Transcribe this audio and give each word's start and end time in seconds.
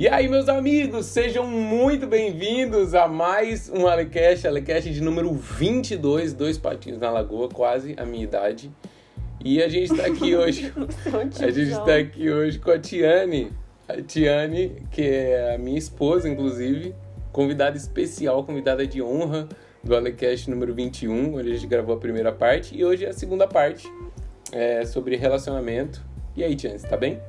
E 0.00 0.08
aí, 0.08 0.28
meus 0.28 0.48
amigos, 0.48 1.04
sejam 1.04 1.46
muito 1.46 2.06
bem-vindos 2.06 2.94
a 2.94 3.06
mais 3.06 3.68
um 3.68 3.86
Alecast, 3.86 4.48
Alecast 4.48 4.90
de 4.90 4.98
número 5.02 5.30
22, 5.30 6.32
dois 6.32 6.56
patinhos 6.56 6.98
na 6.98 7.10
lagoa, 7.10 7.50
quase 7.50 7.94
a 7.98 8.06
minha 8.06 8.24
idade. 8.24 8.70
E 9.44 9.62
a 9.62 9.68
gente 9.68 9.94
tá 9.94 10.06
aqui 10.06 10.32
hoje, 10.34 10.72
a 11.38 11.50
gente 11.50 11.84
tá 11.84 11.96
aqui 11.96 12.30
hoje 12.30 12.58
com 12.58 12.70
a 12.70 12.78
Tiane, 12.78 13.52
a 13.86 14.00
Tiane, 14.00 14.82
que 14.90 15.02
é 15.02 15.54
a 15.54 15.58
minha 15.58 15.78
esposa, 15.78 16.30
inclusive, 16.30 16.94
convidada 17.30 17.76
especial, 17.76 18.42
convidada 18.42 18.86
de 18.86 19.02
honra 19.02 19.50
do 19.84 19.94
Alecast 19.94 20.48
número 20.48 20.74
21, 20.74 21.34
onde 21.34 21.50
a 21.50 21.54
gente 21.54 21.66
gravou 21.66 21.94
a 21.94 21.98
primeira 21.98 22.32
parte, 22.32 22.74
e 22.74 22.82
hoje 22.82 23.04
é 23.04 23.10
a 23.10 23.12
segunda 23.12 23.46
parte, 23.46 23.86
é, 24.50 24.82
sobre 24.86 25.14
relacionamento. 25.16 26.02
E 26.34 26.42
aí, 26.42 26.56
Tiane, 26.56 26.78
você 26.78 26.88
tá 26.88 26.96
bem? 26.96 27.20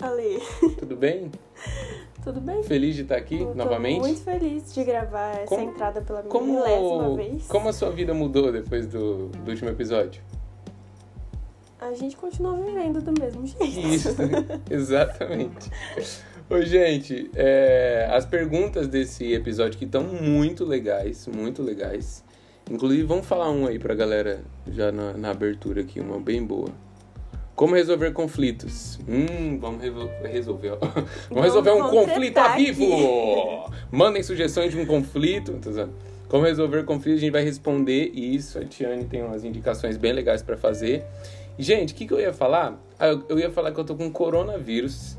Ale? 0.00 0.40
Tudo 0.78 0.96
bem? 0.96 1.30
Tudo 2.22 2.40
bem? 2.40 2.62
Feliz 2.64 2.96
de 2.96 3.02
estar 3.02 3.16
aqui 3.16 3.40
Eu 3.40 3.46
tô 3.48 3.54
novamente? 3.54 4.00
muito 4.00 4.20
feliz 4.20 4.74
de 4.74 4.82
gravar 4.82 5.30
essa 5.36 5.46
Como- 5.46 5.70
entrada 5.70 6.00
pela 6.02 6.22
Como, 6.24 6.54
milésima 6.54 7.14
vez. 7.14 7.46
como 7.46 7.68
a 7.68 7.72
sua 7.72 7.90
vida 7.90 8.12
mudou 8.12 8.50
depois 8.50 8.86
do, 8.88 9.28
do 9.28 9.50
último 9.50 9.70
episódio? 9.70 10.20
A 11.80 11.92
gente 11.92 12.16
continua 12.16 12.56
vivendo 12.56 13.00
do 13.00 13.12
mesmo 13.20 13.46
jeito. 13.46 13.64
Isso, 13.64 14.08
exatamente. 14.68 15.70
Ô, 16.50 16.60
gente, 16.62 17.30
é, 17.34 18.08
as 18.10 18.24
perguntas 18.26 18.88
desse 18.88 19.32
episódio 19.32 19.78
que 19.78 19.84
estão 19.84 20.02
muito 20.02 20.64
legais, 20.64 21.28
muito 21.28 21.62
legais. 21.62 22.24
Inclusive, 22.68 23.04
vamos 23.04 23.26
falar 23.26 23.50
um 23.50 23.66
aí 23.66 23.78
pra 23.78 23.94
galera 23.94 24.40
já 24.66 24.90
na, 24.90 25.12
na 25.12 25.30
abertura 25.30 25.82
aqui, 25.82 26.00
uma 26.00 26.18
bem 26.18 26.44
boa. 26.44 26.70
Como 27.56 27.74
resolver 27.74 28.12
conflitos? 28.12 28.98
Hum, 29.08 29.58
vamos 29.58 29.82
revo- 29.82 30.10
resolver. 30.22 30.72
ó. 30.72 30.76
Vamos 31.30 31.44
resolver 31.44 31.70
um 31.72 31.78
vamos 31.78 31.90
conflito 31.90 32.36
a 32.38 32.54
vivo! 32.54 33.70
Mandem 33.90 34.22
sugestões 34.22 34.70
de 34.72 34.78
um 34.78 34.84
conflito. 34.84 35.58
Zoando. 35.72 35.94
Como 36.28 36.44
resolver 36.44 36.84
conflitos, 36.84 37.18
a 37.18 37.24
gente 37.24 37.32
vai 37.32 37.42
responder 37.42 38.10
isso. 38.14 38.58
A 38.58 38.64
Tiane 38.64 39.04
tem 39.06 39.22
umas 39.22 39.42
indicações 39.42 39.96
bem 39.96 40.12
legais 40.12 40.42
pra 40.42 40.56
fazer. 40.56 41.04
Gente, 41.58 41.94
o 41.94 41.96
que, 41.96 42.06
que 42.06 42.12
eu 42.12 42.20
ia 42.20 42.32
falar? 42.32 42.78
Ah, 42.98 43.06
eu, 43.08 43.22
eu 43.30 43.38
ia 43.38 43.50
falar 43.50 43.72
que 43.72 43.80
eu 43.80 43.84
tô 43.84 43.94
com 43.94 44.10
coronavírus. 44.10 45.16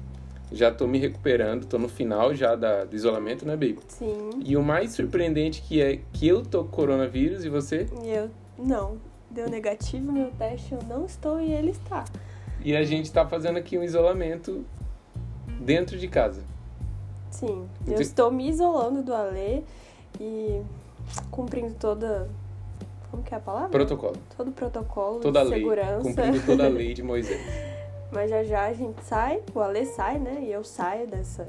Já 0.51 0.71
tô 0.71 0.85
me 0.87 0.97
recuperando, 0.99 1.65
tô 1.65 1.77
no 1.79 1.89
final 1.89 2.33
já 2.35 2.55
da, 2.55 2.85
do 2.85 2.95
isolamento, 2.95 3.45
né, 3.45 3.53
baby? 3.53 3.79
Sim. 3.87 4.29
E 4.45 4.55
o 4.55 4.61
mais 4.63 4.91
surpreendente 4.91 5.61
que 5.61 5.81
é 5.81 5.99
que 6.13 6.27
eu 6.27 6.41
tô 6.43 6.63
com 6.63 6.69
coronavírus 6.69 7.43
e 7.43 7.49
você? 7.49 7.87
E 8.03 8.09
eu, 8.09 8.29
não. 8.57 8.97
Deu 9.29 9.49
negativo 9.49 10.09
meu 10.09 10.31
teste, 10.39 10.71
eu 10.71 10.79
não 10.87 11.05
estou 11.05 11.41
e 11.41 11.51
ele 11.51 11.71
está. 11.71 12.05
E 12.63 12.75
a 12.75 12.83
gente 12.83 13.11
tá 13.11 13.25
fazendo 13.25 13.57
aqui 13.57 13.77
um 13.77 13.83
isolamento 13.83 14.65
dentro 15.59 15.97
de 15.97 16.07
casa. 16.07 16.41
Sim. 17.31 17.67
Eu 17.85 17.99
estou 18.01 18.31
me 18.31 18.49
isolando 18.49 19.03
do 19.03 19.13
Ale 19.13 19.63
e 20.19 20.61
cumprindo 21.31 21.73
toda. 21.75 22.29
Como 23.11 23.23
que 23.23 23.33
é 23.33 23.37
a 23.37 23.39
palavra? 23.39 23.69
Protocolo. 23.69 24.15
Todo 24.35 24.51
protocolo 24.51 25.19
Toda 25.19 25.43
de 25.43 25.49
lei. 25.49 25.59
segurança. 25.59 26.01
Cumprindo 26.01 26.45
toda 26.45 26.65
a 26.65 26.69
lei 26.69 26.93
de 26.93 27.03
Moisés. 27.03 27.39
Mas 28.11 28.29
já 28.29 28.43
já 28.43 28.65
a 28.65 28.73
gente 28.73 29.01
sai, 29.03 29.41
o 29.53 29.59
Ale 29.59 29.85
sai, 29.85 30.17
né? 30.17 30.39
E 30.41 30.51
eu 30.51 30.63
saio 30.63 31.07
dessa, 31.07 31.47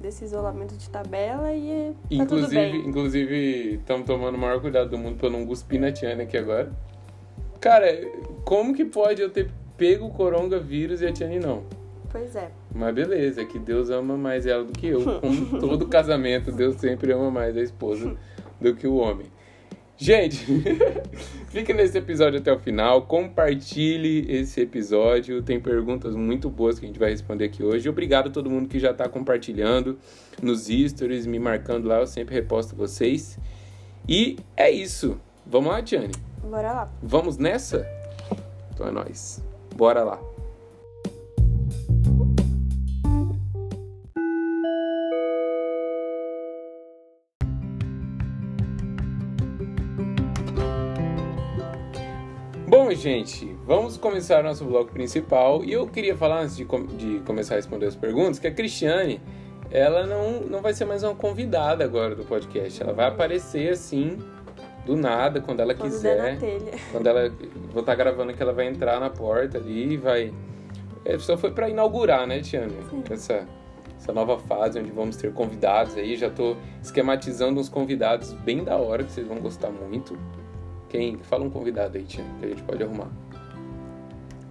desse 0.00 0.24
isolamento 0.24 0.74
de 0.76 0.88
tabela 0.90 1.52
e 1.52 1.92
tá 1.92 1.94
tudo 2.08 2.22
Inclusive, 2.22 2.54
bem. 2.72 2.86
inclusive, 2.88 3.74
estamos 3.76 4.06
tomando 4.06 4.34
o 4.34 4.38
maior 4.38 4.60
cuidado 4.60 4.90
do 4.90 4.98
mundo 4.98 5.16
pra 5.16 5.26
eu 5.28 5.32
não 5.32 5.46
cuspir 5.46 5.80
na 5.80 5.90
Tiana 5.90 6.22
aqui 6.24 6.36
agora. 6.36 6.70
Cara, 7.60 7.86
como 8.44 8.74
que 8.74 8.84
pode 8.84 9.22
eu 9.22 9.30
ter 9.30 9.50
pego 9.76 10.06
o 10.06 10.10
coronavírus 10.10 11.00
e 11.00 11.06
a 11.06 11.12
Tiane 11.12 11.38
não? 11.38 11.64
Pois 12.10 12.36
é. 12.36 12.50
Mas 12.72 12.94
beleza, 12.94 13.42
é 13.42 13.44
que 13.44 13.58
Deus 13.58 13.90
ama 13.90 14.16
mais 14.16 14.46
ela 14.46 14.64
do 14.64 14.72
que 14.72 14.86
eu. 14.86 15.02
Como 15.20 15.58
todo 15.58 15.86
casamento, 15.88 16.52
Deus 16.52 16.76
sempre 16.76 17.12
ama 17.12 17.30
mais 17.30 17.56
a 17.56 17.60
esposa 17.60 18.16
do 18.60 18.74
que 18.74 18.86
o 18.86 18.96
homem. 18.96 19.26
Gente, 19.96 20.44
fique 21.50 21.72
nesse 21.72 21.96
episódio 21.98 22.40
até 22.40 22.52
o 22.52 22.58
final. 22.58 23.02
Compartilhe 23.02 24.26
esse 24.28 24.60
episódio. 24.60 25.42
Tem 25.42 25.60
perguntas 25.60 26.16
muito 26.16 26.50
boas 26.50 26.78
que 26.78 26.84
a 26.84 26.88
gente 26.88 26.98
vai 26.98 27.10
responder 27.10 27.44
aqui 27.44 27.62
hoje. 27.62 27.88
Obrigado 27.88 28.28
a 28.28 28.30
todo 28.30 28.50
mundo 28.50 28.68
que 28.68 28.78
já 28.78 28.90
está 28.90 29.08
compartilhando 29.08 29.98
nos 30.42 30.66
stories, 30.66 31.26
me 31.26 31.38
marcando 31.38 31.86
lá. 31.86 32.00
Eu 32.00 32.06
sempre 32.06 32.34
reposto 32.34 32.74
vocês. 32.74 33.38
E 34.08 34.36
é 34.56 34.70
isso. 34.70 35.20
Vamos 35.46 35.70
lá, 35.70 35.82
Tiane? 35.82 36.12
Bora 36.42 36.72
lá. 36.72 36.92
Vamos 37.02 37.38
nessa? 37.38 37.86
Então 38.72 38.88
é 38.88 38.90
nóis. 38.90 39.42
Bora 39.76 40.02
lá. 40.04 40.18
Bom, 52.66 52.90
gente, 52.92 53.46
vamos 53.66 53.96
começar 53.96 54.42
nosso 54.42 54.64
bloco 54.64 54.92
principal. 54.92 55.64
E 55.64 55.72
eu 55.72 55.86
queria 55.86 56.16
falar, 56.16 56.40
antes 56.42 56.56
de, 56.56 56.64
com- 56.64 56.86
de 56.86 57.20
começar 57.20 57.54
a 57.54 57.56
responder 57.56 57.86
as 57.86 57.96
perguntas, 57.96 58.38
que 58.38 58.46
a 58.46 58.50
Cristiane, 58.50 59.20
ela 59.70 60.06
não, 60.06 60.40
não 60.40 60.60
vai 60.62 60.72
ser 60.72 60.84
mais 60.84 61.02
uma 61.02 61.14
convidada 61.14 61.84
agora 61.84 62.14
do 62.14 62.24
podcast. 62.24 62.82
Ela 62.82 62.92
vai 62.92 63.06
aparecer 63.06 63.70
assim, 63.70 64.18
do 64.84 64.96
nada, 64.96 65.40
quando 65.40 65.60
ela 65.60 65.74
Quando 65.74 65.90
quiser. 65.90 66.38
Quando 66.92 67.06
ela. 67.06 67.32
Vou 67.72 67.80
estar 67.80 67.94
gravando 67.94 68.32
que 68.34 68.42
ela 68.42 68.52
vai 68.52 68.66
entrar 68.66 69.00
na 69.00 69.10
porta 69.10 69.58
ali 69.58 69.94
e 69.94 69.96
vai. 69.96 70.32
É, 71.04 71.18
só 71.18 71.36
foi 71.36 71.50
pra 71.50 71.68
inaugurar, 71.68 72.26
né, 72.26 72.40
Tiana? 72.40 72.72
Sim. 72.90 73.02
Essa, 73.10 73.46
essa 73.98 74.12
nova 74.12 74.38
fase 74.38 74.78
onde 74.78 74.90
vamos 74.90 75.16
ter 75.16 75.32
convidados 75.32 75.96
aí. 75.96 76.16
Já 76.16 76.30
tô 76.30 76.56
esquematizando 76.82 77.60
uns 77.60 77.68
convidados 77.68 78.32
bem 78.32 78.62
da 78.62 78.76
hora 78.76 79.04
que 79.04 79.12
vocês 79.12 79.26
vão 79.26 79.38
gostar 79.38 79.70
muito. 79.70 80.18
Quem. 80.88 81.18
Fala 81.18 81.44
um 81.44 81.50
convidado 81.50 81.96
aí, 81.96 82.04
Tiana, 82.04 82.30
que 82.38 82.46
a 82.46 82.48
gente 82.48 82.62
pode 82.62 82.82
arrumar. 82.82 83.10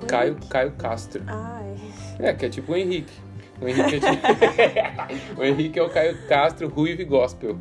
Caio, 0.07 0.37
Caio 0.49 0.71
Castro. 0.73 1.23
Ai. 1.27 1.75
É, 2.19 2.33
que 2.33 2.45
é 2.45 2.49
tipo 2.49 2.73
o 2.73 2.75
Henrique. 2.75 3.13
O 3.61 3.67
Henrique 3.67 3.95
é, 3.95 3.99
tipo... 3.99 5.37
o 5.39 5.43
Henrique 5.43 5.79
é 5.79 5.83
o 5.83 5.89
Caio 5.89 6.17
Castro, 6.27 6.67
Ruivo 6.67 7.01
e 7.01 7.05
Gospel. 7.05 7.57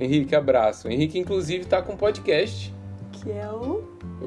Henrique, 0.00 0.34
abraço. 0.34 0.88
O 0.88 0.90
Henrique, 0.90 1.18
inclusive, 1.18 1.64
tá 1.66 1.82
com 1.82 1.96
podcast. 1.96 2.74
Que 3.12 3.30
é 3.30 3.48
o. 3.50 3.82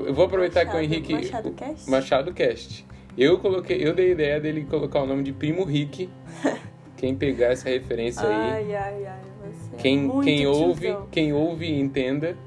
Eu 0.05 0.13
vou 0.13 0.25
aproveitar 0.25 0.61
que 0.65 0.71
o 0.71 0.73
Machado- 0.75 0.83
Henrique. 0.93 1.13
Machado 1.13 1.51
Cast? 1.51 1.89
Machado 1.89 2.33
Cast. 2.33 2.85
Eu 3.17 3.37
coloquei, 3.39 3.77
eu 3.85 3.93
dei 3.93 4.09
a 4.09 4.11
ideia 4.11 4.39
dele 4.39 4.65
colocar 4.69 5.01
o 5.01 5.05
nome 5.07 5.23
de 5.23 5.31
Primo 5.33 5.63
Rick. 5.63 6.09
Quem 6.97 7.13
pegar 7.15 7.47
essa 7.47 7.67
referência 7.69 8.25
aí, 8.25 8.33
Ai, 8.33 8.75
ai, 8.75 9.05
ai. 9.05 9.19
Você 9.51 9.75
é 9.75 9.77
quem, 9.77 9.97
muito 9.99 10.23
quem 10.23 10.47
ouve, 10.47 10.81
tiozão. 10.87 11.07
quem 11.11 11.33
ouve 11.33 11.69
entenda. 11.69 12.37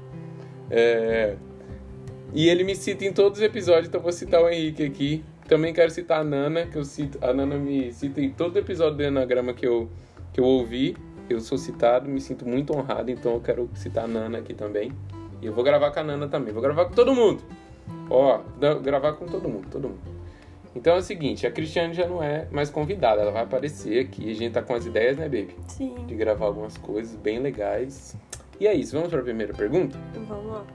É, 0.71 1.35
E 2.33 2.49
ele 2.49 2.63
me 2.63 2.75
cita 2.75 3.05
em 3.05 3.13
todos 3.13 3.37
os 3.39 3.45
episódios, 3.45 3.87
então 3.87 4.01
vou 4.01 4.11
citar 4.11 4.41
o 4.41 4.49
Henrique 4.49 4.83
aqui. 4.83 5.23
Também 5.47 5.73
quero 5.73 5.91
citar 5.91 6.21
a 6.21 6.23
Nana, 6.23 6.65
que 6.65 6.75
eu 6.75 6.83
cito. 6.83 7.17
A 7.21 7.31
Nana 7.33 7.55
me 7.55 7.93
cita 7.93 8.19
em 8.19 8.31
todo 8.31 8.57
episódio 8.57 8.97
do 8.97 9.03
Anagrama 9.05 9.53
que 9.53 9.65
eu, 9.67 9.89
que 10.33 10.39
eu 10.39 10.43
ouvi. 10.45 10.97
Eu 11.29 11.39
sou 11.39 11.57
citado, 11.57 12.09
me 12.09 12.21
sinto 12.21 12.47
muito 12.47 12.75
honrado, 12.75 13.11
então 13.11 13.33
eu 13.33 13.41
quero 13.41 13.69
citar 13.73 14.05
a 14.05 14.07
Nana 14.07 14.37
aqui 14.39 14.53
também. 14.53 14.91
E 15.41 15.45
eu 15.45 15.53
vou 15.53 15.63
gravar 15.63 15.91
com 15.91 15.99
a 15.99 16.03
Nana 16.03 16.27
também. 16.27 16.53
Vou 16.53 16.61
gravar 16.61 16.85
com 16.85 16.93
todo 16.93 17.13
mundo. 17.13 17.43
Ó, 18.09 18.41
gravar 18.81 19.13
com 19.13 19.25
todo 19.25 19.47
mundo, 19.47 19.67
todo 19.69 19.89
mundo. 19.89 20.17
Então 20.75 20.95
é 20.95 20.99
o 20.99 21.01
seguinte, 21.01 21.47
a 21.47 21.51
Cristiane 21.51 21.93
já 21.93 22.07
não 22.07 22.21
é 22.21 22.47
mais 22.51 22.69
convidada, 22.69 23.21
ela 23.21 23.31
vai 23.31 23.43
aparecer 23.43 24.05
aqui. 24.05 24.29
A 24.29 24.35
gente 24.35 24.53
tá 24.53 24.61
com 24.61 24.75
as 24.75 24.85
ideias, 24.85 25.17
né, 25.17 25.23
baby? 25.23 25.55
Sim. 25.67 25.95
De 26.05 26.15
gravar 26.15 26.45
algumas 26.45 26.77
coisas 26.77 27.15
bem 27.15 27.39
legais. 27.39 28.15
E 28.59 28.67
é 28.67 28.73
isso, 28.73 28.95
vamos 28.95 29.09
para 29.09 29.19
a 29.19 29.23
primeira 29.23 29.53
pergunta? 29.53 29.97
Vamos 30.13 30.51
lá. 30.51 30.65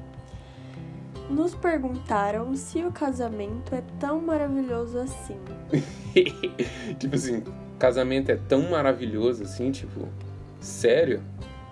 Nos 1.31 1.55
perguntaram 1.55 2.55
se 2.55 2.83
o 2.85 2.91
casamento 2.91 3.75
é 3.75 3.83
tão 4.01 4.21
maravilhoso 4.21 4.99
assim. 4.99 5.39
tipo 6.99 7.15
assim, 7.15 7.43
casamento 7.79 8.31
é 8.31 8.37
tão 8.37 8.71
maravilhoso 8.71 9.45
assim, 9.45 9.71
tipo, 9.71 10.09
sério? 10.65 11.23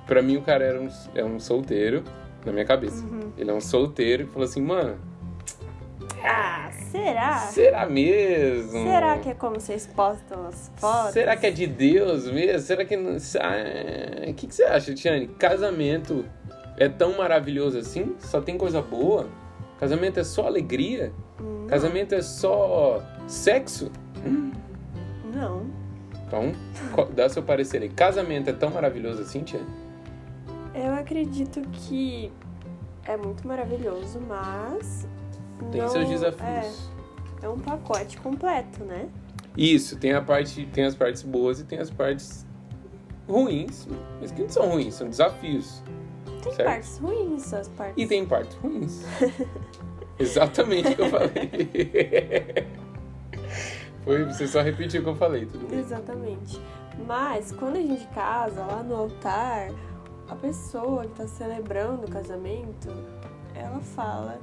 Pra 0.06 0.20
mim 0.22 0.36
o 0.36 0.42
cara 0.42 0.64
era 0.64 0.80
um, 0.80 0.88
é 1.14 1.24
um 1.24 1.38
solteiro, 1.38 2.02
na 2.44 2.52
minha 2.52 2.64
cabeça. 2.64 3.04
Uhum. 3.04 3.32
Ele 3.38 3.50
é 3.50 3.54
um 3.54 3.60
solteiro 3.60 4.26
que 4.26 4.32
falou 4.32 4.46
assim, 4.48 4.60
mano, 4.62 4.98
Ah, 6.24 6.70
será? 6.90 7.38
será 7.38 7.86
mesmo? 7.86 8.82
Será 8.82 9.18
que 9.18 9.28
é 9.30 9.34
como 9.34 9.60
vocês 9.60 9.86
postam 9.86 10.46
as 10.48 10.70
fotos? 10.76 11.12
Será 11.12 11.36
que 11.36 11.46
é 11.46 11.50
de 11.50 11.66
Deus 11.66 12.26
mesmo? 12.30 12.60
Será 12.60 12.84
que 12.84 12.96
não. 12.96 13.16
Ah, 13.40 14.28
O 14.30 14.34
que, 14.34 14.46
que 14.46 14.54
você 14.54 14.64
acha, 14.64 14.92
Tiane? 14.94 15.28
Casamento 15.28 16.24
é 16.76 16.88
tão 16.88 17.16
maravilhoso 17.16 17.78
assim? 17.78 18.14
Só 18.18 18.40
tem 18.40 18.58
coisa 18.58 18.82
boa? 18.82 19.28
Casamento 19.78 20.18
é 20.20 20.24
só 20.24 20.46
alegria? 20.46 21.12
Hum, 21.40 21.66
Casamento 21.68 22.14
é 22.14 22.20
só 22.22 23.02
sexo? 23.26 23.90
Não. 24.24 24.50
Então, 26.30 26.52
dá 27.12 27.28
seu 27.28 27.42
parecer 27.42 27.82
aí. 27.82 27.88
Casamento 27.88 28.48
é 28.48 28.52
tão 28.52 28.70
maravilhoso 28.70 29.22
assim, 29.22 29.42
Tiane? 29.42 29.66
Eu 30.72 30.94
acredito 30.94 31.60
que 31.72 32.30
é 33.04 33.16
muito 33.16 33.46
maravilhoso, 33.46 34.20
mas. 34.28 35.08
Tem 35.72 35.80
não- 35.80 35.88
seus 35.88 36.08
desafios. 36.08 36.90
É, 37.42 37.46
é 37.46 37.48
um 37.48 37.58
pacote 37.58 38.16
completo, 38.18 38.84
né? 38.84 39.08
Isso, 39.56 39.96
tem 39.98 40.12
a 40.12 40.22
parte, 40.22 40.64
tem 40.72 40.84
as 40.84 40.94
partes 40.94 41.22
boas 41.22 41.58
e 41.58 41.64
tem 41.64 41.80
as 41.80 41.90
partes 41.90 42.46
ruins, 43.28 43.88
mas 44.20 44.30
que 44.30 44.42
não 44.42 44.48
são 44.48 44.68
ruins, 44.68 44.94
são 44.94 45.08
desafios. 45.08 45.82
Tem 46.42 46.52
certo? 46.52 46.68
partes 46.68 46.98
ruins, 46.98 47.52
as 47.52 47.68
partes. 47.68 47.94
E 47.96 48.06
tem 48.06 48.24
partes 48.24 48.56
ruins. 48.56 49.02
Exatamente 50.18 50.92
o 50.92 50.96
que 50.96 51.02
eu 51.02 51.10
falei. 51.10 52.66
Foi, 54.04 54.24
você 54.24 54.46
só 54.46 54.62
repetiu 54.62 55.00
o 55.00 55.04
que 55.04 55.10
eu 55.10 55.16
falei, 55.16 55.46
tudo 55.46 55.66
bem. 55.68 55.78
Exatamente. 55.78 56.60
Mas 57.06 57.52
quando 57.52 57.76
a 57.76 57.82
gente 57.82 58.06
casa 58.08 58.64
lá 58.64 58.82
no 58.82 58.94
altar, 58.94 59.70
a 60.28 60.34
pessoa 60.36 61.02
que 61.02 61.14
tá 61.14 61.26
celebrando 61.26 62.06
o 62.06 62.10
casamento, 62.10 62.88
ela 63.54 63.80
fala 63.80 64.38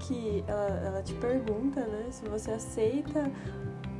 que 0.00 0.44
ela, 0.46 0.82
ela 0.86 1.02
te 1.02 1.14
pergunta, 1.14 1.80
né, 1.80 2.06
se 2.10 2.26
você 2.28 2.52
aceita 2.52 3.30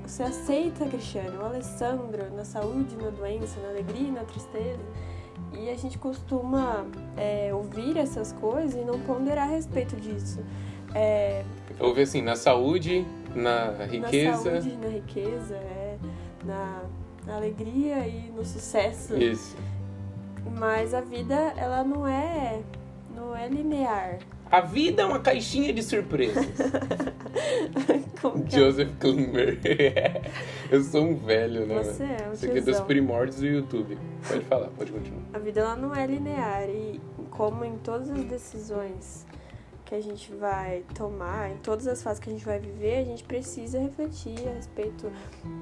você 0.08 0.22
aceita, 0.22 0.86
Cristiano, 0.86 1.42
o 1.42 1.44
Alessandro 1.44 2.34
na 2.34 2.42
saúde, 2.42 2.96
na 2.96 3.10
doença, 3.10 3.60
na 3.60 3.68
alegria 3.68 4.10
na 4.10 4.24
tristeza. 4.24 4.80
E 5.52 5.68
a 5.68 5.76
gente 5.76 5.98
costuma 5.98 6.86
é, 7.14 7.52
ouvir 7.52 7.98
essas 7.98 8.32
coisas 8.32 8.74
e 8.74 8.84
não 8.86 8.98
ponderar 9.00 9.48
a 9.48 9.50
respeito 9.50 9.96
disso. 9.96 10.42
É, 10.94 11.44
Houve 11.80 12.02
assim, 12.02 12.22
na 12.22 12.34
saúde, 12.34 13.06
na 13.34 13.70
riqueza. 13.84 14.52
Na 14.52 14.60
saúde, 14.60 14.76
na 14.76 14.88
riqueza, 14.88 15.54
é, 15.54 15.96
na, 16.44 16.82
na 17.26 17.36
alegria 17.36 18.06
e 18.06 18.30
no 18.30 18.44
sucesso. 18.44 19.16
Isso. 19.16 19.56
Mas 20.58 20.92
a 20.92 21.00
vida, 21.00 21.34
ela 21.56 21.84
não 21.84 22.06
é, 22.06 22.60
não 23.14 23.36
é 23.36 23.48
linear. 23.48 24.18
A 24.50 24.60
vida 24.60 25.02
é 25.02 25.04
uma 25.04 25.20
caixinha 25.20 25.72
de 25.72 25.82
surpresas. 25.82 26.46
É? 28.18 28.56
Joseph 28.56 28.90
Klimber. 28.98 29.60
eu 30.72 30.82
sou 30.82 31.04
um 31.04 31.14
velho, 31.14 31.66
né? 31.66 31.84
Você 31.84 32.02
é 32.02 32.28
um 32.28 32.32
Isso 32.32 32.46
aqui 32.46 32.58
é 32.58 32.60
dos 32.60 32.64
tiozão. 32.64 32.86
primórdios 32.86 33.36
do 33.36 33.46
YouTube. 33.46 33.98
Pode 34.26 34.44
falar, 34.46 34.68
pode 34.68 34.90
continuar. 34.90 35.22
A 35.32 35.38
vida 35.38 35.60
ela 35.60 35.76
não 35.76 35.94
é 35.94 36.04
linear 36.04 36.68
e 36.68 37.00
como 37.30 37.64
em 37.64 37.76
todas 37.78 38.10
as 38.10 38.24
decisões 38.24 39.24
que 39.88 39.94
a 39.94 40.02
gente 40.02 40.30
vai 40.34 40.84
tomar, 40.94 41.50
em 41.50 41.56
todas 41.58 41.86
as 41.86 42.02
fases 42.02 42.20
que 42.20 42.28
a 42.28 42.32
gente 42.32 42.44
vai 42.44 42.58
viver, 42.58 42.98
a 42.98 43.04
gente 43.04 43.24
precisa 43.24 43.80
refletir 43.80 44.36
a 44.46 44.52
respeito 44.52 45.10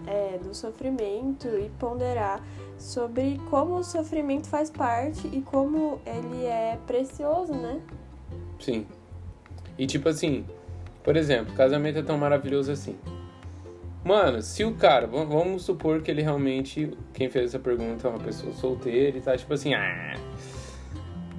é, 0.05 0.37
do 0.39 0.53
sofrimento 0.53 1.47
e 1.47 1.71
ponderar 1.79 2.43
sobre 2.77 3.41
como 3.49 3.77
o 3.77 3.85
sofrimento 3.85 4.49
faz 4.49 4.69
parte 4.69 5.29
e 5.29 5.41
como 5.43 6.01
ele 6.05 6.45
é 6.45 6.77
precioso, 6.89 7.55
né? 7.55 7.81
Sim. 8.59 8.85
E 9.79 9.87
tipo 9.87 10.09
assim, 10.09 10.45
por 11.05 11.17
exemplo, 11.17 11.55
casamento 11.55 12.01
é 12.01 12.03
tão 12.03 12.19
maravilhoso 12.19 12.73
assim. 12.73 12.97
Mano, 14.05 14.43
se 14.43 14.65
o 14.65 14.75
cara, 14.75 15.07
vamos- 15.07 15.63
supor 15.63 16.03
que 16.03 16.11
ele 16.11 16.23
realmente, 16.23 16.93
quem 17.13 17.29
fez 17.29 17.47
essa 17.47 17.59
pergunta 17.61 18.09
é 18.09 18.11
uma 18.11 18.19
pessoa 18.21 18.53
solteira 18.55 19.19
e 19.19 19.21
tá 19.21 19.37
tipo 19.37 19.55
assim, 19.55 19.73
ah. 19.75 20.15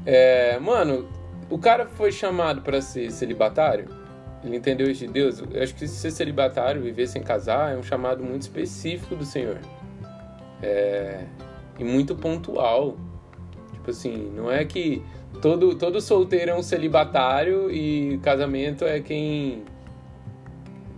É, 0.05 0.57
mano, 0.59 1.05
o 1.49 1.57
cara 1.57 1.85
foi 1.85 2.11
chamado 2.11 2.61
pra 2.61 2.81
ser 2.81 3.11
celibatário, 3.11 3.87
ele 4.43 4.57
entendeu 4.57 4.89
isso 4.89 5.05
de 5.05 5.11
Deus. 5.11 5.43
Eu 5.51 5.63
acho 5.63 5.73
que 5.75 5.87
ser 5.87 6.11
celibatário, 6.11 6.81
viver 6.81 7.07
sem 7.07 7.21
casar, 7.21 7.73
é 7.73 7.77
um 7.77 7.83
chamado 7.83 8.23
muito 8.23 8.43
específico 8.43 9.15
do 9.15 9.25
Senhor. 9.25 9.59
É, 10.61 11.25
e 11.79 11.83
muito 11.83 12.15
pontual. 12.15 12.97
Tipo 13.73 13.91
assim, 13.91 14.31
não 14.35 14.51
é 14.51 14.63
que 14.65 15.03
todo, 15.41 15.75
todo 15.75 15.99
solteiro 16.01 16.51
é 16.51 16.55
um 16.55 16.63
celibatário 16.63 17.71
e 17.71 18.17
casamento 18.19 18.85
é 18.85 18.99
quem. 18.99 19.63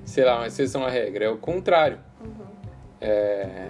Sei 0.04 0.26
lá, 0.26 0.38
uma 0.38 0.48
exceção 0.48 0.86
à 0.86 0.90
regra. 0.90 1.26
É 1.26 1.30
o 1.30 1.38
contrário. 1.38 2.00
É, 3.00 3.70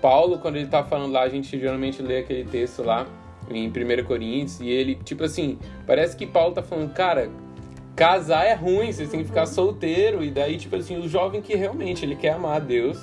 Paulo, 0.00 0.38
quando 0.38 0.56
ele 0.56 0.66
tá 0.66 0.84
falando 0.84 1.12
lá, 1.12 1.22
a 1.22 1.28
gente 1.28 1.58
geralmente 1.58 2.02
lê 2.02 2.18
aquele 2.18 2.44
texto 2.44 2.82
lá 2.82 3.06
em 3.50 3.68
1 3.68 4.04
Coríntios 4.04 4.60
e 4.60 4.68
ele, 4.68 4.96
tipo 4.96 5.24
assim, 5.24 5.58
parece 5.86 6.16
que 6.16 6.26
Paulo 6.26 6.54
tá 6.54 6.62
falando, 6.62 6.92
cara, 6.92 7.30
casar 7.96 8.44
é 8.44 8.52
ruim, 8.52 8.92
você 8.92 9.06
tem 9.06 9.20
que 9.20 9.26
ficar 9.26 9.46
solteiro. 9.46 10.22
E 10.22 10.30
daí, 10.30 10.58
tipo 10.58 10.76
assim, 10.76 10.98
o 10.98 11.08
jovem 11.08 11.40
que 11.40 11.56
realmente 11.56 12.04
ele 12.04 12.14
quer 12.14 12.34
amar 12.34 12.56
a 12.56 12.60
Deus, 12.60 13.02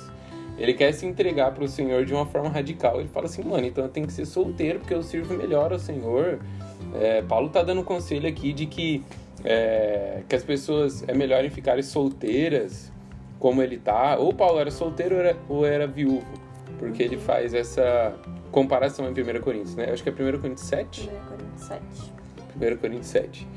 ele 0.56 0.72
quer 0.72 0.92
se 0.92 1.04
entregar 1.04 1.52
pro 1.52 1.66
Senhor 1.66 2.04
de 2.04 2.14
uma 2.14 2.24
forma 2.24 2.48
radical. 2.48 3.00
Ele 3.00 3.08
fala 3.08 3.26
assim, 3.26 3.42
mano, 3.42 3.66
então 3.66 3.84
eu 3.84 3.90
tenho 3.90 4.06
que 4.06 4.12
ser 4.12 4.24
solteiro 4.24 4.78
porque 4.78 4.94
eu 4.94 5.02
sirvo 5.02 5.34
melhor 5.34 5.72
ao 5.72 5.78
Senhor. 5.78 6.38
É, 6.94 7.22
Paulo 7.22 7.48
tá 7.48 7.62
dando 7.62 7.80
um 7.80 7.84
conselho 7.84 8.28
aqui 8.28 8.52
de 8.52 8.66
que, 8.66 9.02
é, 9.44 10.22
que 10.28 10.36
as 10.36 10.44
pessoas 10.44 11.02
é 11.08 11.12
melhor 11.12 11.44
em 11.44 11.50
ficarem 11.50 11.82
solteiras, 11.82 12.92
como 13.40 13.60
ele 13.62 13.78
tá. 13.78 14.16
Ou 14.16 14.32
Paulo 14.32 14.60
era 14.60 14.70
solteiro 14.70 15.16
ou 15.16 15.20
era, 15.20 15.36
ou 15.48 15.66
era 15.66 15.86
viúvo, 15.88 16.26
porque 16.78 17.02
ele 17.02 17.16
faz 17.16 17.52
essa 17.52 18.14
comparação 18.54 19.06
em 19.06 19.10
1 19.10 19.40
Coríntios, 19.40 19.74
né? 19.74 19.88
Eu 19.88 19.94
acho 19.94 20.02
que 20.02 20.08
é 20.08 20.12
1 20.12 20.16
Coríntios 20.38 20.68
7. 20.68 21.10
1 21.10 21.28
Coríntios 21.28 21.62
7. 21.62 21.82
1 22.56 22.76
Coríntios 22.76 23.06
7. 23.08 23.48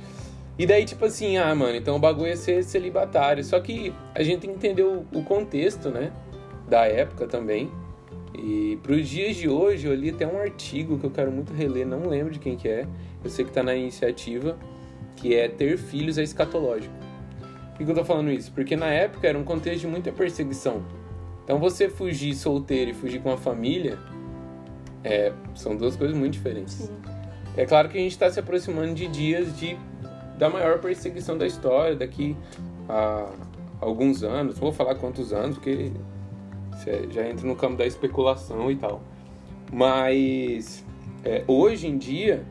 E 0.58 0.66
daí, 0.66 0.86
tipo 0.86 1.06
assim, 1.06 1.38
ah, 1.38 1.54
mano, 1.54 1.76
então 1.76 1.96
o 1.96 2.00
bagulho 2.00 2.32
é 2.32 2.36
ser 2.36 2.64
celibatário. 2.64 3.44
Só 3.44 3.60
que 3.60 3.94
a 4.16 4.24
gente 4.24 4.40
tem 4.40 4.50
que 4.50 4.56
entender 4.56 4.82
o, 4.82 5.06
o 5.14 5.22
contexto, 5.24 5.92
né? 5.92 6.12
Da 6.68 6.88
época 6.88 7.28
também. 7.28 7.72
E 8.34 8.80
pros 8.82 9.08
dias 9.08 9.36
de 9.36 9.48
hoje, 9.48 9.86
eu 9.86 9.94
li 9.94 10.10
até 10.10 10.26
um 10.26 10.40
artigo 10.40 10.98
que 10.98 11.06
eu 11.06 11.12
quero 11.12 11.32
muito 11.32 11.54
reler, 11.54 11.86
não 11.86 12.08
lembro 12.10 12.34
de 12.34 12.40
quem 12.40 12.58
que 12.58 12.68
é. 12.68 12.88
Eu 13.24 13.30
sei 13.30 13.46
que 13.46 13.52
tá 13.52 13.62
na 13.62 13.76
iniciativa, 13.76 14.58
que 15.16 15.36
é 15.36 15.48
ter 15.48 15.78
filhos 15.78 16.18
é 16.18 16.24
escatológico. 16.24 16.94
Por 17.76 17.86
que 17.86 17.92
eu 17.92 17.96
tô 17.96 18.04
falando 18.04 18.32
isso? 18.32 18.52
Porque 18.52 18.76
na 18.76 18.88
época 18.88 19.28
era 19.28 19.38
um 19.38 19.44
contexto 19.44 19.82
de 19.82 19.88
muita 19.88 20.12
perseguição. 20.12 20.84
Então 21.44 21.60
você 21.60 21.88
fugir 21.88 22.34
solteiro 22.34 22.92
e 22.92 22.94
fugir 22.96 23.22
com 23.22 23.32
a 23.32 23.38
família, 23.38 24.00
é, 25.08 25.32
são 25.56 25.76
duas 25.76 25.96
coisas 25.96 26.16
muito 26.16 26.34
diferentes. 26.34 26.74
Sim. 26.74 26.96
É 27.56 27.66
claro 27.66 27.90
que 27.90 27.98
a 27.98 28.02
gente 28.02 28.12
está 28.12 28.30
se 28.30 28.40
aproximando 28.40 28.94
de 28.94 29.08
dias 29.08 29.58
de, 29.58 29.78
da 30.38 30.50
maior 30.50 30.80
perseguição 30.80 31.38
da 31.38 31.48
história, 31.48 31.96
daqui 31.96 32.36
a 32.90 33.32
alguns 33.80 34.22
anos. 34.22 34.56
Não 34.56 34.62
vou 34.62 34.74
falar 34.74 34.96
quantos 34.96 35.32
anos, 35.34 35.58
porque 35.58 35.92
já 37.10 37.28
entra 37.28 37.48
no 37.48 37.56
campo 37.56 37.78
da 37.78 37.86
especulação 37.86 38.70
e 38.70 38.76
tal. 38.76 39.02
Mas 39.72 40.86
é, 41.24 41.44
hoje 41.48 41.88
em 41.88 41.98
dia, 41.98 42.46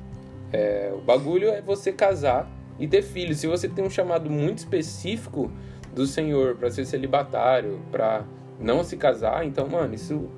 é, 0.53 0.93
o 0.95 1.01
bagulho 1.03 1.51
é 1.51 1.61
você 1.61 1.93
casar 1.93 2.51
e 2.79 2.89
ter 2.89 3.03
filhos. 3.03 3.39
Se 3.39 3.47
você 3.47 3.69
tem 3.69 3.85
um 3.85 3.91
chamado 3.91 4.31
muito 4.31 4.59
específico 4.59 5.51
do 5.95 6.07
Senhor 6.07 6.57
para 6.57 6.71
ser 6.71 6.85
celibatário, 6.85 7.81
para 7.93 8.25
não 8.59 8.83
se 8.83 8.97
casar, 8.97 9.47
então, 9.47 9.69
mano, 9.69 9.95
isso, 9.95 10.29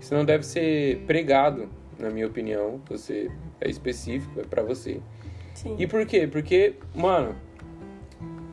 isso 0.00 0.14
não 0.14 0.24
deve 0.24 0.44
ser 0.44 0.98
pregado, 1.06 1.68
na 1.98 2.10
minha 2.10 2.26
opinião. 2.26 2.80
Você 2.88 3.30
é 3.60 3.68
específico, 3.68 4.40
é 4.40 4.44
para 4.44 4.62
você. 4.62 5.00
Sim. 5.54 5.74
E 5.78 5.86
por 5.86 6.06
quê? 6.06 6.26
Porque, 6.26 6.74
mano, 6.94 7.34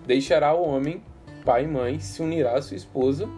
deixará 0.05 0.53
o 0.53 0.63
homem, 0.67 1.03
pai 1.43 1.65
e 1.65 1.67
mãe, 1.67 1.99
se 1.99 2.21
unirá 2.21 2.57
à 2.57 2.61
sua 2.61 2.75
esposa. 2.75 3.29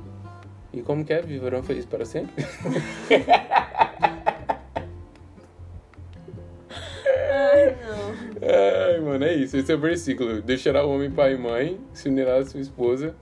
E 0.72 0.82
como 0.82 1.04
que 1.04 1.14
é? 1.14 1.22
Viverão 1.22 1.64
felizes 1.64 1.90
para 1.90 2.06
sempre? 2.06 2.46
Ai, 7.30 7.78
não. 7.82 8.14
Ai, 8.50 9.00
mano, 9.02 9.26
é 9.26 9.34
isso. 9.34 9.58
Esse 9.58 9.72
é 9.72 9.76
o 9.76 9.80
versículo. 9.80 10.42
Deixará 10.42 10.86
o 10.86 10.94
homem, 10.94 11.12
pai 11.12 11.34
e 11.34 11.38
mãe, 11.38 11.80
se 11.94 12.08
unirá 12.08 12.38
à 12.38 12.46
sua 12.46 12.62
esposa 12.62 13.16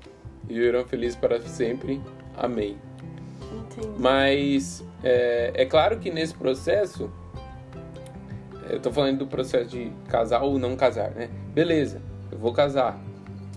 e 0.50 0.54
viverão 0.54 0.86
felizes 0.86 1.15
para 1.15 1.42
sempre. 1.42 2.01
Amém. 2.36 2.77
Mas 3.98 4.84
é, 5.03 5.51
é 5.53 5.65
claro 5.65 6.00
que 6.00 6.12
nesse 6.12 6.34
processo, 6.34 7.12
eu 8.70 8.79
tô 8.79 8.91
falando 8.91 9.20
do 9.20 9.27
processo 9.27 9.70
de 9.70 9.91
casar 10.08 10.41
ou 10.41 10.58
não 10.58 10.75
casar, 10.75 11.12
né? 11.12 11.29
Beleza, 11.53 12.01
eu 12.32 12.38
vou 12.38 12.53
casar. 12.53 13.00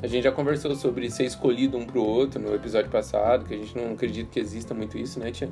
A 0.00 0.06
gente 0.06 0.25
já 0.25 0.32
conversou 0.32 0.75
sobre 0.76 1.10
ser 1.10 1.25
escolhido 1.25 1.76
um 1.76 1.84
pro 1.84 2.02
outro 2.04 2.40
no 2.40 2.54
episódio 2.54 2.90
passado, 2.90 3.44
que 3.44 3.54
a 3.54 3.56
gente 3.56 3.76
não 3.76 3.92
acredita 3.92 4.30
que 4.30 4.38
exista 4.38 4.72
muito 4.72 4.96
isso, 4.96 5.18
né, 5.18 5.32
Tia? 5.32 5.50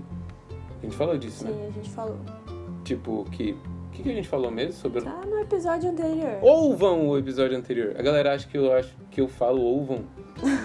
A 0.80 0.84
gente 0.84 0.96
falou 0.96 1.18
disso, 1.18 1.44
né? 1.44 1.50
Sim, 1.50 1.66
a 1.66 1.70
gente 1.70 1.90
falou. 1.90 2.18
Tipo, 2.84 3.24
que. 3.32 3.56
O 3.86 3.90
que, 3.96 4.02
que 4.02 4.10
a 4.10 4.14
gente 4.14 4.28
falou 4.28 4.50
mesmo 4.50 4.74
sobre. 4.74 5.00
Tá 5.00 5.22
no 5.26 5.40
episódio 5.40 5.90
anterior. 5.90 6.38
Ouvam 6.42 7.08
o 7.08 7.18
episódio 7.18 7.56
anterior. 7.56 7.96
A 7.98 8.02
galera 8.02 8.34
acha 8.34 8.46
que 8.46 8.56
eu 8.56 8.72
acho 8.72 8.94
que 9.10 9.20
eu 9.20 9.26
falo 9.26 9.60
ouvam. 9.62 10.04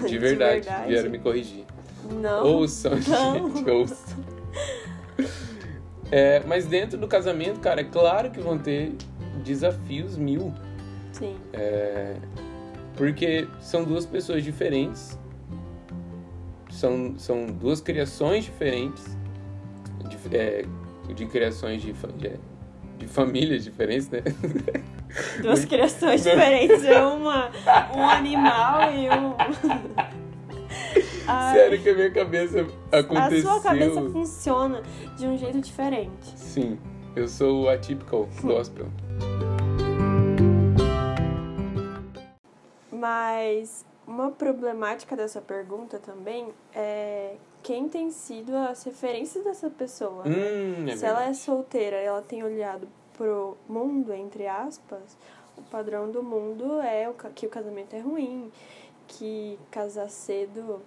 De 0.02 0.06
De 0.10 0.18
verdade. 0.18 0.60
verdade. 0.60 0.88
Vieram 0.88 1.10
me 1.10 1.18
corrigir. 1.18 1.64
Não. 2.10 2.46
Ouçam, 2.46 2.92
Não. 3.08 3.54
gente, 3.54 3.70
ouçam. 3.70 4.24
É, 6.10 6.42
mas 6.46 6.66
dentro 6.66 6.98
do 6.98 7.08
casamento, 7.08 7.58
cara, 7.60 7.80
é 7.80 7.84
claro 7.84 8.30
que 8.30 8.40
vão 8.40 8.58
ter 8.58 8.92
desafios 9.42 10.16
mil. 10.16 10.52
Sim. 11.12 11.36
É, 11.52 12.16
porque 12.96 13.48
são 13.60 13.84
duas 13.84 14.04
pessoas 14.04 14.44
diferentes. 14.44 15.18
São, 16.70 17.14
são 17.18 17.46
duas 17.46 17.80
criações 17.80 18.44
diferentes. 18.44 19.16
De, 20.08 20.36
é, 20.36 20.64
de 21.14 21.26
criações 21.26 21.80
de, 21.80 21.92
de, 21.92 22.32
de 22.98 23.06
famílias 23.06 23.64
diferentes, 23.64 24.10
né? 24.10 24.22
Duas 25.40 25.64
criações 25.66 26.22
diferentes. 26.22 26.84
É 26.84 27.02
uma, 27.02 27.50
um 27.96 28.08
animal 28.08 28.92
e 28.92 29.08
um. 29.08 30.31
Sério 31.52 31.82
que 31.82 31.90
a 31.90 31.94
minha 31.94 32.10
cabeça 32.10 32.66
aconteceu. 32.90 33.50
A 33.50 33.52
sua 33.52 33.60
cabeça 33.62 34.02
funciona 34.10 34.82
de 35.16 35.26
um 35.26 35.36
jeito 35.36 35.60
diferente. 35.60 36.38
Sim, 36.38 36.78
eu 37.14 37.28
sou 37.28 37.64
o 37.64 37.68
atypical 37.68 38.28
gospel. 38.42 38.86
Mas 42.90 43.84
uma 44.06 44.30
problemática 44.30 45.16
dessa 45.16 45.40
pergunta 45.40 45.98
também 45.98 46.48
é 46.74 47.36
quem 47.62 47.88
tem 47.88 48.10
sido 48.10 48.56
as 48.56 48.82
referências 48.84 49.44
dessa 49.44 49.70
pessoa. 49.70 50.24
Hum, 50.26 50.88
é 50.88 50.96
Se 50.96 51.06
ela 51.06 51.24
é 51.24 51.32
solteira 51.32 52.00
e 52.00 52.04
ela 52.04 52.22
tem 52.22 52.42
olhado 52.42 52.88
pro 53.16 53.56
mundo, 53.68 54.12
entre 54.12 54.46
aspas, 54.46 55.16
o 55.56 55.62
padrão 55.62 56.10
do 56.10 56.22
mundo 56.22 56.80
é 56.80 57.12
que 57.34 57.46
o 57.46 57.50
casamento 57.50 57.94
é 57.94 58.00
ruim, 58.00 58.50
que 59.06 59.58
casar 59.70 60.08
cedo 60.08 60.82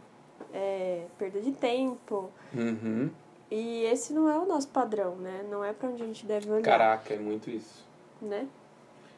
é 0.53 1.05
perda 1.17 1.39
de 1.41 1.51
tempo. 1.51 2.29
Uhum. 2.53 3.09
E 3.51 3.83
esse 3.85 4.11
não 4.13 4.29
é 4.29 4.37
o 4.37 4.45
nosso 4.45 4.67
padrão, 4.69 5.15
né? 5.17 5.45
Não 5.49 5.63
é 5.63 5.71
pra 5.73 5.89
onde 5.89 6.01
a 6.03 6.05
gente 6.05 6.25
deve 6.25 6.49
olhar, 6.51 6.63
Caraca, 6.63 7.13
é 7.13 7.17
muito 7.17 7.49
isso. 7.49 7.85
né? 8.21 8.47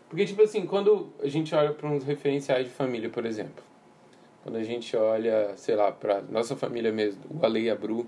Porque, 0.09 0.25
tipo 0.25 0.41
assim, 0.41 0.65
quando 0.65 1.09
a 1.21 1.27
gente 1.27 1.53
olha 1.53 1.73
para 1.73 1.87
uns 1.89 2.03
referenciais 2.03 2.65
de 2.65 2.71
família, 2.71 3.09
por 3.09 3.25
exemplo. 3.25 3.63
Quando 4.43 4.55
a 4.55 4.63
gente 4.63 4.95
olha, 4.95 5.51
sei 5.57 5.75
lá, 5.75 5.91
pra 5.91 6.21
nossa 6.21 6.55
família 6.55 6.91
mesmo, 6.91 7.21
o 7.29 7.45
Ale 7.45 7.63
e 7.63 7.69
a 7.69 7.75
Bru, 7.75 8.05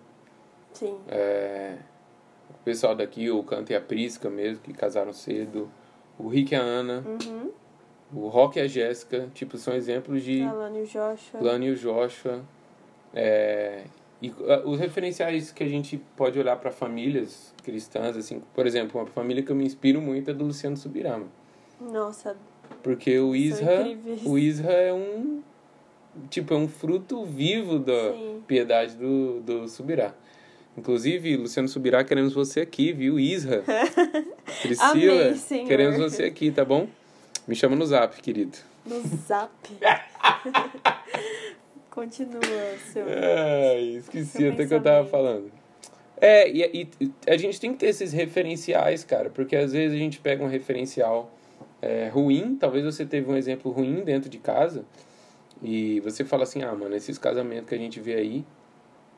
Sim. 0.72 0.98
é, 1.10 1.75
o 2.50 2.63
pessoal 2.63 2.96
daqui, 2.96 3.30
o 3.30 3.44
Canto 3.44 3.72
e 3.72 3.75
a 3.75 3.82
Prisca 3.82 4.30
mesmo, 4.30 4.63
que 4.63 4.72
casaram 4.72 5.12
cedo, 5.12 5.70
o 6.18 6.30
Rick 6.30 6.54
e 6.54 6.56
a 6.56 6.62
Ana, 6.62 7.04
Uhum. 7.06 7.51
o 8.13 8.28
Rock 8.30 8.58
e 8.58 8.62
a 8.62 8.68
Jéssica, 8.68 9.30
tipo, 9.34 9.58
são 9.58 9.74
exemplos 9.74 10.24
de 10.24 10.42
Alane 10.42 10.80
e 10.80 10.84
o 10.84 10.86
Joshua. 10.86 11.39
E 11.42 11.72
o 11.72 11.75
Joshua. 11.75 12.42
É, 13.13 13.84
e 14.22 14.34
ah, 14.48 14.62
os 14.66 14.80
referenciais 14.80 15.51
que 15.51 15.63
a 15.63 15.68
gente 15.68 15.98
pode 16.16 16.38
olhar 16.38 16.58
para 16.58 16.72
famílias 16.72 17.54
cristãs, 17.63 18.18
assim, 18.18 18.42
por 18.54 18.68
exemplo, 18.68 19.00
uma 19.00 19.08
família 19.08 19.42
que 19.42 19.51
eu 19.51 19.56
me 19.56 19.66
inspiro 19.66 20.01
muito 20.01 20.32
é 20.32 20.34
do 20.34 20.46
Luciano 20.46 20.75
Subirama. 20.75 21.28
Nossa, 21.80 22.36
Porque 22.84 23.18
o 23.20 23.36
Isra, 23.36 23.86
o 24.25 24.38
Isra 24.38 24.74
é 24.74 24.94
um 24.94 25.42
tipo 26.30 26.54
é 26.54 26.58
um 26.58 26.68
fruto 26.68 27.24
vivo 27.24 27.80
da 27.80 28.12
Sim. 28.12 28.44
piedade 28.46 28.96
do, 28.96 29.39
do 29.39 29.68
Subirá. 29.70 30.13
Inclusive, 30.78 31.38
Luciano 31.38 31.68
Subirá, 31.68 32.04
queremos 32.04 32.34
você 32.34 32.62
aqui, 32.62 32.92
viu? 32.92 33.20
Isra. 33.20 33.63
Priscila, 34.62 35.34
queremos 35.68 35.98
você 35.98 36.24
aqui, 36.24 36.51
tá 36.51 36.66
bom? 36.66 36.88
Me 37.48 37.56
chama 37.56 37.75
no 37.75 37.86
zap, 37.86 38.22
querido. 38.22 38.58
no 38.86 39.00
zap. 39.01 39.51
Continua, 42.00 42.39
seu. 42.94 43.03
Ai, 43.06 43.98
esqueci 43.98 44.48
até 44.48 44.65
que 44.65 44.74
eu 44.74 44.82
tava 44.82 45.06
falando. 45.06 45.51
É, 46.15 46.50
e, 46.50 46.88
e 47.01 47.12
a 47.27 47.36
gente 47.36 47.60
tem 47.60 47.74
que 47.74 47.79
ter 47.79 47.88
esses 47.88 48.13
referenciais, 48.13 49.03
cara, 49.03 49.29
porque 49.29 49.53
às 49.53 49.74
vezes 49.74 49.94
a 49.94 50.00
gente 50.00 50.18
pega 50.18 50.41
um 50.41 50.48
referencial 50.48 51.29
é, 51.82 52.08
ruim, 52.08 52.56
talvez 52.56 52.86
você 52.86 53.06
teve 53.06 53.29
um 53.29 53.36
exemplo 53.36 53.70
ruim 53.70 54.01
dentro 54.06 54.29
de 54.29 54.38
casa, 54.38 54.86
e 55.62 56.00
você 56.00 56.24
fala 56.24 56.44
assim, 56.44 56.63
ah, 56.63 56.74
mano, 56.74 56.96
esses 56.96 57.18
casamentos 57.18 57.68
que 57.68 57.75
a 57.75 57.77
gente 57.77 58.00
vê 58.00 58.15
aí 58.15 58.46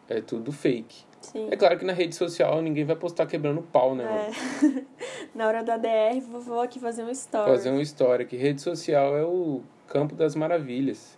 é 0.09 0.19
tudo 0.19 0.51
fake. 0.51 1.03
Sim. 1.21 1.49
É 1.51 1.55
claro 1.55 1.77
que 1.77 1.85
na 1.85 1.93
rede 1.93 2.15
social 2.15 2.63
ninguém 2.63 2.83
vai 2.83 2.95
postar 2.95 3.27
quebrando 3.27 3.61
pau, 3.61 3.93
né, 3.93 4.03
mano? 4.03 4.77
É. 4.79 4.85
Na 5.37 5.47
hora 5.47 5.63
da 5.63 5.77
DR, 5.77 6.19
vou- 6.19 6.61
aqui 6.61 6.79
fazer 6.79 7.03
um 7.03 7.11
story. 7.11 7.45
Fazer 7.51 7.69
uma 7.69 7.81
história, 7.81 8.25
que 8.25 8.35
rede 8.35 8.59
social 8.59 9.15
é 9.15 9.23
o 9.23 9.61
campo 9.87 10.15
das 10.15 10.35
maravilhas, 10.35 11.15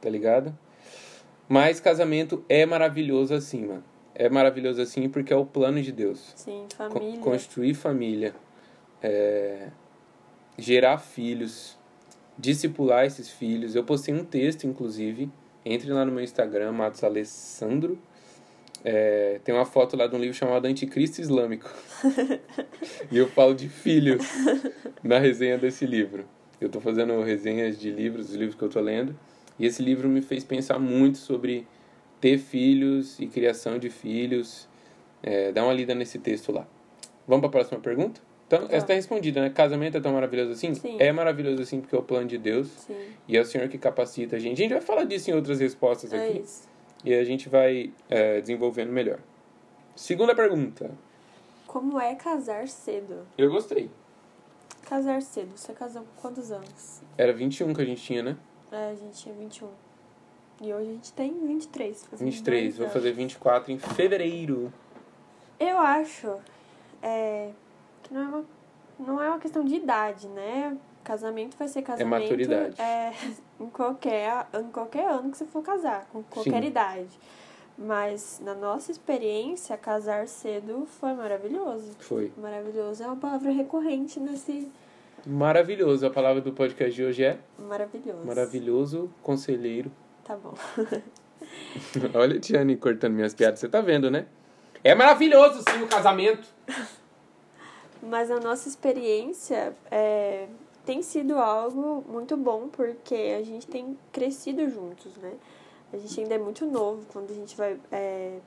tá 0.00 0.10
ligado? 0.10 0.52
Mas 1.48 1.80
casamento 1.80 2.44
é 2.48 2.66
maravilhoso 2.66 3.32
assim, 3.34 3.66
mano. 3.66 3.84
É 4.14 4.28
maravilhoso 4.28 4.82
assim 4.82 5.08
porque 5.08 5.32
é 5.32 5.36
o 5.36 5.46
plano 5.46 5.80
de 5.80 5.92
Deus. 5.92 6.32
Sim, 6.36 6.66
Co- 6.76 6.90
família. 6.90 7.20
construir 7.20 7.74
família, 7.74 8.34
é, 9.02 9.68
gerar 10.58 10.98
filhos, 10.98 11.78
discipular 12.36 13.04
esses 13.06 13.30
filhos. 13.30 13.74
Eu 13.74 13.84
postei 13.84 14.12
um 14.14 14.24
texto, 14.24 14.66
inclusive, 14.66 15.30
entre 15.64 15.90
lá 15.90 16.04
no 16.04 16.12
meu 16.12 16.22
Instagram, 16.22 16.72
Matos 16.72 17.02
Alessandro. 17.04 17.98
É, 18.84 19.40
tem 19.44 19.54
uma 19.54 19.64
foto 19.64 19.96
lá 19.96 20.06
de 20.06 20.14
um 20.14 20.18
livro 20.18 20.36
chamado 20.36 20.66
Anticristo 20.66 21.20
Islâmico. 21.20 21.68
e 23.10 23.16
eu 23.18 23.28
falo 23.28 23.54
de 23.54 23.68
filhos 23.68 24.22
na 25.02 25.18
resenha 25.18 25.56
desse 25.58 25.86
livro. 25.86 26.24
Eu 26.60 26.68
tô 26.68 26.80
fazendo 26.80 27.20
resenhas 27.22 27.78
de 27.78 27.90
livros, 27.90 28.30
os 28.30 28.34
livros 28.34 28.56
que 28.56 28.62
eu 28.62 28.68
tô 28.68 28.80
lendo. 28.80 29.16
E 29.58 29.66
esse 29.66 29.82
livro 29.82 30.08
me 30.08 30.22
fez 30.22 30.44
pensar 30.44 30.78
muito 30.78 31.18
sobre 31.18 31.66
ter 32.20 32.38
filhos 32.38 33.18
e 33.18 33.26
criação 33.26 33.78
de 33.78 33.90
filhos. 33.90 34.68
É, 35.22 35.52
dá 35.52 35.64
uma 35.64 35.72
lida 35.72 35.94
nesse 35.94 36.18
texto 36.18 36.52
lá. 36.52 36.66
Vamos 37.26 37.40
para 37.40 37.48
a 37.48 37.52
próxima 37.52 37.80
pergunta? 37.80 38.20
Então, 38.46 38.64
essa 38.64 38.76
está 38.76 38.94
respondida, 38.94 39.42
né? 39.42 39.50
Casamento 39.50 39.98
é 39.98 40.00
tão 40.00 40.12
maravilhoso 40.14 40.52
assim? 40.52 40.74
Sim. 40.74 40.96
É 40.98 41.12
maravilhoso 41.12 41.60
assim 41.60 41.82
porque 41.82 41.94
é 41.94 41.98
o 41.98 42.02
plano 42.02 42.26
de 42.26 42.38
Deus 42.38 42.68
Sim, 42.68 42.96
e 43.28 43.36
é 43.36 43.40
o 43.42 43.44
Senhor 43.44 43.68
que 43.68 43.76
capacita 43.76 44.36
a 44.36 44.38
gente. 44.38 44.54
A 44.54 44.62
gente 44.62 44.72
vai 44.72 44.80
falar 44.80 45.04
disso 45.04 45.30
em 45.30 45.34
outras 45.34 45.60
respostas 45.60 46.14
é 46.14 46.28
aqui 46.28 46.40
isso. 46.40 46.66
e 47.04 47.12
a 47.12 47.22
gente 47.24 47.46
vai 47.46 47.92
é, 48.08 48.40
desenvolvendo 48.40 48.90
melhor. 48.90 49.18
Segunda 49.94 50.34
pergunta. 50.34 50.90
Como 51.66 52.00
é 52.00 52.14
casar 52.14 52.66
cedo? 52.68 53.26
Eu 53.36 53.50
gostei. 53.50 53.90
Casar 54.88 55.20
cedo, 55.20 55.50
você 55.54 55.74
casou 55.74 56.00
com 56.00 56.22
quantos 56.22 56.50
anos? 56.50 57.02
Era 57.18 57.34
21 57.34 57.74
que 57.74 57.82
a 57.82 57.84
gente 57.84 58.00
tinha, 58.00 58.22
né? 58.22 58.36
É, 58.70 58.90
a 58.90 58.94
gente 58.94 59.16
tinha 59.18 59.34
21. 59.34 59.68
E 60.60 60.74
hoje 60.74 60.90
a 60.90 60.92
gente 60.92 61.12
tem 61.12 61.46
23. 61.46 62.04
fazendo 62.04 62.26
23. 62.26 62.62
dois 62.62 62.76
Vou 62.76 62.84
anos. 62.84 62.92
fazer 62.92 63.12
24 63.12 63.72
em 63.72 63.78
fevereiro. 63.78 64.72
Eu 65.58 65.78
acho 65.78 66.36
é, 67.02 67.50
que 68.02 68.12
não 68.12 68.22
é, 68.22 68.26
uma, 68.26 68.44
não 68.98 69.22
é 69.22 69.28
uma 69.28 69.38
questão 69.38 69.64
de 69.64 69.74
idade, 69.76 70.28
né? 70.28 70.76
Casamento 71.04 71.56
vai 71.56 71.68
ser 71.68 71.82
casamento. 71.82 72.22
maturidade. 72.22 72.80
é, 72.80 73.12
em, 73.60 73.70
qualquer, 73.70 74.46
em 74.54 74.70
qualquer 74.70 75.08
ano 75.08 75.30
que 75.30 75.38
você 75.38 75.46
for 75.46 75.62
casar, 75.62 76.06
com 76.12 76.22
qualquer 76.24 76.62
Sim. 76.62 76.68
idade. 76.68 77.18
Mas 77.78 78.40
na 78.44 78.54
nossa 78.54 78.90
experiência, 78.90 79.76
casar 79.76 80.26
cedo 80.26 80.86
foi 80.98 81.14
maravilhoso. 81.14 81.92
Foi. 82.00 82.32
Maravilhoso 82.36 83.04
é 83.04 83.06
uma 83.06 83.16
palavra 83.16 83.52
recorrente 83.52 84.18
nesse. 84.18 84.68
Maravilhoso. 85.28 86.06
A 86.06 86.10
palavra 86.10 86.40
do 86.40 86.52
podcast 86.52 86.94
de 86.94 87.04
hoje 87.04 87.22
é 87.22 87.38
Maravilhoso. 87.58 88.24
maravilhoso 88.24 89.10
conselheiro. 89.22 89.92
Tá 90.24 90.34
bom. 90.36 90.54
Olha 92.14 92.36
a 92.36 92.40
Tiane 92.40 92.76
cortando 92.76 93.12
minhas 93.12 93.34
piadas. 93.34 93.60
Você 93.60 93.68
tá 93.68 93.82
vendo, 93.82 94.10
né? 94.10 94.26
É 94.82 94.94
maravilhoso, 94.94 95.62
sim, 95.70 95.82
o 95.82 95.86
casamento. 95.86 96.48
Mas 98.02 98.30
a 98.30 98.40
nossa 98.40 98.68
experiência 98.68 99.76
é, 99.90 100.46
tem 100.86 101.02
sido 101.02 101.36
algo 101.36 102.02
muito 102.08 102.34
bom 102.36 102.68
porque 102.68 103.36
a 103.38 103.42
gente 103.42 103.66
tem 103.66 103.98
crescido 104.10 104.66
juntos, 104.70 105.14
né? 105.18 105.32
A 105.92 105.98
gente 105.98 106.20
ainda 106.20 106.36
é 106.36 106.38
muito 106.38 106.64
novo 106.64 107.04
quando 107.12 107.30
a 107.32 107.34
gente 107.34 107.54
vai. 107.56 107.78
é, 107.92 108.38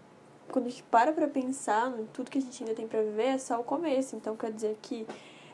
quando 0.50 0.65
a 0.65 0.69
gente 0.69 0.83
para 0.83 1.11
pra 1.13 1.27
pensar 1.27 1.93
em 2.00 2.05
tudo 2.07 2.29
que 2.31 2.38
a 2.38 2.41
gente 2.41 2.63
ainda 2.63 2.73
tem 2.75 2.88
pra 2.88 3.01
viver, 3.01 3.23
é 3.27 3.38
só 3.38 3.59
o 3.59 3.63
começo. 3.63 4.15
Então 4.15 4.35
quer 4.35 4.51
dizer 4.51 4.77
que 4.81 5.05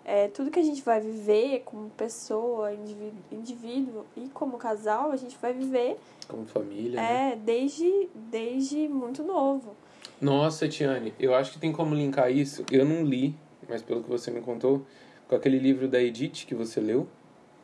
é, 0.08 0.30
tudo 0.30 0.50
que 0.50 0.58
a 0.58 0.64
gente 0.64 0.82
vai 0.82 1.02
viver 1.02 1.64
como 1.66 1.90
pessoa, 1.90 2.74
indivíduo, 2.74 3.20
indivíduo 3.30 4.06
e 4.16 4.30
como 4.30 4.58
casal, 4.58 5.12
a 5.12 5.18
gente 5.18 5.38
vai 5.42 5.52
viver 5.52 6.00
Como 6.30 6.46
família, 6.46 6.96
né? 7.02 7.34
é, 7.34 7.36
desde, 7.36 8.08
desde 8.16 8.88
muito 8.88 9.22
novo. 9.22 9.76
Nossa, 10.22 10.66
Tiane, 10.70 11.14
eu 11.20 11.36
acho 11.36 11.52
que 11.52 11.60
tem 11.60 11.74
como 11.74 11.94
linkar 11.94 12.32
isso. 12.32 12.64
Eu 12.72 12.86
não 12.86 13.04
li, 13.04 13.36
mas 13.68 13.82
pelo 13.82 14.02
que 14.02 14.10
você 14.10 14.32
me 14.32 14.40
contou, 14.40 14.86
com 15.28 15.36
aquele 15.36 15.60
livro 15.60 15.90
da 15.90 16.02
Edith 16.02 16.46
que 16.48 16.56
você 16.56 16.80
leu. 16.80 17.06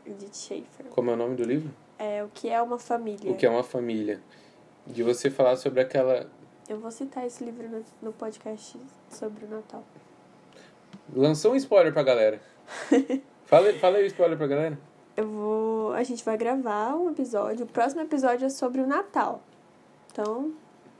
Edith 0.05 0.35
Schaefer. 0.35 0.87
Como 0.89 1.09
é 1.09 1.13
o 1.13 1.17
nome 1.17 1.37
do 1.37 1.45
livro? 1.45 1.73
É 1.97 2.21
o 2.25 2.27
que 2.27 2.49
é 2.49 2.61
uma 2.61 2.77
família. 2.77 3.31
O 3.31 3.37
que 3.37 3.45
é 3.45 3.49
uma 3.49 3.63
família. 3.63 4.19
De 4.85 5.01
você 5.01 5.29
falar 5.29 5.55
sobre 5.55 5.79
aquela. 5.79 6.29
Eu 6.67 6.77
vou 6.77 6.91
citar 6.91 7.25
esse 7.25 7.41
livro 7.41 7.69
no, 7.69 7.85
no 8.01 8.11
podcast 8.11 8.77
sobre 9.09 9.45
o 9.45 9.47
Natal. 9.47 9.81
Lançou 11.15 11.53
um 11.53 11.55
spoiler 11.55 11.93
pra 11.93 12.03
galera. 12.03 12.41
fala, 13.45 13.73
fala 13.73 13.97
aí 13.97 14.03
o 14.03 14.07
spoiler 14.07 14.37
pra 14.37 14.47
galera. 14.47 14.77
Eu 15.15 15.27
vou. 15.27 15.93
A 15.93 16.03
gente 16.03 16.23
vai 16.23 16.37
gravar 16.37 16.95
um 16.95 17.11
episódio. 17.11 17.65
O 17.65 17.67
próximo 17.67 18.01
episódio 18.01 18.45
é 18.45 18.49
sobre 18.49 18.81
o 18.81 18.87
Natal. 18.87 19.41
Então, 20.11 20.51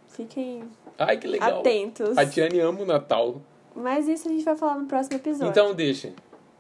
fiquem 0.09 0.63
Ai, 0.97 1.17
que 1.17 1.27
legal. 1.27 1.59
atentos. 1.59 2.17
A 2.17 2.25
Tiane 2.25 2.59
ama 2.59 2.81
o 2.81 2.85
Natal. 2.85 3.41
Mas 3.75 4.07
isso 4.07 4.27
a 4.27 4.31
gente 4.31 4.43
vai 4.43 4.55
falar 4.55 4.75
no 4.77 4.85
próximo 4.85 5.15
episódio. 5.17 5.49
Então 5.49 5.73
deixa. 5.73 6.13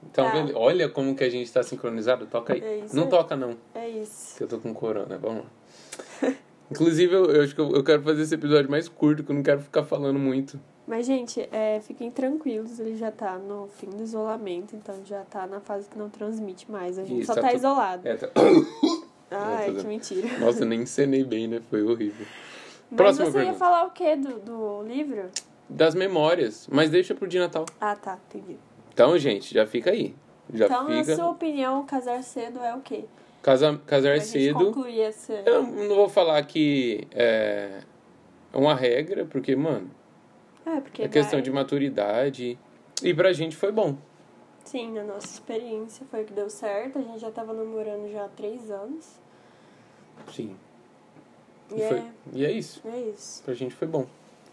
Então, 0.03 0.25
Tá. 0.25 0.45
olha 0.55 0.89
como 0.89 1.15
que 1.15 1.23
a 1.23 1.29
gente 1.29 1.51
tá 1.51 1.61
sincronizado. 1.63 2.25
Toca 2.25 2.53
aí. 2.53 2.61
É 2.61 2.77
isso 2.79 2.95
não 2.95 3.03
aí. 3.03 3.09
toca, 3.09 3.35
não. 3.35 3.55
É 3.75 3.87
isso. 3.87 4.35
Que 4.37 4.43
eu 4.43 4.47
tô 4.47 4.57
com 4.57 4.73
corona. 4.73 5.17
Vamos 5.17 5.43
lá. 5.43 6.33
Inclusive, 6.71 7.13
eu, 7.13 7.25
eu 7.25 7.43
acho 7.43 7.53
que 7.53 7.61
eu, 7.61 7.71
eu 7.71 7.83
quero 7.83 8.01
fazer 8.01 8.23
esse 8.23 8.33
episódio 8.33 8.69
mais 8.69 8.87
curto, 8.89 9.23
que 9.23 9.31
eu 9.31 9.35
não 9.35 9.43
quero 9.43 9.61
ficar 9.61 9.83
falando 9.83 10.17
muito. 10.17 10.59
Mas, 10.85 11.05
gente, 11.05 11.47
é, 11.51 11.79
fiquem 11.81 12.11
tranquilos, 12.11 12.77
ele 12.79 12.97
já 12.97 13.09
tá 13.09 13.37
no 13.37 13.67
fim 13.69 13.89
do 13.89 14.03
isolamento, 14.03 14.75
então 14.75 14.95
já 15.05 15.21
tá 15.23 15.47
na 15.47 15.61
fase 15.61 15.89
que 15.89 15.97
não 15.97 16.09
transmite 16.09 16.69
mais. 16.69 16.99
A 16.99 17.05
gente 17.05 17.21
Isso, 17.21 17.27
só 17.27 17.35
tá 17.35 17.47
tá 17.47 17.53
isolado. 17.53 18.05
É, 18.07 18.15
tá... 18.15 18.27
Ai, 19.31 19.71
tô 19.71 19.79
que 19.79 19.87
mentira. 19.87 20.37
Nossa, 20.39 20.65
nem 20.65 20.81
encenei 20.81 21.23
bem, 21.23 21.47
né? 21.47 21.61
Foi 21.69 21.81
horrível. 21.81 22.25
Mas 22.91 22.97
Próxima 22.97 23.25
você 23.25 23.31
pergunta. 23.31 23.53
ia 23.53 23.59
falar 23.59 23.85
o 23.85 23.91
que 23.91 24.15
do, 24.15 24.39
do 24.39 24.83
livro? 24.83 25.29
Das 25.69 25.95
memórias, 25.95 26.67
mas 26.69 26.89
deixa 26.89 27.15
pro 27.15 27.27
dia 27.27 27.41
Natal. 27.41 27.65
Ah, 27.79 27.95
tá, 27.95 28.19
entendi. 28.29 28.57
Então, 28.93 29.17
gente, 29.17 29.53
já 29.53 29.65
fica 29.65 29.89
aí. 29.89 30.13
Já 30.53 30.65
então, 30.65 30.87
na 30.89 31.01
fica. 31.03 31.15
sua 31.15 31.29
opinião, 31.29 31.83
casar 31.85 32.21
cedo 32.21 32.59
é 32.59 32.75
o 32.75 32.81
quê? 32.81 33.05
Casa- 33.41 33.79
casar 33.87 34.19
cedo. 34.21 34.65
concluir 34.65 35.01
essa... 35.01 35.33
Eu 35.45 35.63
não 35.63 35.95
vou 35.95 36.09
falar 36.09 36.41
que 36.43 37.07
é 37.11 37.79
uma 38.53 38.75
regra, 38.75 39.25
porque, 39.25 39.55
mano, 39.55 39.89
É, 40.65 40.79
porque 40.79 41.03
é 41.03 41.07
questão 41.07 41.33
vai- 41.33 41.41
de 41.41 41.51
maturidade. 41.51 42.57
E 43.01 43.13
pra 43.13 43.33
gente 43.33 43.55
foi 43.55 43.71
bom. 43.71 43.97
Sim, 44.63 44.93
na 44.93 45.03
nossa 45.03 45.27
experiência 45.27 46.05
foi 46.09 46.23
o 46.23 46.25
que 46.25 46.33
deu 46.33 46.49
certo. 46.49 46.99
A 46.99 47.01
gente 47.01 47.19
já 47.19 47.29
tava 47.31 47.53
namorando 47.53 48.09
já 48.11 48.25
há 48.25 48.29
três 48.29 48.71
anos. 48.71 49.19
Sim. 50.31 50.55
E 51.71 51.75
E, 51.75 51.87
foi- 51.87 51.97
é, 51.97 52.11
e 52.33 52.45
é 52.45 52.51
isso. 52.51 52.81
é 52.87 52.97
isso. 53.01 53.43
Pra 53.43 53.53
gente 53.53 53.75
foi 53.75 53.87
bom. 53.87 54.05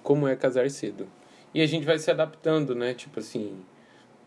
Como 0.02 0.26
é 0.26 0.34
casar 0.34 0.68
cedo. 0.70 1.06
E 1.54 1.60
a 1.60 1.66
gente 1.66 1.84
vai 1.84 1.98
se 1.98 2.10
adaptando, 2.10 2.74
né? 2.74 2.94
Tipo 2.94 3.20
assim. 3.20 3.64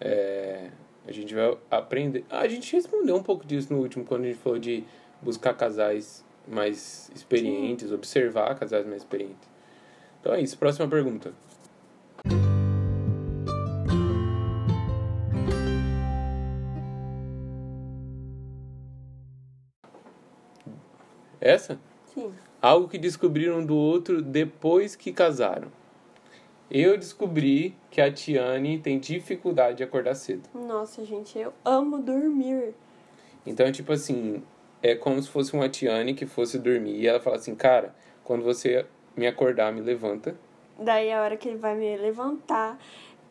é, 0.05 0.69
a 1.07 1.11
gente 1.13 1.33
vai 1.33 1.57
aprender. 1.71 2.25
Ah, 2.29 2.39
a 2.39 2.47
gente 2.47 2.73
respondeu 2.75 3.15
um 3.15 3.23
pouco 3.23 3.45
disso 3.45 3.71
no 3.73 3.79
último, 3.79 4.03
quando 4.03 4.23
a 4.23 4.27
gente 4.27 4.37
falou 4.39 4.59
de 4.59 4.83
buscar 5.21 5.53
casais 5.53 6.25
mais 6.45 7.09
experientes, 7.15 7.89
observar 7.91 8.53
casais 8.59 8.85
mais 8.85 8.97
experientes. 9.01 9.47
Então 10.19 10.33
é 10.33 10.41
isso. 10.41 10.57
Próxima 10.57 10.87
pergunta. 10.89 11.31
Essa? 21.43 21.77
Sim. 22.13 22.33
Algo 22.61 22.87
que 22.87 22.97
descobriram 22.97 23.65
do 23.65 23.75
outro 23.75 24.21
depois 24.21 24.95
que 24.95 25.11
casaram. 25.11 25.67
Eu 26.71 26.97
descobri 26.97 27.75
que 27.91 27.99
a 27.99 28.11
Tiane 28.11 28.79
tem 28.79 28.97
dificuldade 28.97 29.77
de 29.77 29.83
acordar 29.83 30.15
cedo. 30.15 30.47
Nossa, 30.55 31.03
gente, 31.03 31.37
eu 31.37 31.53
amo 31.65 31.99
dormir. 31.99 32.73
Então, 33.45 33.69
tipo 33.73 33.91
assim, 33.91 34.41
é 34.81 34.95
como 34.95 35.21
se 35.21 35.27
fosse 35.29 35.53
uma 35.53 35.67
Tiane 35.67 36.13
que 36.13 36.25
fosse 36.25 36.57
dormir 36.57 36.95
e 36.95 37.07
ela 37.07 37.19
fala 37.19 37.35
assim, 37.35 37.53
cara, 37.53 37.93
quando 38.23 38.41
você 38.41 38.85
me 39.15 39.27
acordar, 39.27 39.73
me 39.73 39.81
levanta. 39.81 40.35
Daí 40.79 41.11
a 41.11 41.21
hora 41.21 41.35
que 41.35 41.49
ele 41.49 41.57
vai 41.57 41.75
me 41.75 41.97
levantar, 41.97 42.79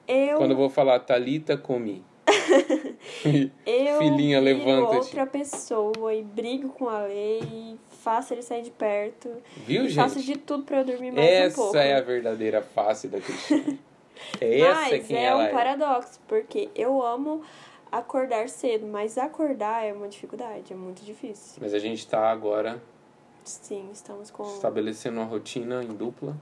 eu, 0.06 0.36
Quando 0.36 0.50
eu 0.50 0.56
vou 0.56 0.68
falar, 0.68 1.00
Thalita, 1.00 1.56
comi. 1.56 2.04
eu 3.66 3.98
filhinha, 3.98 4.40
viro 4.40 4.58
levanta-te. 4.58 4.96
outra 4.96 5.26
pessoa 5.26 6.14
e 6.14 6.22
brigo 6.22 6.68
com 6.68 6.88
a 6.88 7.02
lei 7.06 7.40
e 7.42 7.78
faço 8.02 8.34
ele 8.34 8.42
sair 8.42 8.62
de 8.62 8.70
perto. 8.70 9.30
Viu, 9.58 9.84
e 9.86 9.94
faço 9.94 10.18
gente? 10.18 10.34
de 10.34 10.38
tudo 10.38 10.64
pra 10.64 10.78
eu 10.80 10.84
dormir 10.84 11.12
mais 11.12 11.52
um 11.52 11.56
pouco. 11.56 11.76
Essa 11.76 11.86
é 11.86 11.96
a 11.96 12.00
verdadeira 12.00 12.60
face 12.62 13.08
da 13.08 13.20
Cristina. 13.20 13.78
É 14.40 14.60
essa 14.60 14.90
Mas 14.90 15.06
quem 15.06 15.16
é 15.16 15.24
ela 15.24 15.42
um 15.42 15.46
é. 15.46 15.48
paradoxo, 15.50 16.20
porque 16.28 16.68
eu 16.76 17.02
amo 17.04 17.42
acordar 17.90 18.48
cedo, 18.48 18.86
mas 18.86 19.18
acordar 19.18 19.84
é 19.84 19.92
uma 19.92 20.06
dificuldade, 20.06 20.72
é 20.72 20.76
muito 20.76 21.02
difícil. 21.02 21.56
Mas 21.60 21.74
a 21.74 21.78
gente 21.80 22.06
tá 22.06 22.30
agora 22.30 22.80
Sim, 23.42 23.88
estamos 23.92 24.30
com. 24.30 24.44
estabelecendo 24.44 25.18
uma 25.18 25.24
rotina 25.26 25.82
em 25.82 25.88
dupla. 25.94 26.36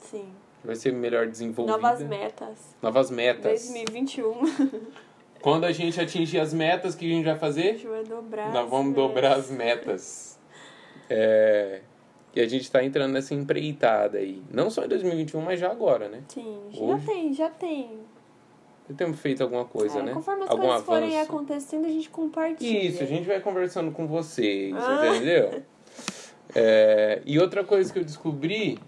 Sim. 0.00 0.26
Vai 0.64 0.74
ser 0.74 0.92
melhor 0.92 1.26
desenvolvida. 1.28 1.78
Novas 1.78 2.02
metas. 2.02 2.58
Novas 2.82 3.10
metas. 3.10 3.68
2021. 3.68 4.86
Quando 5.40 5.64
a 5.64 5.70
gente 5.70 6.00
atingir 6.00 6.40
as 6.40 6.52
metas, 6.52 6.94
o 6.94 6.98
que 6.98 7.04
a 7.06 7.14
gente 7.14 7.24
vai 7.24 7.34
A 7.34 7.38
fazer? 7.38 7.74
gente 7.74 7.86
vai 7.86 8.02
dobrar. 8.02 8.52
Nós 8.52 8.68
vamos 8.68 8.86
metas. 8.88 8.96
dobrar 8.96 9.32
as 9.36 9.50
metas. 9.50 10.35
É, 11.08 11.80
E 12.34 12.40
a 12.40 12.46
gente 12.46 12.70
tá 12.70 12.84
entrando 12.84 13.12
nessa 13.12 13.32
empreitada 13.34 14.18
aí. 14.18 14.42
Não 14.50 14.68
só 14.68 14.84
em 14.84 14.88
2021, 14.88 15.40
mas 15.40 15.58
já 15.58 15.70
agora, 15.70 16.08
né? 16.08 16.22
Sim, 16.28 16.58
Hoje. 16.68 16.86
já 16.86 16.98
tem, 17.12 17.32
já 17.32 17.48
tem. 17.50 17.90
Já 18.88 18.94
temos 18.94 19.18
feito 19.18 19.42
alguma 19.42 19.64
coisa, 19.64 19.98
É, 20.00 20.02
né? 20.02 20.12
Conforme 20.12 20.44
as 20.44 20.50
Algum 20.50 20.62
coisas 20.66 20.84
forem 20.84 21.16
avanço. 21.16 21.32
acontecendo, 21.32 21.86
a 21.86 21.88
gente 21.88 22.10
compartilha. 22.10 22.88
Isso, 22.88 23.02
a 23.02 23.06
gente 23.06 23.26
vai 23.26 23.40
conversando 23.40 23.90
com 23.90 24.06
vocês, 24.06 24.74
Ah. 24.76 25.06
entendeu? 25.14 25.62
É, 26.54 27.20
e 27.26 27.38
outra 27.38 27.64
coisa 27.64 27.92
que 27.92 27.98
eu 27.98 28.04
descobri, 28.04 28.78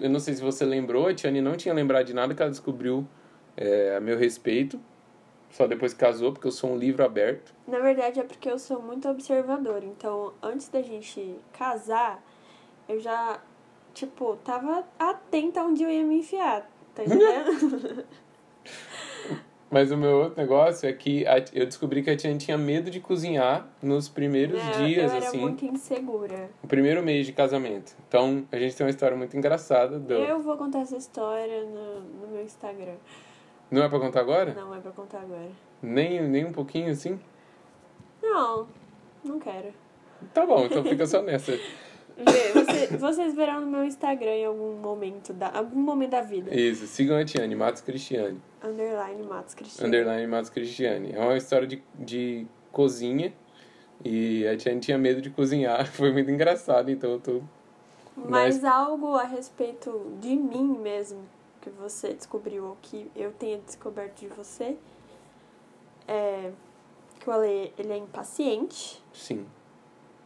eu 0.00 0.08
não 0.10 0.18
sei 0.18 0.34
se 0.34 0.42
você 0.42 0.64
lembrou, 0.64 1.06
a 1.08 1.14
Tiane 1.14 1.40
não 1.40 1.56
tinha 1.56 1.72
lembrado 1.74 2.06
de 2.06 2.14
nada 2.14 2.34
que 2.34 2.40
ela 2.42 2.50
descobriu 2.50 3.06
é, 3.56 3.94
a 3.96 4.00
meu 4.00 4.18
respeito, 4.18 4.80
só 5.50 5.66
depois 5.66 5.92
que 5.94 6.00
casou, 6.00 6.32
porque 6.32 6.46
eu 6.48 6.52
sou 6.52 6.70
um 6.72 6.76
livro 6.76 7.04
aberto. 7.04 7.54
Na 7.66 7.78
verdade, 7.78 8.20
é 8.20 8.24
porque 8.24 8.50
eu 8.50 8.58
sou 8.58 8.80
muito 8.82 9.08
observadora. 9.08 9.84
Então, 9.84 10.32
antes 10.42 10.68
da 10.68 10.82
gente 10.82 11.36
casar, 11.52 12.22
eu 12.88 12.98
já, 13.00 13.40
tipo, 13.92 14.36
tava 14.44 14.84
atenta 14.98 15.62
onde 15.62 15.82
eu 15.84 15.90
ia 15.90 16.04
me 16.04 16.18
enfiar. 16.18 16.68
Tá 16.94 17.04
entendendo? 17.04 18.04
Mas 19.70 19.90
o 19.90 19.96
meu 19.96 20.18
outro 20.20 20.40
negócio 20.40 20.88
é 20.88 20.92
que 20.92 21.26
a- 21.26 21.44
eu 21.52 21.66
descobri 21.66 22.00
que 22.00 22.08
a 22.08 22.16
Tiane 22.16 22.38
tinha 22.38 22.56
medo 22.56 22.90
de 22.90 23.00
cozinhar 23.00 23.66
nos 23.82 24.08
primeiros 24.08 24.60
É, 24.60 24.70
dias, 24.86 25.10
eu 25.10 25.16
era 25.16 25.26
assim, 25.26 25.40
muito 25.40 25.64
insegura. 25.64 26.48
no 26.62 26.68
primeiro 26.68 27.02
mês 27.02 27.26
de 27.26 27.32
casamento. 27.32 27.92
Então, 28.06 28.44
a 28.52 28.56
gente 28.58 28.76
tem 28.76 28.86
uma 28.86 28.90
história 28.90 29.16
muito 29.16 29.36
engraçada. 29.36 29.98
Do... 29.98 30.12
Eu 30.14 30.40
vou 30.40 30.56
contar 30.56 30.80
essa 30.82 30.96
história 30.96 31.64
no, 31.64 32.00
no 32.02 32.28
meu 32.28 32.42
Instagram. 32.44 32.94
Não 33.70 33.82
é 33.82 33.88
pra 33.88 33.98
contar 33.98 34.20
agora? 34.20 34.54
Não 34.54 34.74
é 34.74 34.80
pra 34.80 34.92
contar 34.92 35.20
agora. 35.20 35.48
Nem, 35.82 36.22
nem 36.22 36.44
um 36.44 36.52
pouquinho, 36.52 36.90
assim? 36.90 37.18
Não, 38.22 38.66
não 39.24 39.38
quero. 39.38 39.72
Tá 40.32 40.46
bom, 40.46 40.64
então 40.66 40.82
fica 40.84 41.06
só 41.06 41.22
nessa. 41.22 41.52
Vê, 42.16 42.52
você- 42.52 42.96
vocês 42.96 43.34
verão 43.34 43.60
no 43.60 43.66
meu 43.66 43.84
Instagram 43.84 44.30
em 44.30 44.44
algum 44.46 44.76
momento 44.76 45.32
da, 45.32 45.50
algum 45.58 45.80
momento 45.80 46.10
da 46.10 46.20
vida. 46.20 46.54
Isso, 46.54 46.86
sigam 46.86 47.16
a 47.16 47.24
Tiane, 47.24 47.56
Matos 47.56 47.82
Cristiane. 47.82 48.40
Underline 48.62 49.22
Matos 49.24 49.54
Cristina. 49.54 49.88
Underline 49.88 50.26
Matos 50.28 50.50
Cristiane. 50.50 51.12
É 51.12 51.18
uma 51.20 51.36
história 51.36 51.66
de, 51.66 51.82
de 51.98 52.46
cozinha. 52.70 53.32
E 54.04 54.46
a 54.46 54.56
Tiane 54.56 54.80
tinha 54.80 54.96
medo 54.98 55.20
de 55.20 55.30
cozinhar. 55.30 55.86
Foi 55.92 56.12
muito 56.12 56.30
engraçado, 56.30 56.90
então 56.90 57.10
eu 57.12 57.20
tô. 57.20 57.40
Mas 58.16 58.60
Mas- 58.60 58.64
algo 58.64 59.16
a 59.16 59.24
respeito 59.24 60.12
de 60.20 60.36
mim 60.36 60.78
mesmo, 60.80 61.18
que 61.64 61.70
você 61.70 62.12
descobriu, 62.12 62.64
ou 62.66 62.76
que 62.82 63.10
eu 63.16 63.32
tenha 63.32 63.58
descoberto 63.58 64.20
de 64.20 64.28
você, 64.28 64.76
é 66.06 66.52
que 67.20 67.28
o 67.28 67.32
Ale, 67.32 67.72
ele 67.78 67.92
é 67.92 67.96
impaciente, 67.96 69.02
Sim, 69.12 69.46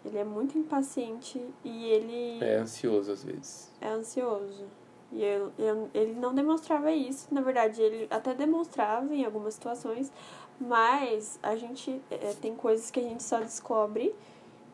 ele 0.05 0.19
é 0.19 0.25
muito 0.25 0.59
impaciente 0.59 1.41
e 1.65 1.87
ele 1.87 2.43
é 2.45 2.57
ansioso 2.57 3.13
às 3.13 3.23
vezes. 3.23 3.71
é 3.81 3.89
ansioso. 3.89 4.65
E 5.13 5.23
eu, 5.25 5.53
eu- 5.59 5.89
ele 5.95 6.13
não 6.15 6.35
demonstrava 6.35 6.91
isso, 6.93 7.33
na 7.33 7.41
verdade, 7.41 7.81
ele 7.81 8.07
até 8.11 8.35
demonstrava 8.35 9.15
em 9.15 9.25
algumas 9.25 9.55
situações, 9.55 10.13
mas 10.61 11.39
a 11.43 11.57
gente 11.57 12.01
é, 12.11 12.35
tem 12.43 12.55
coisas 12.55 12.91
que 12.91 12.99
a 13.01 13.03
gente 13.03 13.23
só 13.23 13.39
descobre 13.41 14.15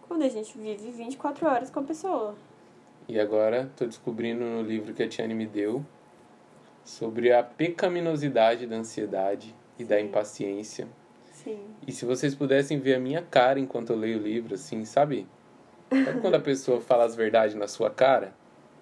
quando 0.09 0.23
a 0.23 0.29
gente 0.29 0.57
vive 0.59 0.91
24 0.91 1.47
horas 1.47 1.71
com 1.71 1.81
a 1.81 1.83
pessoa. 1.85 2.35
E 3.07 3.21
agora 3.21 3.71
tô 3.77 3.85
descobrindo 3.85 4.43
no 4.45 4.63
livro 4.63 4.95
que 4.95 5.03
a 5.03 5.09
Tiane 5.09 5.35
me 5.35 5.47
deu 5.47 5.85
sobre 6.85 7.33
a 7.33 7.43
pecaminosidade 7.43 8.67
da 8.67 8.77
ansiedade 8.77 9.55
e 9.79 9.85
da 9.85 9.97
Sim. 9.97 10.05
impaciência. 10.05 10.89
Sim. 11.33 11.59
E 11.87 11.93
se 11.93 12.05
vocês 12.05 12.35
pudessem 12.35 12.79
ver 12.79 12.95
a 12.95 13.01
minha 13.01 13.23
cara 13.23 13.59
enquanto 13.59 13.91
eu 13.91 13.97
leio 13.97 14.19
o 14.19 14.23
livro, 14.23 14.55
assim, 14.55 14.85
sabe? 14.85 15.27
Sabe 15.91 16.21
quando 16.21 16.35
a 16.35 16.41
pessoa 16.41 16.81
fala 16.81 17.05
as 17.05 17.15
verdades 17.15 17.55
na 17.55 17.67
sua 17.67 17.91
cara? 17.91 18.33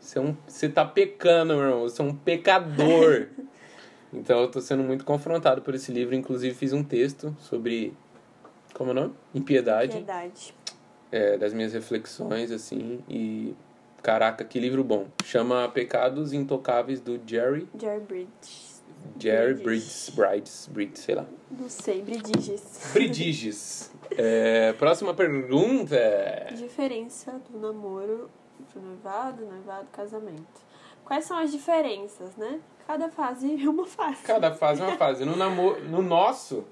Você, 0.03 0.19
é 0.19 0.21
um, 0.21 0.37
você 0.47 0.69
tá 0.69 0.85
pecando, 0.85 1.55
meu 1.55 1.63
irmão. 1.63 1.83
Você 1.83 2.03
é 2.03 2.05
um 2.05 2.15
pecador. 2.15 3.29
então 4.13 4.41
eu 4.41 4.51
tô 4.51 4.61
sendo 4.61 4.83
muito 4.83 5.05
confrontado 5.05 5.63
por 5.63 5.75
esse 5.75 5.93
livro. 5.93 6.15
Inclusive 6.15 6.55
fiz 6.55 6.73
um 6.73 6.83
texto 6.83 7.35
sobre. 7.39 7.95
Como 8.75 8.91
é 8.91 8.93
o 8.93 8.95
nome? 8.95 9.15
Impiedade. 9.33 9.93
Piedade. 9.93 10.55
É, 11.11 11.37
das 11.37 11.53
minhas 11.53 11.73
reflexões, 11.73 12.51
assim. 12.51 13.03
E. 13.09 13.55
Caraca, 14.03 14.45
que 14.45 14.59
livro 14.59 14.83
bom. 14.83 15.07
Chama 15.25 15.69
Pecados 15.69 16.33
Intocáveis 16.33 17.01
do 17.01 17.21
Jerry. 17.25 17.69
Jerry 17.79 18.01
Bridges. 18.01 18.83
Jerry 19.19 19.55
Bridges. 19.55 20.11
Brides, 20.11 20.69
Bridges, 20.73 20.99
sei 20.99 21.15
lá. 21.15 21.25
Não 21.51 21.69
sei, 21.69 22.03
Bridiges. 22.03 22.91
Bridiges. 22.93 23.93
É, 24.11 24.73
próxima 24.73 25.15
pergunta. 25.15 25.97
Diferença 26.57 27.41
do 27.49 27.59
namoro 27.59 28.29
pro 28.73 28.83
noivado, 28.83 29.45
noivado, 29.45 29.87
casamento. 29.93 30.61
Quais 31.05 31.25
são 31.25 31.39
as 31.39 31.53
diferenças, 31.53 32.37
né? 32.37 32.59
Cada 32.87 33.09
fase 33.09 33.63
é 33.63 33.69
uma 33.69 33.87
fase. 33.87 34.23
Cada 34.25 34.53
fase 34.53 34.83
é 34.83 34.85
uma 34.85 34.97
fase. 34.97 35.25
No, 35.25 35.37
namoro, 35.37 35.83
no 35.85 36.03
nosso, 36.03 36.65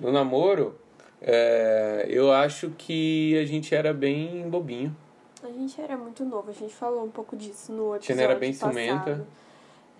no 0.00 0.12
namoro, 0.12 0.78
é, 1.20 2.06
eu 2.08 2.32
acho 2.32 2.70
que 2.78 3.36
a 3.38 3.44
gente 3.44 3.74
era 3.74 3.92
bem 3.92 4.48
bobinho. 4.48 4.94
A 5.42 5.46
gente 5.48 5.80
era 5.80 5.96
muito 5.96 6.24
novo, 6.24 6.50
a 6.50 6.52
gente 6.52 6.74
falou 6.74 7.04
um 7.04 7.10
pouco 7.10 7.34
disso 7.36 7.72
no 7.72 7.94
episódio 7.96 8.00
Tiana 8.06 8.22
era 8.22 8.34
bem 8.34 8.52
passado. 8.52 8.72
ciumenta. 8.72 9.26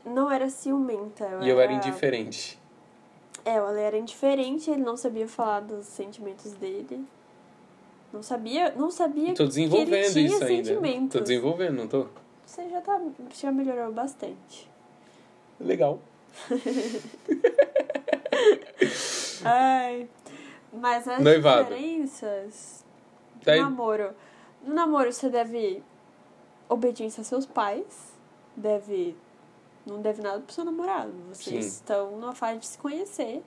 Não 0.04 0.30
era 0.30 0.48
ciumenta. 0.50 1.24
Eu 1.24 1.42
E 1.42 1.48
eu 1.48 1.60
era 1.60 1.72
indiferente. 1.72 2.58
É, 3.44 3.56
Ale 3.58 3.80
era 3.80 3.96
indiferente, 3.96 4.70
ele 4.70 4.82
não 4.82 4.96
sabia 4.98 5.26
falar 5.26 5.60
dos 5.60 5.86
sentimentos 5.86 6.52
dele. 6.52 7.04
Não 8.12 8.22
sabia, 8.22 8.72
não 8.76 8.90
sabia 8.90 9.28
Tô 9.34 9.44
que 9.44 9.48
desenvolvendo 9.48 9.94
ele 9.94 10.10
tinha 10.12 10.26
isso 10.26 10.44
ainda. 10.44 10.64
sentimentos. 10.68 11.12
Tô 11.12 11.20
desenvolvendo, 11.20 11.76
não 11.76 11.86
tô? 11.88 12.06
você 12.44 12.68
já 12.68 12.80
tá. 12.80 13.00
Já 13.34 13.52
melhorou 13.52 13.92
bastante. 13.92 14.68
Legal. 15.60 16.00
Ai. 19.44 20.08
Mas 20.72 21.06
as 21.08 21.18
diferenças 21.22 22.84
Daí- 23.44 23.60
namoro. 23.60 24.10
No 24.64 24.74
namoro 24.74 25.12
você 25.12 25.28
deve 25.28 25.82
obediência 26.68 27.20
a 27.22 27.24
seus 27.24 27.46
pais, 27.46 28.12
deve. 28.56 29.16
Não 29.86 30.00
deve 30.00 30.22
nada 30.22 30.40
pro 30.40 30.52
seu 30.54 30.64
namorado. 30.64 31.12
Vocês 31.32 31.64
Sim. 31.64 31.70
estão 31.70 32.10
numa 32.12 32.34
fase 32.34 32.60
de 32.60 32.66
se 32.66 32.78
conhecer. 32.78 33.42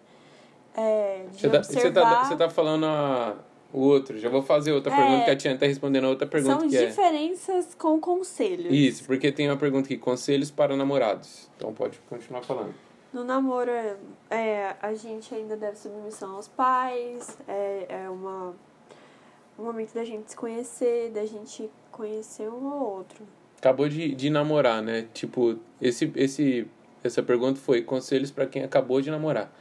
É, 0.76 1.26
de 1.32 1.40
Você 1.40 1.50
tá, 1.50 1.64
você, 1.64 1.78
observar. 1.78 2.04
tá, 2.04 2.26
você 2.26 2.36
tá 2.36 2.50
falando 2.50 2.86
a, 2.86 3.36
outro. 3.72 4.18
Já 4.18 4.30
vou 4.30 4.42
fazer 4.42 4.72
outra 4.72 4.92
É. 4.92 4.96
pergunta 4.96 5.26
que 5.26 5.32
a 5.32 5.36
Tiana 5.36 5.60
tá 5.60 5.66
respondendo 5.68 6.06
a 6.06 6.10
outra 6.10 6.28
pergunta 6.28 6.60
São 6.62 6.70
que 6.70 6.76
é. 6.76 6.86
diferenças 6.88 7.76
com 7.76 8.00
conselhos. 8.00 8.74
Isso, 8.74 9.04
porque 9.06 9.32
tem 9.32 9.48
uma 9.50 9.58
pergunta 9.58 9.86
aqui: 9.86 9.98
conselhos 9.98 10.50
para 10.50 10.76
namorados. 10.76 11.50
Então 11.56 11.72
pode 11.74 12.00
continuar 12.10 12.42
falando. 12.42 12.74
No 13.14 13.24
namoro, 13.24 13.70
é, 13.70 13.96
é, 14.32 14.76
a 14.82 14.96
gente 14.96 15.34
ainda 15.36 15.56
deve 15.56 15.78
submissão 15.78 16.36
aos 16.36 16.48
pais, 16.48 17.38
é, 17.48 17.86
é 17.88 18.10
uma, 18.10 18.56
um 19.58 19.64
momento 19.64 19.94
da 19.94 20.04
gente 20.04 20.32
se 20.32 20.36
conhecer, 20.36 21.12
da 21.12 21.26
gente 21.26 21.70
conhecer 21.92 22.50
um 22.50 22.68
ao 22.68 22.86
outro. 22.86 23.26
Acabou 23.58 23.88
de, 23.88 24.14
de 24.14 24.30
namorar, 24.30 24.82
né? 24.82 25.08
Tipo, 25.14 25.58
esse, 25.82 26.12
esse, 26.16 26.68
essa 27.04 27.24
pergunta 27.24 27.60
foi 27.60 27.82
conselhos 27.82 28.32
para 28.32 28.46
quem 28.46 28.64
acabou 28.64 29.02
de 29.02 29.10
namorar. 29.10 29.54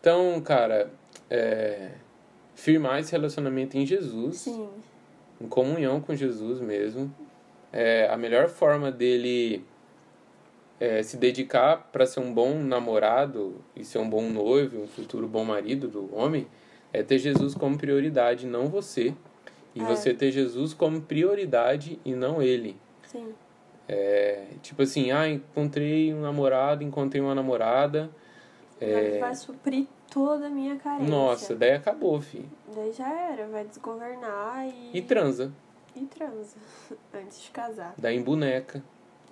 Então, 0.00 0.40
cara, 0.40 0.92
é, 1.30 1.92
firmar 2.54 3.00
esse 3.00 3.12
relacionamento 3.12 3.76
em 3.76 3.86
Jesus, 3.86 4.36
Sim, 4.36 4.68
em 5.40 5.48
comunhão 5.48 6.00
com 6.00 6.14
Jesus 6.14 6.60
mesmo. 6.60 7.12
É, 7.72 8.08
a 8.08 8.16
melhor 8.16 8.48
forma 8.48 8.92
dele 8.92 9.64
é, 10.78 11.02
se 11.02 11.16
dedicar 11.16 11.88
para 11.90 12.06
ser 12.06 12.20
um 12.20 12.32
bom 12.32 12.58
namorado 12.58 13.56
e 13.74 13.84
ser 13.84 13.98
um 13.98 14.08
bom 14.08 14.28
noivo, 14.30 14.82
um 14.82 14.86
futuro 14.86 15.26
bom 15.26 15.44
marido 15.44 15.88
do 15.88 16.14
homem, 16.14 16.46
é 16.94 17.02
ter 17.02 17.18
Jesus 17.18 17.54
como 17.54 17.76
prioridade, 17.76 18.46
não 18.46 18.68
você. 18.68 19.14
E 19.74 19.80
É. 19.80 19.84
você 19.84 20.14
ter 20.14 20.30
Jesus 20.30 20.72
como 20.72 21.00
prioridade 21.02 21.98
e 22.04 22.14
não 22.14 22.40
ele. 22.40 22.76
sim. 23.06 23.34
É, 23.86 24.46
tipo 24.62 24.80
assim, 24.82 25.10
ah, 25.12 25.28
encontrei 25.28 26.14
um 26.14 26.22
namorado, 26.22 26.82
encontrei 26.82 27.20
uma 27.20 27.34
namorada. 27.34 28.08
Ele 28.80 29.18
vai 29.18 29.34
suprir 29.34 29.86
toda 30.10 30.46
a 30.46 30.50
minha 30.50 30.76
carência. 30.76 31.06
É. 31.06 31.10
Nossa, 31.10 31.54
daí 31.54 31.72
acabou, 31.72 32.18
fi. 32.20 32.48
Daí 32.74 32.92
já 32.92 33.06
era, 33.30 33.46
vai 33.48 33.64
desgovernar 33.66 34.66
e. 34.66 34.90
E 34.96 35.02
transa. 35.02 35.52
E 35.94 36.00
transa. 36.06 36.56
Antes 37.14 37.42
de 37.42 37.50
casar. 37.50 37.94
Daí 37.98 38.16
em 38.16 38.22
boneca. 38.22 38.82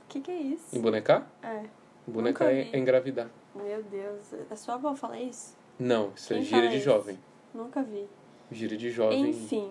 O 0.04 0.08
que, 0.08 0.20
que 0.20 0.30
é 0.30 0.36
isso? 0.36 0.76
Embonecar? 0.76 1.26
É. 1.42 1.62
Boneca 2.06 2.44
Nunca 2.44 2.52
é, 2.54 2.64
vi. 2.64 2.70
é 2.74 2.78
engravidar. 2.78 3.30
Meu 3.54 3.82
Deus. 3.84 4.34
A 4.50 4.56
sua 4.56 4.74
avó 4.74 4.94
fala 4.94 5.18
isso? 5.18 5.56
Não, 5.78 6.12
isso 6.14 6.30
é 6.32 6.36
Quem 6.36 6.44
gira 6.44 6.58
fala 6.58 6.70
de 6.70 6.76
isso? 6.76 6.84
jovem. 6.84 7.18
Nunca 7.54 7.82
vi. 7.82 8.06
Gira 8.50 8.76
de 8.76 8.90
jovem. 8.90 9.30
Enfim. 9.30 9.70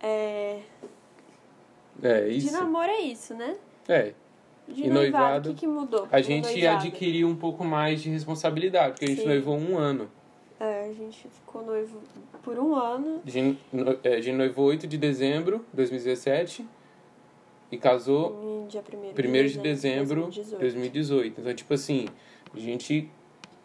É... 0.00 0.60
É 2.02 2.28
De 2.28 2.36
isso. 2.36 2.52
namoro 2.52 2.90
é 2.90 3.00
isso, 3.00 3.34
né? 3.34 3.56
É. 3.88 4.12
De 4.66 4.86
E 4.86 4.90
noivado, 4.90 5.50
o 5.50 5.54
que, 5.54 5.60
que 5.60 5.66
mudou? 5.66 6.08
A 6.10 6.20
gente 6.20 6.66
adquiriu 6.66 7.28
um 7.28 7.36
pouco 7.36 7.64
mais 7.64 8.02
de 8.02 8.10
responsabilidade, 8.10 8.92
porque 8.92 9.04
a 9.04 9.08
gente 9.08 9.20
Sim. 9.20 9.28
noivou 9.28 9.56
um 9.56 9.76
ano. 9.76 10.08
É, 10.58 10.88
a 10.88 10.92
gente 10.92 11.28
ficou 11.28 11.64
noivo 11.64 12.00
por 12.42 12.58
um 12.58 12.74
ano. 12.74 13.20
A 13.26 13.30
gente, 13.30 13.58
é, 14.02 14.16
a 14.16 14.20
gente 14.20 14.36
noivou 14.36 14.66
8 14.66 14.86
de 14.86 14.96
dezembro 14.96 15.58
de 15.70 15.76
2017 15.76 16.66
e 17.70 17.76
casou 17.76 18.62
Em 18.64 18.68
dia 18.68 18.82
1 18.82 19.10
1 19.12 19.46
de 19.46 19.58
dezembro 19.58 20.30
de 20.30 20.42
2018. 20.42 20.60
2018. 20.60 21.40
Então, 21.40 21.54
tipo 21.54 21.74
assim, 21.74 22.06
a 22.54 22.58
gente, 22.58 23.10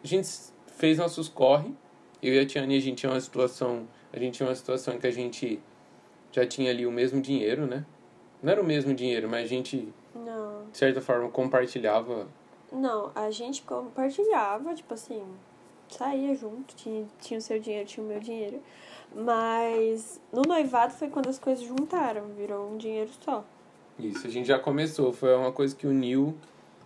a 0.04 0.06
gente 0.06 0.28
fez 0.76 0.98
nossos 0.98 1.28
corre. 1.28 1.72
Eu 2.22 2.34
e 2.34 2.38
a 2.38 2.46
Tiane, 2.46 2.76
a 2.76 2.80
gente 2.80 2.98
tinha 2.98 3.10
uma 3.12 3.20
situação, 3.20 3.86
a 4.12 4.18
gente 4.18 4.34
tinha 4.34 4.48
uma 4.48 4.54
situação 4.54 4.94
em 4.94 4.98
que 4.98 5.06
a 5.06 5.10
gente 5.10 5.60
já 6.32 6.46
tinha 6.46 6.70
ali 6.70 6.86
o 6.86 6.92
mesmo 6.92 7.20
dinheiro, 7.20 7.66
né? 7.66 7.84
Não 8.42 8.52
era 8.52 8.60
o 8.60 8.64
mesmo 8.64 8.94
dinheiro, 8.94 9.28
mas 9.28 9.44
a 9.44 9.48
gente, 9.48 9.88
Não, 10.14 10.64
de 10.70 10.76
certa 10.78 11.00
forma, 11.00 11.28
compartilhava. 11.30 12.26
não, 12.72 13.10
a 13.14 13.30
gente 13.30 13.62
compartilhava, 13.62 14.74
tipo 14.74 14.94
assim, 14.94 15.22
saía 15.88 16.34
junto, 16.34 16.74
tinha, 16.74 17.06
tinha 17.20 17.38
o 17.38 17.42
seu 17.42 17.58
dinheiro, 17.58 17.86
tinha 17.86 18.04
o 18.04 18.08
meu 18.08 18.20
dinheiro. 18.20 18.62
Mas 19.14 20.20
no 20.32 20.42
noivado 20.42 20.92
foi 20.94 21.08
quando 21.08 21.28
as 21.28 21.38
coisas 21.38 21.64
juntaram, 21.64 22.28
virou 22.36 22.70
um 22.70 22.76
dinheiro 22.76 23.10
só. 23.24 23.44
Isso, 23.98 24.26
a 24.26 24.30
gente 24.30 24.46
já 24.46 24.58
começou. 24.58 25.12
Foi 25.12 25.34
uma 25.34 25.52
coisa 25.52 25.74
que 25.74 25.86
uniu 25.86 26.34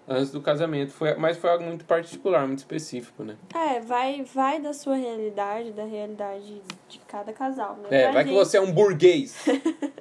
antes 0.08 0.30
do 0.30 0.40
casamento. 0.40 0.92
Foi, 0.92 1.14
mas 1.14 1.36
foi 1.36 1.50
algo 1.50 1.64
muito 1.64 1.84
particular, 1.84 2.46
muito 2.46 2.58
específico, 2.58 3.22
né? 3.24 3.36
É, 3.54 3.80
vai, 3.80 4.22
vai 4.22 4.60
da 4.60 4.72
sua 4.72 4.96
realidade, 4.96 5.72
da 5.72 5.84
realidade 5.84 6.62
de 6.88 6.98
cada 7.08 7.32
casal, 7.32 7.76
né? 7.76 7.88
É, 7.90 8.02
Pra 8.04 8.12
vai 8.12 8.24
que 8.24 8.30
gente- 8.30 8.38
você 8.38 8.56
é 8.56 8.60
um 8.60 8.72
burguês. 8.72 9.36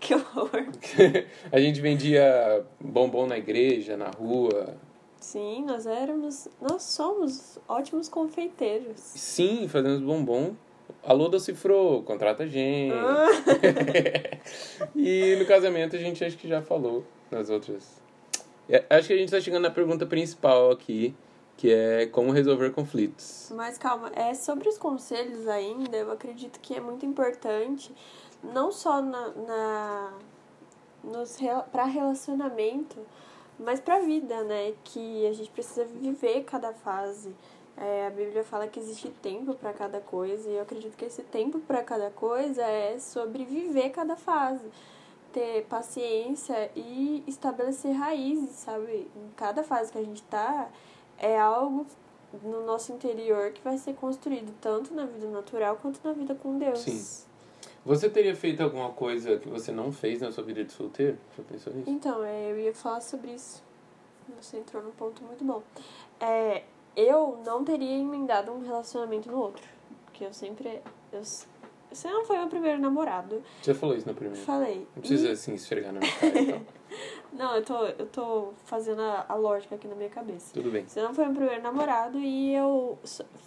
Que 0.00 0.14
horror. 0.16 0.50
a 1.52 1.60
gente 1.60 1.80
vendia 1.80 2.64
bombom 2.80 3.24
na 3.28 3.38
igreja, 3.38 3.96
na 3.96 4.10
rua. 4.10 4.74
Sim, 5.20 5.64
nós 5.64 5.86
éramos. 5.86 6.48
Nós 6.60 6.82
somos 6.82 7.56
ótimos 7.68 8.08
confeiteiros. 8.08 8.96
Sim, 8.98 9.68
fazendo 9.68 10.04
bombom. 10.04 10.54
Alô, 11.04 11.28
Docifro, 11.28 12.02
contrata 12.04 12.42
a 12.42 12.46
gente. 12.48 12.92
Ah. 12.92 13.26
e 14.96 15.36
no 15.38 15.46
casamento 15.46 15.94
a 15.94 15.98
gente 16.00 16.24
acho 16.24 16.36
que 16.36 16.48
já 16.48 16.60
falou 16.60 17.04
nas 17.30 17.48
outras. 17.48 17.99
É, 18.70 18.84
Acho 18.88 19.08
que 19.08 19.14
a 19.14 19.16
gente 19.16 19.30
tá 19.30 19.40
chegando 19.40 19.62
na 19.64 19.70
pergunta 19.70 20.06
principal 20.06 20.70
aqui, 20.70 21.14
que 21.56 21.72
é 21.72 22.06
como 22.06 22.30
resolver 22.30 22.70
conflitos. 22.70 23.50
Mas 23.54 23.76
calma, 23.76 24.10
é 24.14 24.32
sobre 24.32 24.68
os 24.68 24.78
conselhos 24.78 25.48
ainda, 25.48 25.96
eu 25.96 26.12
acredito 26.12 26.60
que 26.60 26.74
é 26.74 26.80
muito 26.80 27.04
importante, 27.04 27.92
não 28.42 28.70
só 28.70 29.02
na, 29.02 29.28
na 29.28 30.12
nos 31.02 31.36
para 31.72 31.84
relacionamento, 31.84 32.96
mas 33.58 33.80
para 33.80 34.00
vida, 34.00 34.42
né? 34.44 34.72
Que 34.84 35.26
a 35.26 35.32
gente 35.32 35.50
precisa 35.50 35.84
viver 35.84 36.44
cada 36.44 36.72
fase. 36.72 37.34
É, 37.76 38.06
a 38.06 38.10
Bíblia 38.10 38.44
fala 38.44 38.66
que 38.68 38.78
existe 38.78 39.08
tempo 39.22 39.54
para 39.54 39.72
cada 39.72 40.00
coisa, 40.00 40.48
e 40.48 40.54
eu 40.54 40.62
acredito 40.62 40.96
que 40.96 41.04
esse 41.04 41.22
tempo 41.22 41.58
para 41.60 41.82
cada 41.82 42.10
coisa 42.10 42.62
é 42.62 42.98
sobre 42.98 43.44
viver 43.44 43.90
cada 43.90 44.16
fase. 44.16 44.64
Ter 45.32 45.64
paciência 45.66 46.70
e 46.74 47.22
estabelecer 47.26 47.92
raízes, 47.92 48.50
sabe? 48.50 49.08
Em 49.14 49.30
cada 49.36 49.62
fase 49.62 49.92
que 49.92 49.98
a 49.98 50.02
gente 50.02 50.22
tá, 50.22 50.68
é 51.18 51.38
algo 51.38 51.86
no 52.42 52.64
nosso 52.64 52.92
interior 52.92 53.52
que 53.52 53.60
vai 53.62 53.76
ser 53.78 53.94
construído 53.94 54.52
tanto 54.60 54.94
na 54.94 55.04
vida 55.04 55.28
natural 55.28 55.76
quanto 55.76 56.00
na 56.04 56.12
vida 56.12 56.34
com 56.34 56.58
Deus. 56.58 56.80
Sim. 56.80 57.26
Você 57.84 58.10
teria 58.10 58.36
feito 58.36 58.62
alguma 58.62 58.90
coisa 58.90 59.38
que 59.38 59.48
você 59.48 59.72
não 59.72 59.90
fez 59.90 60.20
na 60.20 60.30
sua 60.30 60.44
vida 60.44 60.62
de 60.62 60.72
solteiro? 60.72 61.16
Já 61.36 61.42
pensou 61.42 61.72
nisso? 61.72 61.88
Então, 61.88 62.22
é, 62.22 62.50
eu 62.50 62.58
ia 62.58 62.74
falar 62.74 63.00
sobre 63.00 63.32
isso. 63.32 63.62
Você 64.40 64.58
entrou 64.58 64.82
num 64.82 64.90
ponto 64.90 65.22
muito 65.24 65.42
bom. 65.44 65.62
É, 66.20 66.62
eu 66.94 67.40
não 67.44 67.64
teria 67.64 67.98
emendado 67.98 68.52
um 68.52 68.60
relacionamento 68.60 69.30
no 69.30 69.38
outro. 69.38 69.66
Porque 70.04 70.24
eu 70.24 70.32
sempre. 70.32 70.82
Eu, 71.10 71.22
você 71.92 72.08
não 72.10 72.24
foi 72.24 72.38
meu 72.38 72.48
primeiro 72.48 72.78
namorado. 72.80 73.42
Você 73.62 73.74
falou 73.74 73.96
isso 73.96 74.06
na 74.06 74.14
primeira. 74.14 74.44
Falei. 74.44 74.86
Não 74.94 75.00
precisa 75.00 75.28
E- 75.28 75.32
assim 75.32 75.54
esfregar 75.54 75.92
na 75.92 76.00
minha 76.00 76.12
cara 76.16 76.40
e 76.40 76.46
tal. 76.52 76.60
não, 77.32 77.56
eu 77.56 77.64
tô, 77.64 77.84
eu 77.86 78.06
tô 78.06 78.52
fazendo 78.64 79.02
a, 79.02 79.24
a 79.28 79.34
lógica 79.34 79.74
aqui 79.74 79.86
na 79.88 79.94
minha 79.94 80.08
cabeça. 80.10 80.52
Tudo 80.54 80.70
bem. 80.70 80.86
Você 80.86 81.02
não 81.02 81.14
foi 81.14 81.24
meu 81.26 81.34
primeiro 81.34 81.62
namorado 81.62 82.18
e 82.18 82.54
eu 82.54 82.98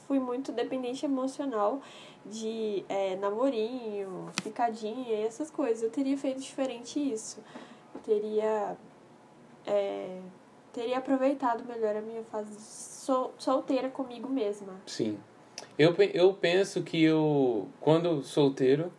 fui 0.07 0.19
muito 0.19 0.51
dependente 0.51 1.05
emocional 1.05 1.81
de 2.25 2.85
é, 2.87 3.15
namorinho, 3.17 4.29
picadinha 4.43 5.09
e 5.09 5.23
essas 5.25 5.49
coisas. 5.51 5.83
Eu 5.83 5.89
teria 5.89 6.17
feito 6.17 6.39
diferente 6.39 6.99
isso. 6.99 7.41
Eu 7.93 8.01
teria. 8.01 8.77
é, 9.65 10.19
teria 10.71 10.97
aproveitado 10.97 11.63
melhor 11.65 11.95
a 11.95 12.01
minha 12.01 12.23
fase 12.23 12.59
sol, 12.59 13.33
solteira 13.37 13.89
comigo 13.89 14.27
mesma. 14.29 14.73
Sim. 14.87 15.17
Eu, 15.77 15.95
eu 16.13 16.33
penso 16.33 16.83
que 16.83 17.03
eu, 17.03 17.67
quando 17.79 18.21
solteiro, 18.21 18.91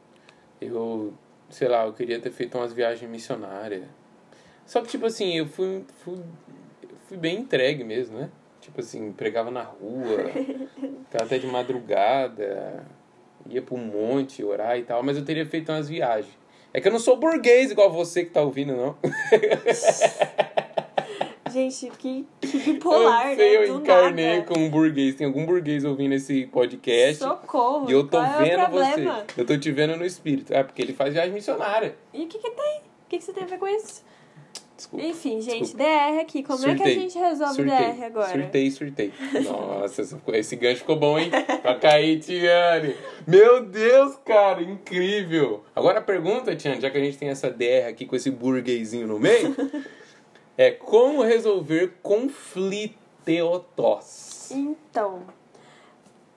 eu, 0.61 1.12
sei 1.48 1.68
lá, 1.68 1.85
eu 1.87 1.92
queria 1.92 2.18
ter 2.20 2.31
feito 2.31 2.59
umas 2.59 2.72
viagens 2.72 3.11
missionárias. 3.11 3.85
Só 4.66 4.81
que, 4.81 4.88
tipo 4.88 5.07
assim, 5.07 5.37
eu 5.37 5.46
fui, 5.46 5.85
fui, 5.96 6.18
fui 7.07 7.16
bem 7.16 7.40
entregue 7.40 7.85
mesmo, 7.85 8.18
né? 8.18 8.31
Tipo 8.61 8.81
assim, 8.81 9.12
pregava 9.12 9.50
na 9.50 9.62
rua, 9.62 10.31
ficava 11.05 11.24
até 11.24 11.38
de 11.38 11.46
madrugada, 11.46 12.85
ia 13.46 13.61
pro 13.61 13.77
monte 13.77 14.42
orar 14.42 14.79
e 14.79 14.83
tal, 14.83 15.03
mas 15.03 15.16
eu 15.16 15.24
teria 15.24 15.44
feito 15.44 15.70
umas 15.70 15.88
viagens. 15.88 16.37
É 16.72 16.81
que 16.81 16.88
eu 16.88 16.92
não 16.92 16.98
sou 16.98 17.16
burguês 17.16 17.70
igual 17.70 17.92
você 17.92 18.24
que 18.24 18.31
tá 18.31 18.40
ouvindo, 18.40 18.74
não. 18.74 18.96
Gente, 21.55 21.90
que, 21.99 22.27
que 22.40 22.59
bipolar, 22.59 23.31
eu 23.31 23.37
sei, 23.37 23.59
né? 23.61 23.64
eu 23.69 23.75
Do 23.75 23.81
encarnei 23.81 24.38
nada. 24.40 24.43
com 24.47 24.59
um 24.59 24.69
burguês. 24.69 25.14
Tem 25.14 25.27
algum 25.27 25.47
burguês 25.47 25.85
ouvindo 25.85 26.12
esse 26.14 26.47
podcast. 26.47 27.23
Socorro. 27.23 27.88
E 27.88 27.93
eu 27.93 28.03
tô 28.05 28.19
qual 28.19 28.25
é 28.25 28.45
vendo 28.45 28.61
problema? 28.67 29.25
você. 29.29 29.40
Eu 29.40 29.47
tô 29.47 29.57
te 29.57 29.71
vendo 29.71 29.97
no 29.97 30.05
espírito. 30.05 30.53
É 30.53 30.62
porque 30.64 30.83
ele 30.83 30.93
faz 30.93 31.14
viagem 31.14 31.33
missionária. 31.33 31.95
E 32.12 32.25
o 32.25 32.27
que 32.27 32.38
que 32.38 32.51
tem? 32.51 32.79
O 32.79 33.09
que, 33.09 33.19
que 33.19 33.25
você 33.25 33.33
tem 33.33 33.45
a 33.45 33.47
ver 33.47 33.59
com 33.59 33.69
isso? 33.69 34.03
desculpa. 34.77 35.07
Enfim, 35.07 35.40
gente, 35.40 35.61
Desculpa. 35.61 35.85
DR 35.85 36.21
aqui. 36.21 36.43
Como 36.43 36.59
é 36.59 36.67
que 36.67 36.71
a 36.73 36.77
Surtei. 36.77 36.95
gente 36.95 37.19
resolve 37.19 37.55
Surtei. 37.55 37.93
DR 37.93 38.03
agora? 38.05 38.29
Surtei, 38.33 38.71
surtei. 38.73 39.12
Nossa, 39.45 40.03
esse 40.33 40.57
gancho 40.57 40.79
ficou 40.81 40.97
bom, 40.97 41.17
hein? 41.19 41.31
Pra 41.62 41.77
cair, 41.77 42.19
Tiane. 42.19 42.97
Meu 43.27 43.64
Deus, 43.64 44.17
cara, 44.25 44.61
incrível. 44.62 45.62
Agora 45.77 46.01
a 46.01 46.03
pergunta, 46.03 46.57
Tiane, 46.57 46.81
já 46.81 46.90
que 46.90 46.99
a 46.99 47.01
gente 47.01 47.17
tem 47.17 47.29
essa 47.29 47.49
DR 47.51 47.87
aqui 47.88 48.05
com 48.05 48.17
esse 48.17 48.31
burguesinho 48.33 49.07
no 49.07 49.19
meio, 49.21 49.55
é 50.57 50.71
como 50.71 51.23
resolver 51.23 51.95
confliteutos? 52.03 54.51
Então, 54.51 55.23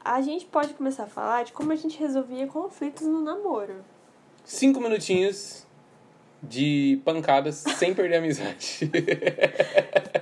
a 0.03 0.21
gente 0.21 0.45
pode 0.45 0.73
começar 0.73 1.03
a 1.03 1.07
falar 1.07 1.43
de 1.45 1.53
como 1.53 1.71
a 1.71 1.75
gente 1.75 1.97
resolvia 1.99 2.47
conflitos 2.47 3.05
no 3.07 3.21
namoro. 3.21 3.75
Cinco 4.43 4.79
minutinhos 4.79 5.65
de 6.41 7.01
pancadas 7.03 7.55
sem 7.55 7.93
perder 7.93 8.15
a 8.15 8.19
amizade. 8.19 8.89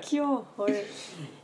Que 0.01 0.19
horror. 0.21 0.69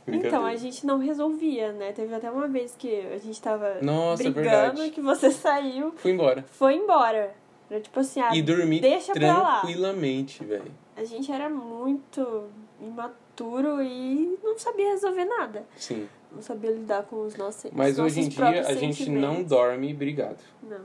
então, 0.06 0.44
a 0.46 0.54
gente 0.54 0.86
não 0.86 0.98
resolvia, 0.98 1.72
né? 1.72 1.90
Teve 1.92 2.14
até 2.14 2.30
uma 2.30 2.46
vez 2.46 2.76
que 2.78 3.00
a 3.12 3.18
gente 3.18 3.40
tava 3.42 3.78
Nossa, 3.82 4.22
é 4.22 4.30
brigando 4.30 4.76
verdade. 4.76 4.90
que 4.90 5.00
você 5.00 5.32
saiu, 5.32 5.92
Fui 5.96 6.12
embora. 6.12 6.44
foi 6.52 6.76
embora. 6.76 7.34
Era 7.68 7.80
tipo 7.80 7.98
assim, 7.98 8.20
ah, 8.20 8.30
E 8.34 8.40
dormi 8.40 8.80
deixa 8.80 9.12
pra 9.14 9.36
lá. 9.38 9.60
tranquilamente, 9.60 10.44
velho. 10.44 10.70
A 11.02 11.04
gente 11.04 11.32
era 11.32 11.50
muito 11.50 12.44
imaturo 12.80 13.82
e 13.82 14.38
não 14.40 14.56
sabia 14.56 14.90
resolver 14.90 15.24
nada. 15.24 15.66
Sim. 15.76 16.08
Não 16.30 16.40
sabia 16.40 16.70
lidar 16.70 17.02
com 17.02 17.26
os 17.26 17.34
nossos 17.34 17.72
Mas 17.72 17.98
nossos 17.98 18.16
hoje 18.16 18.26
em 18.26 18.28
dia 18.28 18.68
a 18.68 18.74
gente 18.74 19.10
não 19.10 19.42
dorme 19.42 19.92
brigado. 19.92 20.38
Não. 20.62 20.84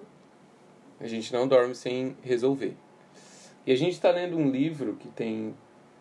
A 1.00 1.06
gente 1.06 1.32
não 1.32 1.48
dorme 1.48 1.76
sem 1.76 2.18
resolver. 2.24 2.76
E 3.64 3.72
a 3.72 3.76
gente 3.76 3.92
está 3.92 4.10
lendo 4.10 4.36
um 4.36 4.50
livro 4.50 4.96
que 4.96 5.08
tem. 5.10 5.54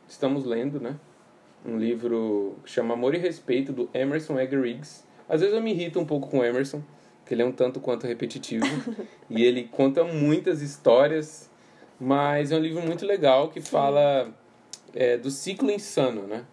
Estamos 0.09 0.47
lendo, 0.47 0.81
né? 0.81 0.97
Um 1.63 1.77
livro 1.77 2.57
que 2.65 2.71
chama 2.71 2.95
Amor 2.95 3.15
e 3.15 3.19
Respeito, 3.19 3.71
do 3.71 3.91
Emerson 3.93 4.41
Egger 4.41 4.63
Riggs. 4.63 5.05
Às 5.29 5.43
vezes 5.43 5.55
eu 5.55 5.61
me 5.61 5.73
irrito 5.73 6.01
um 6.01 6.07
pouco 6.07 6.31
com 6.31 6.39
o 6.39 6.45
Emerson, 6.45 6.83
porque 7.19 7.35
ele 7.35 7.43
é 7.43 7.45
um 7.45 7.53
tanto 7.53 7.81
quanto 7.81 8.07
repetitivo. 8.07 8.65
e 9.29 9.45
ele 9.45 9.65
conta 9.65 10.05
muitas 10.05 10.63
histórias, 10.63 11.51
mas 11.99 12.53
é 12.53 12.57
um 12.57 12.61
livro 12.61 12.83
muito 12.83 13.05
legal 13.07 13.49
que 13.49 13.61
fala 13.61 14.33
é, 14.95 15.17
do 15.17 15.31
ciclo 15.31 15.71
insano, 15.71 16.23
né? 16.23 16.45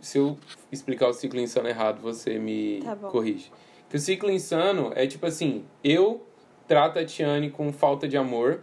Se 0.00 0.18
eu 0.18 0.38
explicar 0.70 1.08
o 1.08 1.12
ciclo 1.12 1.40
insano 1.40 1.68
errado, 1.68 2.00
você 2.00 2.38
me 2.38 2.80
Tá 2.82 2.96
corrige. 2.96 3.50
Que 3.88 3.96
o 3.96 4.00
ciclo 4.00 4.30
insano 4.30 4.92
é 4.94 5.06
tipo 5.06 5.26
assim: 5.26 5.64
eu 5.82 6.24
trato 6.66 6.98
a 6.98 7.04
Tiane 7.04 7.50
com 7.50 7.72
falta 7.72 8.08
de 8.08 8.16
amor, 8.16 8.62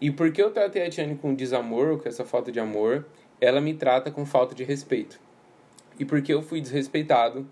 e 0.00 0.10
porque 0.10 0.42
eu 0.42 0.50
tratei 0.50 0.86
a 0.86 0.90
Tiane 0.90 1.16
com 1.16 1.34
desamor, 1.34 1.88
ou 1.88 1.98
com 1.98 2.08
essa 2.08 2.24
falta 2.24 2.50
de 2.52 2.60
amor, 2.60 3.06
ela 3.40 3.60
me 3.60 3.74
trata 3.74 4.10
com 4.10 4.24
falta 4.24 4.54
de 4.54 4.64
respeito. 4.64 5.20
E 5.98 6.04
porque 6.04 6.32
eu 6.32 6.42
fui 6.42 6.60
desrespeitado 6.60 7.46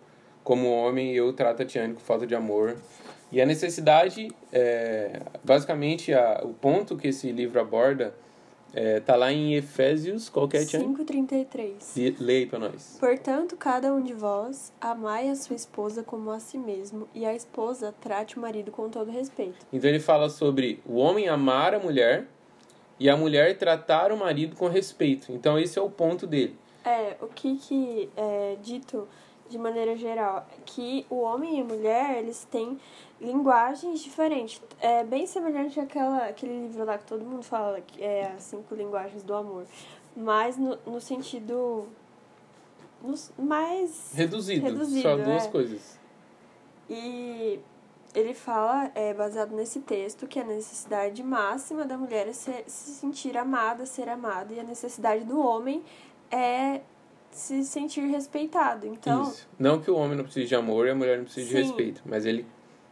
como 0.47 0.71
homem, 0.71 1.13
eu 1.13 1.33
trato 1.33 1.63
a 1.63 1.67
Tiane 1.67 1.95
com 1.95 1.99
falta 2.01 2.25
de 2.25 2.33
amor. 2.33 2.77
E 3.33 3.43
a 3.43 3.45
necessidade, 3.45 4.29
é, 4.53 5.21
basicamente, 5.43 6.15
a, 6.15 6.41
o 6.45 6.55
ponto 6.55 6.97
que 6.97 7.09
esse 7.09 7.33
livro 7.33 7.61
aborda 7.61 8.15
é, 8.73 9.01
tá 9.01 9.17
lá 9.17 9.33
em 9.33 9.55
Efésios, 9.57 10.29
qualquer 10.29 10.65
Tiane? 10.65 10.87
5,33. 10.95 11.73
Le- 11.97 12.17
Leia 12.21 12.39
aí 12.41 12.47
pra 12.47 12.61
nós. 12.61 12.97
Portanto, 13.01 13.57
cada 13.57 13.93
um 13.93 14.01
de 14.01 14.13
vós 14.13 14.73
amai 14.81 15.29
a 15.29 15.35
sua 15.35 15.57
esposa 15.57 16.05
como 16.05 16.31
a 16.31 16.39
si 16.39 16.57
mesmo, 16.59 17.09
e 17.13 17.27
a 17.27 17.35
esposa 17.35 17.93
trate 18.01 18.37
o 18.39 18.41
marido 18.41 18.71
com 18.71 18.89
todo 18.89 19.11
respeito. 19.11 19.67
Então 19.73 19.91
ele 19.91 19.99
fala 19.99 20.29
sobre 20.31 20.81
o 20.87 20.95
homem 20.99 21.29
amar 21.29 21.75
a 21.75 21.81
mulher 21.81 22.27
e 23.01 23.11
a 23.11 23.17
mulher 23.17 23.59
tratar 23.59 24.13
o 24.13 24.17
marido 24.17 24.55
com 24.55 24.69
respeito. 24.69 25.33
Então 25.33 25.59
esse 25.59 25.77
é 25.77 25.83
o 25.83 25.91
ponto 25.91 26.25
dele. 26.25 26.57
É, 26.85 27.17
o 27.21 27.27
que 27.27 27.57
que 27.57 28.09
é 28.17 28.57
dito 28.63 29.09
de 29.49 29.59
maneira 29.59 29.97
geral? 29.97 30.47
Que 30.65 31.07
o 31.09 31.21
homem 31.21 31.59
e 31.59 31.61
a 31.61 31.65
mulher, 31.65 32.19
eles 32.19 32.47
têm 32.51 32.79
linguagens 33.21 34.01
diferentes. 34.01 34.61
É 34.81 35.05
bem 35.05 35.27
semelhante 35.27 35.79
àquela, 35.81 36.27
àquele 36.27 36.67
livro 36.67 36.85
lá 36.85 36.99
que 36.99 37.05
todo 37.05 37.25
mundo 37.25 37.43
fala, 37.43 37.81
que 37.81 38.03
é 38.03 38.33
as 38.37 38.43
cinco 38.43 38.75
linguagens 38.75 39.23
do 39.23 39.35
amor. 39.35 39.65
Mas 40.17 40.57
no, 40.57 40.79
no 40.87 41.01
sentido... 41.01 41.87
nos- 43.03 43.33
mais... 43.39 44.13
Reduzido, 44.15 44.65
Reduzido, 44.65 45.03
só 45.03 45.17
duas 45.17 45.47
é. 45.47 45.51
coisas. 45.51 45.99
E 46.89 47.61
ele 48.15 48.33
fala, 48.33 48.91
é, 48.95 49.13
baseado 49.13 49.55
nesse 49.55 49.81
texto, 49.81 50.27
que 50.27 50.41
a 50.41 50.45
necessidade 50.45 51.23
máxima 51.23 51.85
da 51.85 51.99
mulher 51.99 52.27
é 52.29 52.33
ser- 52.33 52.65
se 52.67 52.93
sentir 52.93 53.37
amada, 53.37 53.85
ser 53.85 54.09
amada, 54.09 54.55
e 54.55 54.61
a 54.61 54.63
necessidade 54.63 55.25
do 55.25 55.39
homem 55.39 55.85
é 56.31 56.81
se 57.37 57.64
sentir 57.64 58.01
respeitado. 58.03 58.87
Então, 58.87 59.25
Isso. 59.25 59.49
Não 59.59 59.81
que 59.81 59.90
o 59.90 59.96
homem 59.96 60.16
não 60.16 60.25
precise 60.25 60.46
de 60.46 60.55
amor 60.55 60.87
e 60.87 60.90
a 60.90 60.94
mulher 60.94 61.18
não 61.18 61.25
precise 61.25 61.46
de 61.46 61.53
Sim. 61.53 61.62
respeito, 61.62 62.03
mas 62.05 62.25
ele 62.25 62.46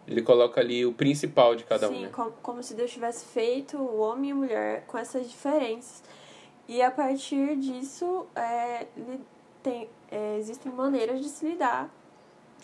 ele 0.07 0.20
coloca 0.20 0.61
ali 0.61 0.85
o 0.85 0.92
principal 0.92 1.57
de 1.57 1.64
cada 1.64 1.88
um, 1.88 1.94
sim, 1.94 2.02
né? 2.02 2.09
como, 2.12 2.30
como 2.42 2.62
se 2.62 2.74
Deus 2.74 2.90
tivesse 2.90 3.24
feito 3.24 3.78
o 3.78 4.00
homem 4.00 4.28
e 4.28 4.33
a 4.33 4.35
mulher 4.35 4.85
com 4.87 4.98
essas 4.98 5.30
diferenças. 5.30 6.02
E 6.68 6.83
a 6.83 6.90
partir 6.90 7.57
disso, 7.57 8.26
é, 8.37 8.87
tem, 9.62 9.88
é, 10.11 10.37
existem 10.38 10.70
maneiras 10.70 11.20
de 11.22 11.28
se 11.30 11.46
lidar 11.46 11.90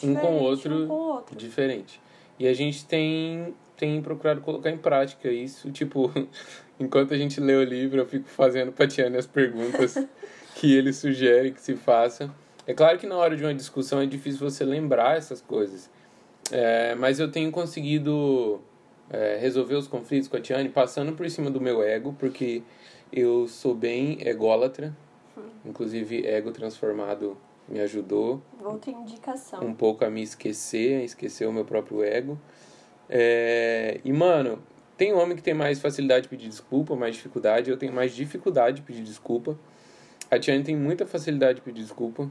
Um 0.03 0.15
com 0.15 0.39
outro, 0.39 0.85
um 0.85 0.87
com 0.89 0.93
o 0.93 1.09
outro. 1.15 1.35
diferente. 1.35 1.99
E 2.39 2.47
a 2.47 2.53
gente 2.53 2.85
tem 2.85 3.55
tem 3.75 4.03
procurado 4.03 4.43
colocar 4.43 4.71
em 4.71 4.77
prática 4.77 5.33
isso, 5.33 5.73
tipo, 5.73 6.13
enquanto 6.79 7.15
a 7.15 7.17
gente 7.17 7.41
lê 7.41 7.55
o 7.55 7.65
livro, 7.65 8.01
eu 8.01 8.07
fico 8.07 8.29
fazendo 8.29 8.71
pra 8.71 8.87
Tiane 8.87 9.17
as 9.17 9.27
perguntas 9.27 9.95
que 10.61 10.75
ele 10.75 10.93
sugere 10.93 11.53
que 11.53 11.61
se 11.61 11.75
faça. 11.75 12.31
É 12.67 12.75
claro 12.75 12.99
que 12.99 13.07
na 13.07 13.17
hora 13.17 13.35
de 13.35 13.43
uma 13.43 13.55
discussão 13.55 13.99
é 13.99 14.05
difícil 14.05 14.39
você 14.39 14.63
lembrar 14.63 15.17
essas 15.17 15.41
coisas. 15.41 15.89
É, 16.53 16.95
mas 16.97 17.19
eu 17.19 17.33
tenho 17.33 17.51
conseguido 17.51 18.61
é, 19.09 19.39
resolver 19.41 19.77
os 19.77 19.89
conflitos 19.89 20.29
com 20.29 20.37
a 20.37 20.41
Tiane 20.41 20.69
passando 20.69 21.15
por 21.15 21.29
cima 21.31 21.51
do 21.51 21.63
meu 21.63 21.83
ego, 21.83 22.15
porque 22.19 22.63
eu 23.11 23.49
sou 23.49 23.75
bem 23.75 24.19
ególatra. 24.21 24.95
Inclusive, 25.65 26.27
ego 26.27 26.51
transformado 26.51 27.39
me 27.67 27.81
ajudou 27.81 28.43
Outra 28.63 28.91
indicação. 28.91 29.65
um 29.65 29.73
pouco 29.73 30.05
a 30.05 30.11
me 30.11 30.23
esquecer, 30.23 31.01
a 31.01 31.05
esquecer 31.05 31.49
o 31.49 31.53
meu 31.53 31.65
próprio 31.65 32.03
ego. 32.03 32.39
É, 33.09 33.99
e, 34.05 34.13
mano, 34.13 34.63
tem 34.99 35.15
homem 35.15 35.35
que 35.39 35.43
tem 35.43 35.55
mais 35.55 35.81
facilidade 35.81 36.25
de 36.25 36.29
pedir 36.29 36.49
desculpa, 36.49 36.95
mais 36.95 37.15
dificuldade. 37.15 37.71
Eu 37.71 37.79
tenho 37.79 37.95
mais 37.95 38.15
dificuldade 38.15 38.77
de 38.77 38.83
pedir 38.83 39.03
desculpa. 39.03 39.57
A 40.31 40.39
Tiane 40.39 40.63
tem 40.63 40.77
muita 40.77 41.07
facilidade 41.07 41.57
de 41.57 41.61
pedir 41.63 41.83
desculpa. 41.83 42.31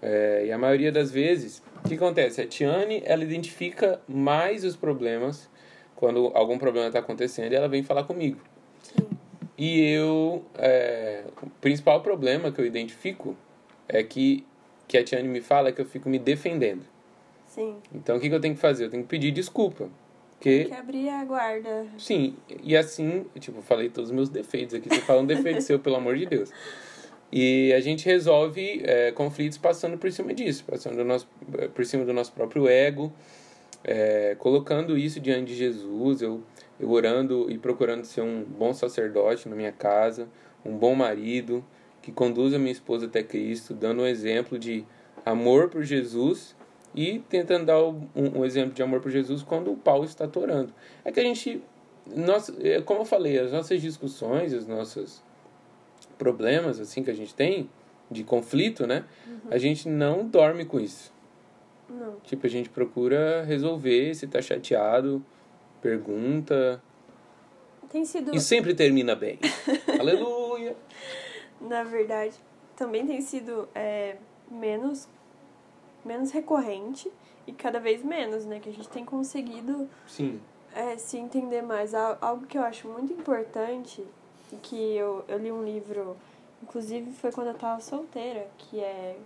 É, 0.00 0.44
e 0.46 0.52
a 0.52 0.58
maioria 0.58 0.92
das 0.92 1.10
vezes, 1.10 1.62
o 1.84 1.88
que 1.88 1.94
acontece? 1.94 2.40
A 2.40 2.46
Tiane, 2.46 3.02
ela 3.04 3.24
identifica 3.24 4.00
mais 4.06 4.62
os 4.64 4.76
problemas 4.76 5.48
quando 5.96 6.30
algum 6.34 6.58
problema 6.58 6.88
está 6.88 6.98
acontecendo 6.98 7.52
e 7.52 7.56
ela 7.56 7.68
vem 7.68 7.82
falar 7.82 8.04
comigo. 8.04 8.38
Sim. 8.82 9.08
E 9.56 9.80
eu, 9.90 10.44
é, 10.58 11.24
o 11.42 11.48
principal 11.60 12.00
problema 12.02 12.50
que 12.52 12.60
eu 12.60 12.66
identifico 12.66 13.36
é 13.88 14.02
que, 14.02 14.44
que 14.86 14.98
a 14.98 15.04
Tiane 15.04 15.28
me 15.28 15.40
fala 15.40 15.68
é 15.70 15.72
que 15.72 15.80
eu 15.80 15.86
fico 15.86 16.08
me 16.08 16.18
defendendo. 16.18 16.82
Sim. 17.46 17.76
Então 17.94 18.16
o 18.16 18.20
que, 18.20 18.28
que 18.28 18.34
eu 18.34 18.40
tenho 18.40 18.54
que 18.54 18.60
fazer? 18.60 18.84
Eu 18.86 18.90
tenho 18.90 19.04
que 19.04 19.08
pedir 19.08 19.30
desculpa. 19.30 19.88
Porque, 20.32 20.64
Que 20.64 20.74
abrir 20.74 21.08
a 21.08 21.24
guarda. 21.24 21.86
sim, 21.96 22.36
e 22.62 22.76
assim, 22.76 23.24
tipo, 23.38 23.58
eu 23.58 23.62
falei 23.62 23.88
todos 23.88 24.10
os 24.10 24.14
meus 24.14 24.28
defeitos 24.28 24.74
aqui. 24.74 24.88
Você 24.90 25.00
fala 25.00 25.22
um 25.22 25.26
defeito 25.26 25.62
seu, 25.64 25.78
pelo 25.78 25.96
amor 25.96 26.16
de 26.18 26.26
Deus. 26.26 26.50
E 27.36 27.72
a 27.72 27.80
gente 27.80 28.06
resolve 28.06 28.80
é, 28.84 29.10
conflitos 29.10 29.58
passando 29.58 29.98
por 29.98 30.12
cima 30.12 30.32
disso, 30.32 30.62
passando 30.64 30.98
do 30.98 31.04
nosso, 31.04 31.28
por 31.74 31.84
cima 31.84 32.04
do 32.04 32.12
nosso 32.12 32.30
próprio 32.30 32.68
ego, 32.68 33.12
é, 33.82 34.36
colocando 34.38 34.96
isso 34.96 35.18
diante 35.18 35.48
de 35.48 35.56
Jesus, 35.56 36.22
eu, 36.22 36.44
eu 36.78 36.88
orando 36.88 37.50
e 37.50 37.58
procurando 37.58 38.04
ser 38.04 38.20
um 38.20 38.44
bom 38.44 38.72
sacerdote 38.72 39.48
na 39.48 39.56
minha 39.56 39.72
casa, 39.72 40.28
um 40.64 40.76
bom 40.76 40.94
marido, 40.94 41.64
que 42.00 42.12
conduza 42.12 42.56
minha 42.56 42.70
esposa 42.70 43.06
até 43.06 43.20
Cristo, 43.20 43.74
dando 43.74 44.02
um 44.02 44.06
exemplo 44.06 44.56
de 44.56 44.84
amor 45.26 45.68
por 45.68 45.82
Jesus 45.82 46.54
e 46.94 47.18
tentando 47.28 47.66
dar 47.66 47.82
um, 47.82 48.06
um 48.14 48.44
exemplo 48.44 48.74
de 48.74 48.80
amor 48.80 49.00
por 49.00 49.10
Jesus 49.10 49.42
quando 49.42 49.72
o 49.72 49.76
pau 49.76 50.04
está 50.04 50.26
atorando. 50.26 50.72
É 51.04 51.10
que 51.10 51.18
a 51.18 51.24
gente, 51.24 51.60
nós, 52.14 52.48
é, 52.60 52.80
como 52.80 53.00
eu 53.00 53.04
falei, 53.04 53.40
as 53.40 53.50
nossas 53.50 53.82
discussões, 53.82 54.52
os 54.52 54.68
nossos 54.68 55.20
problemas 56.18 56.80
assim 56.80 57.02
que 57.02 57.10
a 57.10 57.14
gente 57.14 57.34
tem 57.34 57.68
de 58.10 58.22
conflito, 58.24 58.86
né? 58.86 59.04
A 59.50 59.58
gente 59.58 59.88
não 59.88 60.26
dorme 60.26 60.64
com 60.64 60.78
isso. 60.80 61.12
Não. 61.88 62.16
Tipo, 62.24 62.46
a 62.46 62.50
gente 62.50 62.68
procura 62.70 63.42
resolver, 63.44 64.14
se 64.14 64.26
tá 64.26 64.40
chateado, 64.40 65.24
pergunta 65.82 66.82
Tem 67.90 68.04
sido, 68.04 68.34
e 68.34 68.40
sempre 68.40 68.74
termina 68.74 69.14
bem. 69.14 69.38
Aleluia. 70.00 70.76
na 71.60 71.84
verdade, 71.84 72.34
também 72.76 73.06
tem 73.06 73.20
sido 73.20 73.68
é, 73.74 74.16
menos, 74.50 75.08
menos 76.04 76.30
recorrente 76.30 77.10
e 77.46 77.52
cada 77.52 77.78
vez 77.78 78.02
menos, 78.02 78.44
né? 78.46 78.58
Que 78.60 78.68
a 78.70 78.72
gente 78.72 78.88
tem 78.88 79.04
conseguido 79.04 79.88
Sim. 80.06 80.40
é, 80.74 80.96
se 80.96 81.18
entender 81.18 81.62
mais. 81.62 81.94
Al- 81.94 82.18
Algo 82.20 82.46
que 82.46 82.56
eu 82.56 82.62
acho 82.62 82.88
muito 82.88 83.12
importante, 83.12 84.02
que 84.62 84.96
eu, 84.96 85.24
eu 85.28 85.38
li 85.38 85.52
um 85.52 85.64
livro 85.64 86.16
Inclusive 86.64 87.12
foi 87.12 87.30
quando 87.30 87.48
eu 87.48 87.54
tava 87.54 87.78
solteira, 87.82 88.48
que 88.56 88.80
é. 88.80 89.16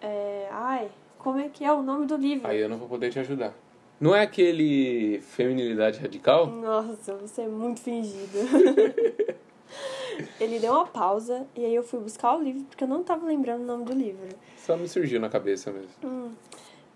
é 0.00 0.48
ai, 0.50 0.90
como 1.18 1.38
é 1.38 1.50
que 1.50 1.62
é 1.62 1.70
o 1.70 1.82
nome 1.82 2.06
do 2.06 2.16
livro? 2.16 2.48
Aí 2.48 2.58
eu 2.58 2.70
não 2.70 2.78
vou 2.78 2.88
poder 2.88 3.12
te 3.12 3.18
ajudar. 3.18 3.52
Não 4.00 4.16
é 4.16 4.22
aquele 4.22 5.20
Feminilidade 5.20 6.00
Radical? 6.00 6.46
Nossa, 6.46 7.14
você 7.16 7.42
é 7.42 7.48
muito 7.48 7.80
fingido. 7.80 8.38
Ele 10.40 10.58
deu 10.58 10.72
uma 10.72 10.86
pausa 10.86 11.46
e 11.54 11.66
aí 11.66 11.74
eu 11.74 11.82
fui 11.82 12.00
buscar 12.00 12.34
o 12.34 12.42
livro 12.42 12.64
porque 12.64 12.84
eu 12.84 12.88
não 12.88 13.04
tava 13.04 13.26
lembrando 13.26 13.62
o 13.62 13.66
nome 13.66 13.84
do 13.84 13.92
livro. 13.92 14.26
Só 14.56 14.78
me 14.78 14.88
surgiu 14.88 15.20
na 15.20 15.28
cabeça 15.28 15.70
mesmo. 15.70 15.90
Hum. 16.02 16.32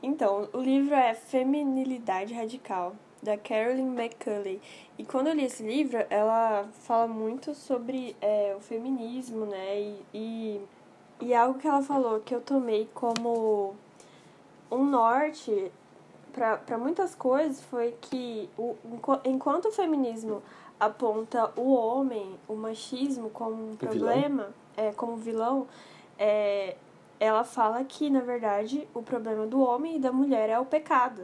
Então, 0.02 0.48
o 0.52 0.60
livro 0.60 0.94
é 0.94 1.14
Feminilidade 1.14 2.32
Radical, 2.32 2.96
da 3.24 3.38
Carolyn 3.38 3.94
McCulley. 3.94 4.60
E 4.98 5.04
quando 5.04 5.28
eu 5.28 5.34
li 5.34 5.44
esse 5.44 5.62
livro, 5.62 5.98
ela 6.10 6.68
fala 6.82 7.08
muito 7.08 7.54
sobre 7.54 8.14
é, 8.20 8.54
o 8.56 8.60
feminismo, 8.60 9.46
né? 9.46 9.80
E, 9.80 10.06
e, 10.12 10.60
e 11.20 11.34
algo 11.34 11.58
que 11.58 11.66
ela 11.66 11.82
falou 11.82 12.20
que 12.20 12.34
eu 12.34 12.40
tomei 12.40 12.88
como 12.94 13.74
um 14.70 14.84
norte 14.84 15.72
para 16.32 16.76
muitas 16.76 17.14
coisas 17.14 17.62
foi 17.62 17.96
que 18.00 18.50
o, 18.58 18.76
enquanto 19.24 19.66
o 19.66 19.72
feminismo 19.72 20.42
aponta 20.78 21.50
o 21.56 21.72
homem, 21.72 22.34
o 22.48 22.54
machismo 22.54 23.30
como 23.30 23.70
um 23.70 23.76
problema, 23.76 24.48
é, 24.76 24.92
como 24.92 25.16
vilão, 25.16 25.66
é, 26.18 26.76
ela 27.20 27.44
fala 27.44 27.84
que, 27.84 28.10
na 28.10 28.20
verdade, 28.20 28.86
o 28.92 29.00
problema 29.00 29.46
do 29.46 29.60
homem 29.60 29.96
e 29.96 29.98
da 30.00 30.12
mulher 30.12 30.50
é 30.50 30.58
o 30.58 30.64
pecado. 30.64 31.22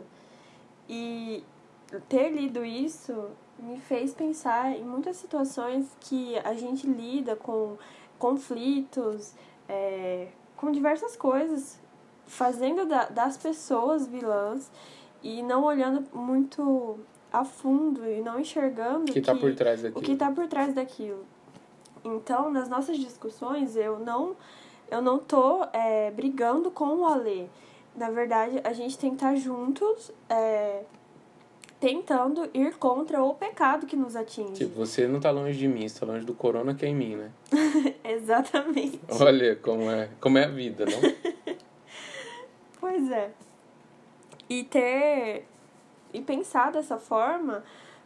E 0.88 1.44
ter 2.09 2.31
lido 2.31 2.64
isso 2.64 3.31
me 3.59 3.79
fez 3.79 4.14
pensar 4.14 4.72
em 4.72 4.83
muitas 4.83 5.16
situações 5.16 5.87
que 6.00 6.38
a 6.38 6.55
gente 6.55 6.87
lida 6.87 7.37
com 7.37 7.76
conflitos, 8.18 9.35
é, 9.68 10.29
com 10.57 10.70
diversas 10.70 11.16
coisas, 11.16 11.81
fazendo 12.26 12.87
da, 12.87 13.07
das 13.07 13.37
pessoas 13.37 14.07
vilãs 14.07 14.70
e 15.22 15.42
não 15.42 15.64
olhando 15.64 16.05
muito 16.14 16.98
a 17.33 17.44
fundo 17.44 18.07
e 18.07 18.20
não 18.20 18.40
enxergando 18.40 19.12
que 19.12 19.20
tá 19.20 19.35
por 19.35 19.55
trás 19.55 19.83
daquilo. 19.83 20.00
o 20.00 20.03
que 20.03 20.12
está 20.12 20.31
por 20.31 20.46
trás 20.48 20.74
daquilo. 20.74 21.24
Então, 22.05 22.50
nas 22.50 22.68
nossas 22.68 22.98
discussões, 22.98 23.76
eu 23.76 23.98
não 23.98 24.37
eu 24.90 25.00
não 25.00 25.18
tô 25.18 25.64
é, 25.72 26.11
brigando 26.11 26.70
com 26.70 26.96
o 26.96 27.07
Alê. 27.07 27.46
Na 27.94 28.11
verdade, 28.11 28.61
a 28.64 28.72
gente 28.72 28.98
tem 28.98 29.11
que 29.11 29.16
estar 29.16 29.37
juntos, 29.37 30.11
é, 30.29 30.83
tentando 31.80 32.48
ir 32.52 32.76
contra 32.76 33.22
o 33.22 33.34
pecado 33.34 33.86
que 33.86 33.96
nos 33.96 34.14
atinge. 34.14 34.52
Tipo, 34.52 34.74
você 34.76 35.08
não 35.08 35.18
tá 35.18 35.30
longe 35.30 35.58
de 35.58 35.66
mim, 35.66 35.88
você 35.88 35.98
tá 35.98 36.06
longe 36.06 36.26
do 36.26 36.34
corona 36.34 36.74
que 36.74 36.84
é 36.84 36.88
em 36.88 36.94
mim, 36.94 37.16
né? 37.16 37.30
Exatamente. 38.04 39.00
Olha 39.08 39.56
como 39.56 39.90
é, 39.90 40.10
como 40.20 40.36
é 40.36 40.44
a 40.44 40.48
vida, 40.48 40.84
não? 40.84 41.56
pois 42.78 43.10
é. 43.10 43.30
E 44.48 44.62
ter. 44.64 45.46
E 46.12 46.20
pensar 46.20 46.72
dessa 46.72 46.98
forma 46.98 47.64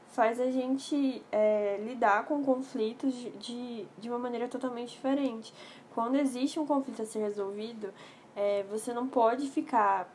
faz 0.08 0.40
a 0.40 0.48
gente 0.50 1.22
é, 1.32 1.80
lidar 1.84 2.24
com 2.26 2.44
conflitos 2.44 3.12
de, 3.14 3.30
de, 3.30 3.86
de 3.98 4.08
uma 4.08 4.18
maneira 4.18 4.46
totalmente 4.46 4.90
diferente. 4.90 5.52
Quando 5.92 6.16
existe 6.16 6.60
um 6.60 6.66
conflito 6.66 7.02
a 7.02 7.06
ser 7.06 7.20
resolvido, 7.20 7.92
é, 8.36 8.64
você 8.70 8.92
não 8.92 9.08
pode 9.08 9.48
ficar. 9.48 10.08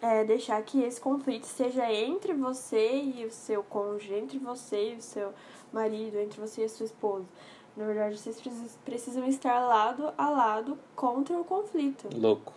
É, 0.00 0.24
deixar 0.24 0.62
que 0.62 0.82
esse 0.82 1.00
conflito 1.00 1.44
seja 1.44 1.92
entre 1.92 2.32
você 2.32 3.02
e 3.02 3.24
o 3.26 3.30
seu 3.32 3.62
cônjuge, 3.64 4.14
entre 4.14 4.38
você 4.38 4.92
e 4.92 4.96
o 4.96 5.02
seu 5.02 5.32
marido, 5.72 6.18
entre 6.18 6.40
você 6.40 6.62
e 6.62 6.64
a 6.64 6.68
sua 6.68 6.86
esposa. 6.86 7.26
Na 7.76 7.84
verdade, 7.84 8.16
vocês 8.16 8.40
precisam 8.84 9.26
estar 9.26 9.58
lado 9.60 10.12
a 10.16 10.30
lado 10.30 10.78
contra 10.96 11.36
o 11.36 11.44
conflito. 11.44 12.08
Louco. 12.14 12.52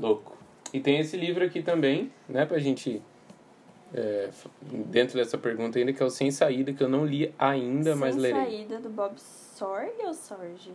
Louco. 0.00 0.36
E 0.72 0.80
tem 0.80 0.98
esse 0.98 1.16
livro 1.16 1.44
aqui 1.44 1.62
também, 1.62 2.12
né, 2.28 2.44
pra 2.44 2.58
gente. 2.58 3.00
É, 3.96 4.30
dentro 4.60 5.16
dessa 5.16 5.38
pergunta 5.38 5.78
ainda, 5.78 5.92
que 5.92 6.02
é 6.02 6.06
o 6.06 6.10
Sem 6.10 6.32
Saída, 6.32 6.72
que 6.72 6.82
eu 6.82 6.88
não 6.88 7.06
li 7.06 7.32
ainda, 7.38 7.92
Sem 7.92 8.00
mas 8.00 8.16
lerei. 8.16 8.42
Sem 8.42 8.50
Saída, 8.50 8.80
do 8.80 8.88
Bob 8.88 9.14
Sorg 9.16 9.92
ou 10.04 10.12
Sorge? 10.12 10.72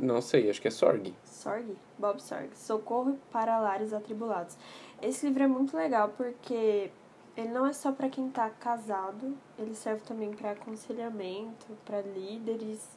Não 0.00 0.20
sei, 0.20 0.50
acho 0.50 0.60
que 0.60 0.66
é 0.66 0.70
Sorg. 0.72 1.14
Sorg? 1.24 1.76
Bob 1.96 2.20
Sorg. 2.20 2.48
Socorro 2.56 3.16
para 3.30 3.60
lares 3.60 3.92
atribulados. 3.92 4.56
Esse 5.00 5.26
livro 5.26 5.44
é 5.44 5.46
muito 5.46 5.76
legal 5.76 6.12
porque 6.16 6.90
ele 7.36 7.48
não 7.50 7.66
é 7.66 7.72
só 7.72 7.92
para 7.92 8.08
quem 8.08 8.28
tá 8.28 8.50
casado, 8.50 9.36
ele 9.58 9.74
serve 9.74 10.02
também 10.02 10.32
para 10.32 10.52
aconselhamento, 10.52 11.66
para 11.84 12.00
líderes. 12.00 12.88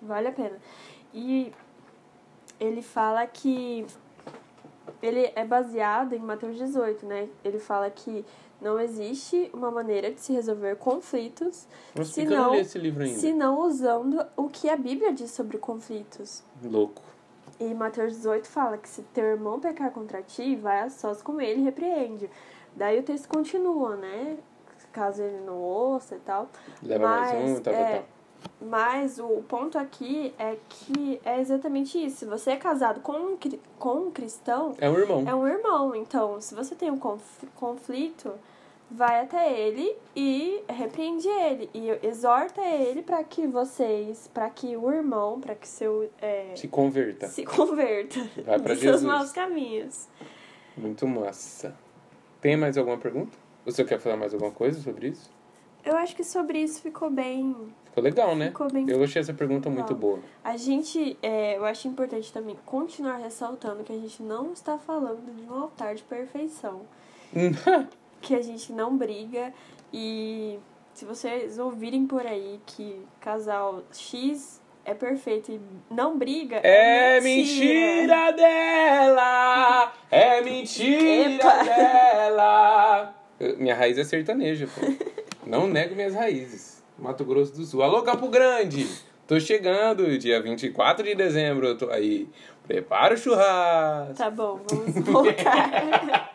Vale 0.00 0.28
a 0.28 0.32
pena. 0.32 0.58
E 1.12 1.52
ele 2.58 2.82
fala 2.82 3.26
que 3.26 3.84
ele 5.02 5.32
é 5.34 5.44
baseado 5.44 6.12
em 6.12 6.20
Mateus 6.20 6.56
18, 6.56 7.04
né? 7.06 7.28
Ele 7.44 7.58
fala 7.58 7.90
que 7.90 8.24
não 8.60 8.78
existe 8.78 9.50
uma 9.52 9.70
maneira 9.70 10.12
de 10.12 10.20
se 10.20 10.32
resolver 10.32 10.76
conflitos 10.76 11.66
se 12.04 12.24
não, 12.24 12.54
esse 12.54 12.78
livro 12.78 13.02
ainda. 13.02 13.18
se 13.18 13.32
não 13.32 13.60
usando 13.60 14.24
o 14.36 14.48
que 14.48 14.68
a 14.68 14.76
Bíblia 14.76 15.12
diz 15.12 15.30
sobre 15.30 15.58
conflitos. 15.58 16.44
Louco. 16.62 17.02
E 17.60 17.74
Mateus 17.74 18.14
18 18.14 18.48
fala 18.48 18.78
que 18.78 18.88
se 18.88 19.02
teu 19.02 19.24
irmão 19.24 19.60
pecar 19.60 19.90
contra 19.90 20.22
ti, 20.22 20.56
vai 20.56 20.80
a 20.80 20.88
sós 20.88 21.20
com 21.20 21.38
ele 21.38 21.60
e 21.60 21.64
repreende. 21.64 22.30
Daí 22.74 22.98
o 22.98 23.02
texto 23.02 23.28
continua, 23.28 23.96
né? 23.96 24.38
Caso 24.92 25.22
ele 25.22 25.40
não 25.44 25.58
ouça 25.58 26.16
e 26.16 26.20
tal. 26.20 26.48
Leva 26.82 27.06
Mas, 27.06 27.32
mais 27.32 27.50
um, 27.50 27.62
tal, 27.62 27.74
é, 27.74 27.84
tal, 27.84 27.92
tal. 27.92 28.04
Mas 28.60 29.18
o 29.18 29.42
ponto 29.46 29.78
aqui 29.78 30.34
é 30.38 30.56
que 30.68 31.20
é 31.24 31.38
exatamente 31.38 32.02
isso. 32.02 32.18
Se 32.18 32.24
você 32.24 32.52
é 32.52 32.56
casado 32.56 33.00
com 33.00 33.12
um, 33.12 33.38
com 33.78 34.06
um 34.06 34.10
cristão. 34.10 34.74
É 34.78 34.88
um 34.88 34.98
irmão. 34.98 35.24
É 35.28 35.34
um 35.34 35.46
irmão. 35.46 35.94
Então, 35.94 36.40
se 36.40 36.54
você 36.54 36.74
tem 36.74 36.90
um 36.90 36.98
conflito, 36.98 38.32
vai 38.90 39.22
até 39.22 39.58
ele 39.58 39.96
e 40.16 40.62
repreende 40.68 41.28
ele. 41.28 41.70
E 41.72 42.06
exorta 42.06 42.60
ele 42.60 43.02
para 43.02 43.22
que 43.22 43.46
vocês, 43.46 44.28
para 44.32 44.50
que 44.50 44.76
o 44.76 44.90
irmão, 44.90 45.40
para 45.40 45.54
que 45.54 45.68
seu. 45.68 46.10
É, 46.20 46.54
se 46.56 46.68
converta. 46.68 47.28
Se 47.28 47.44
converta. 47.44 48.20
Vai 48.44 48.58
para 48.58 48.74
seus 48.76 49.02
maus 49.02 49.30
caminhos. 49.32 50.08
Muito 50.76 51.06
massa. 51.06 51.76
Tem 52.40 52.56
mais 52.56 52.76
alguma 52.76 52.98
pergunta? 52.98 53.36
Você 53.64 53.84
quer 53.84 54.00
falar 54.00 54.16
mais 54.16 54.32
alguma 54.32 54.50
coisa 54.50 54.80
sobre 54.80 55.08
isso? 55.08 55.30
Eu 55.84 55.96
acho 55.96 56.14
que 56.14 56.24
sobre 56.24 56.58
isso 56.58 56.82
ficou 56.82 57.10
bem. 57.10 57.54
Ficou 57.84 58.02
legal, 58.04 58.36
né? 58.36 58.48
Ficou 58.48 58.70
bem. 58.70 58.86
Eu 58.88 59.02
achei 59.02 59.20
essa 59.20 59.32
pergunta 59.32 59.68
legal. 59.68 59.86
muito 59.86 59.98
boa. 59.98 60.18
A 60.44 60.56
gente, 60.56 61.18
é, 61.22 61.56
eu 61.56 61.64
acho 61.64 61.88
importante 61.88 62.32
também 62.32 62.56
continuar 62.64 63.16
ressaltando 63.16 63.82
que 63.82 63.92
a 63.92 63.96
gente 63.96 64.22
não 64.22 64.52
está 64.52 64.78
falando 64.78 65.34
de 65.34 65.42
um 65.50 65.54
altar 65.54 65.94
de 65.94 66.02
perfeição. 66.02 66.82
que 68.20 68.34
a 68.34 68.42
gente 68.42 68.72
não 68.72 68.96
briga 68.96 69.52
e 69.92 70.58
se 70.94 71.04
vocês 71.04 71.58
ouvirem 71.58 72.06
por 72.06 72.26
aí 72.26 72.60
que 72.66 73.02
casal 73.20 73.82
X 73.92 74.60
é 74.84 74.94
perfeito 74.94 75.52
e 75.52 75.60
não 75.90 76.18
briga. 76.18 76.60
É, 76.62 77.16
é 77.16 77.20
mentira. 77.20 77.76
mentira 77.76 78.32
dela! 78.32 79.92
É 80.10 80.40
mentira 80.42 81.34
Epa. 81.34 81.64
dela! 81.64 83.14
Minha 83.58 83.74
raiz 83.74 83.98
é 83.98 84.04
sertaneja, 84.04 84.66
pô. 84.66 84.80
Não 85.46 85.66
nego 85.66 85.94
minhas 85.94 86.14
raízes. 86.14 86.82
Mato 86.98 87.24
Grosso 87.24 87.54
do 87.54 87.64
Sul. 87.64 87.82
Alô, 87.82 88.02
Campo 88.02 88.28
Grande! 88.28 88.86
Tô 89.26 89.38
chegando, 89.38 90.18
dia 90.18 90.42
24 90.42 91.04
de 91.04 91.14
dezembro 91.14 91.68
eu 91.68 91.78
tô 91.78 91.88
aí. 91.88 92.28
Prepara 92.66 93.14
o 93.14 93.16
churrasco. 93.16 94.14
Tá 94.14 94.28
bom, 94.28 94.60
vamos 94.68 94.94
voltar. 95.04 96.28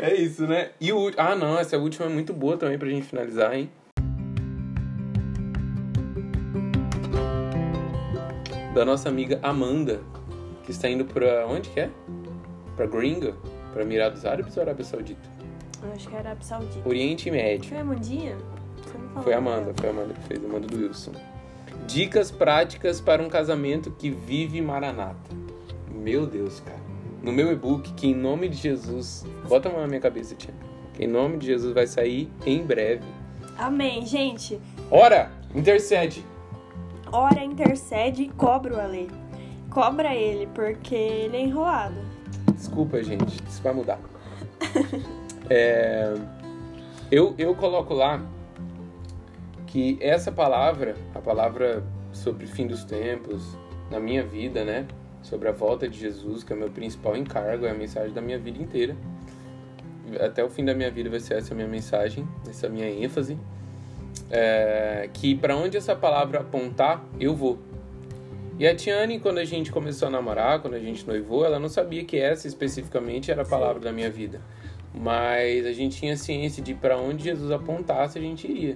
é 0.00 0.14
isso, 0.14 0.46
né? 0.46 0.70
E 0.80 0.92
o 0.92 1.10
Ah, 1.16 1.34
não, 1.34 1.58
essa 1.58 1.76
última 1.78 2.06
é 2.06 2.08
muito 2.08 2.32
boa 2.32 2.56
também 2.56 2.78
pra 2.78 2.88
gente 2.88 3.06
finalizar, 3.06 3.54
hein? 3.54 3.70
Da 8.74 8.84
nossa 8.84 9.08
amiga 9.08 9.38
Amanda, 9.42 10.00
que 10.64 10.70
está 10.70 10.88
indo 10.88 11.04
pra 11.04 11.46
onde 11.46 11.68
que 11.70 11.80
é? 11.80 11.90
Pra 12.76 12.86
Gringa? 12.86 13.34
Pra 13.72 13.84
Mirados 13.84 14.24
Árabes 14.24 14.56
ou 14.56 14.62
Arábia 14.62 14.84
Saudita? 14.84 15.28
Eu 15.82 15.92
acho 15.92 16.08
que 16.08 16.14
era 16.14 16.28
Arábia 16.30 16.46
Saudita. 16.46 16.88
Oriente 16.88 17.30
Médio. 17.30 17.68
Foi 17.68 17.78
a 17.78 17.80
Amandinha? 17.80 18.36
Foi 19.22 19.34
a 19.34 19.38
Amanda, 19.38 19.72
foi 19.76 19.88
a 19.88 19.92
Amanda 19.92 20.14
que 20.14 20.20
fez, 20.22 20.44
Amanda 20.44 20.66
do 20.66 20.76
Wilson. 20.76 21.12
Dicas 21.86 22.30
práticas 22.30 23.00
para 23.00 23.22
um 23.22 23.28
casamento 23.28 23.90
que 23.90 24.10
vive 24.10 24.60
maranata. 24.60 25.30
Meu 25.92 26.26
Deus, 26.26 26.60
cara. 26.60 26.79
No 27.22 27.32
meu 27.32 27.52
e-book, 27.52 27.92
que 27.94 28.08
em 28.08 28.14
nome 28.14 28.48
de 28.48 28.56
Jesus. 28.56 29.26
Bota 29.48 29.68
a 29.68 29.72
mão 29.72 29.82
na 29.82 29.86
minha 29.86 30.00
cabeça, 30.00 30.34
tia. 30.34 30.54
Que 30.94 31.04
em 31.04 31.06
nome 31.06 31.38
de 31.38 31.46
Jesus 31.46 31.74
vai 31.74 31.86
sair 31.86 32.30
em 32.46 32.64
breve. 32.64 33.04
Amém, 33.58 34.06
gente. 34.06 34.58
Ora, 34.90 35.30
intercede. 35.54 36.24
Ora, 37.12 37.44
intercede 37.44 38.22
e 38.22 38.28
cobra 38.30 38.74
o 38.76 38.80
Ale. 38.80 39.10
Cobra 39.68 40.14
ele, 40.14 40.46
porque 40.54 40.94
ele 40.94 41.36
é 41.36 41.40
enrolado. 41.42 41.96
Desculpa, 42.54 43.02
gente. 43.02 43.42
Isso 43.48 43.62
vai 43.62 43.72
mudar. 43.72 43.98
É, 45.52 46.14
eu, 47.10 47.34
eu 47.36 47.56
coloco 47.56 47.92
lá 47.92 48.24
que 49.66 49.98
essa 50.00 50.30
palavra, 50.30 50.94
a 51.12 51.18
palavra 51.18 51.82
sobre 52.12 52.46
fim 52.46 52.68
dos 52.68 52.84
tempos, 52.84 53.58
na 53.90 53.98
minha 53.98 54.24
vida, 54.24 54.64
né? 54.64 54.86
Sobre 55.30 55.48
a 55.48 55.52
volta 55.52 55.88
de 55.88 55.96
Jesus, 55.96 56.42
que 56.42 56.52
é 56.52 56.56
o 56.56 56.58
meu 56.58 56.70
principal 56.70 57.16
encargo, 57.16 57.64
é 57.64 57.70
a 57.70 57.74
mensagem 57.74 58.12
da 58.12 58.20
minha 58.20 58.36
vida 58.36 58.60
inteira. 58.60 58.96
Até 60.18 60.42
o 60.42 60.50
fim 60.50 60.64
da 60.64 60.74
minha 60.74 60.90
vida 60.90 61.08
vai 61.08 61.20
ser 61.20 61.34
essa 61.34 61.54
minha 61.54 61.68
mensagem, 61.68 62.26
essa 62.48 62.68
minha 62.68 62.90
ênfase. 62.90 63.38
É, 64.28 65.08
que 65.12 65.36
para 65.36 65.56
onde 65.56 65.76
essa 65.76 65.94
palavra 65.94 66.40
apontar, 66.40 67.04
eu 67.20 67.32
vou. 67.32 67.60
E 68.58 68.66
a 68.66 68.74
Tiane, 68.74 69.20
quando 69.20 69.38
a 69.38 69.44
gente 69.44 69.70
começou 69.70 70.08
a 70.08 70.10
namorar, 70.10 70.60
quando 70.60 70.74
a 70.74 70.80
gente 70.80 71.06
noivou, 71.06 71.44
ela 71.44 71.60
não 71.60 71.68
sabia 71.68 72.04
que 72.04 72.18
essa 72.18 72.48
especificamente 72.48 73.30
era 73.30 73.42
a 73.42 73.46
palavra 73.46 73.80
da 73.80 73.92
minha 73.92 74.10
vida. 74.10 74.40
Mas 74.92 75.64
a 75.64 75.72
gente 75.72 75.96
tinha 75.96 76.16
ciência 76.16 76.60
de 76.60 76.74
para 76.74 76.98
onde 76.98 77.22
Jesus 77.22 77.52
apontasse, 77.52 78.18
a 78.18 78.20
gente 78.20 78.50
iria. 78.50 78.74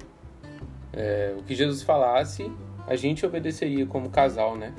É, 0.92 1.34
o 1.36 1.42
que 1.42 1.52
Jesus 1.56 1.82
falasse, 1.82 2.48
a 2.86 2.94
gente 2.94 3.26
obedeceria 3.26 3.84
como 3.86 4.08
casal, 4.08 4.56
né? 4.56 4.72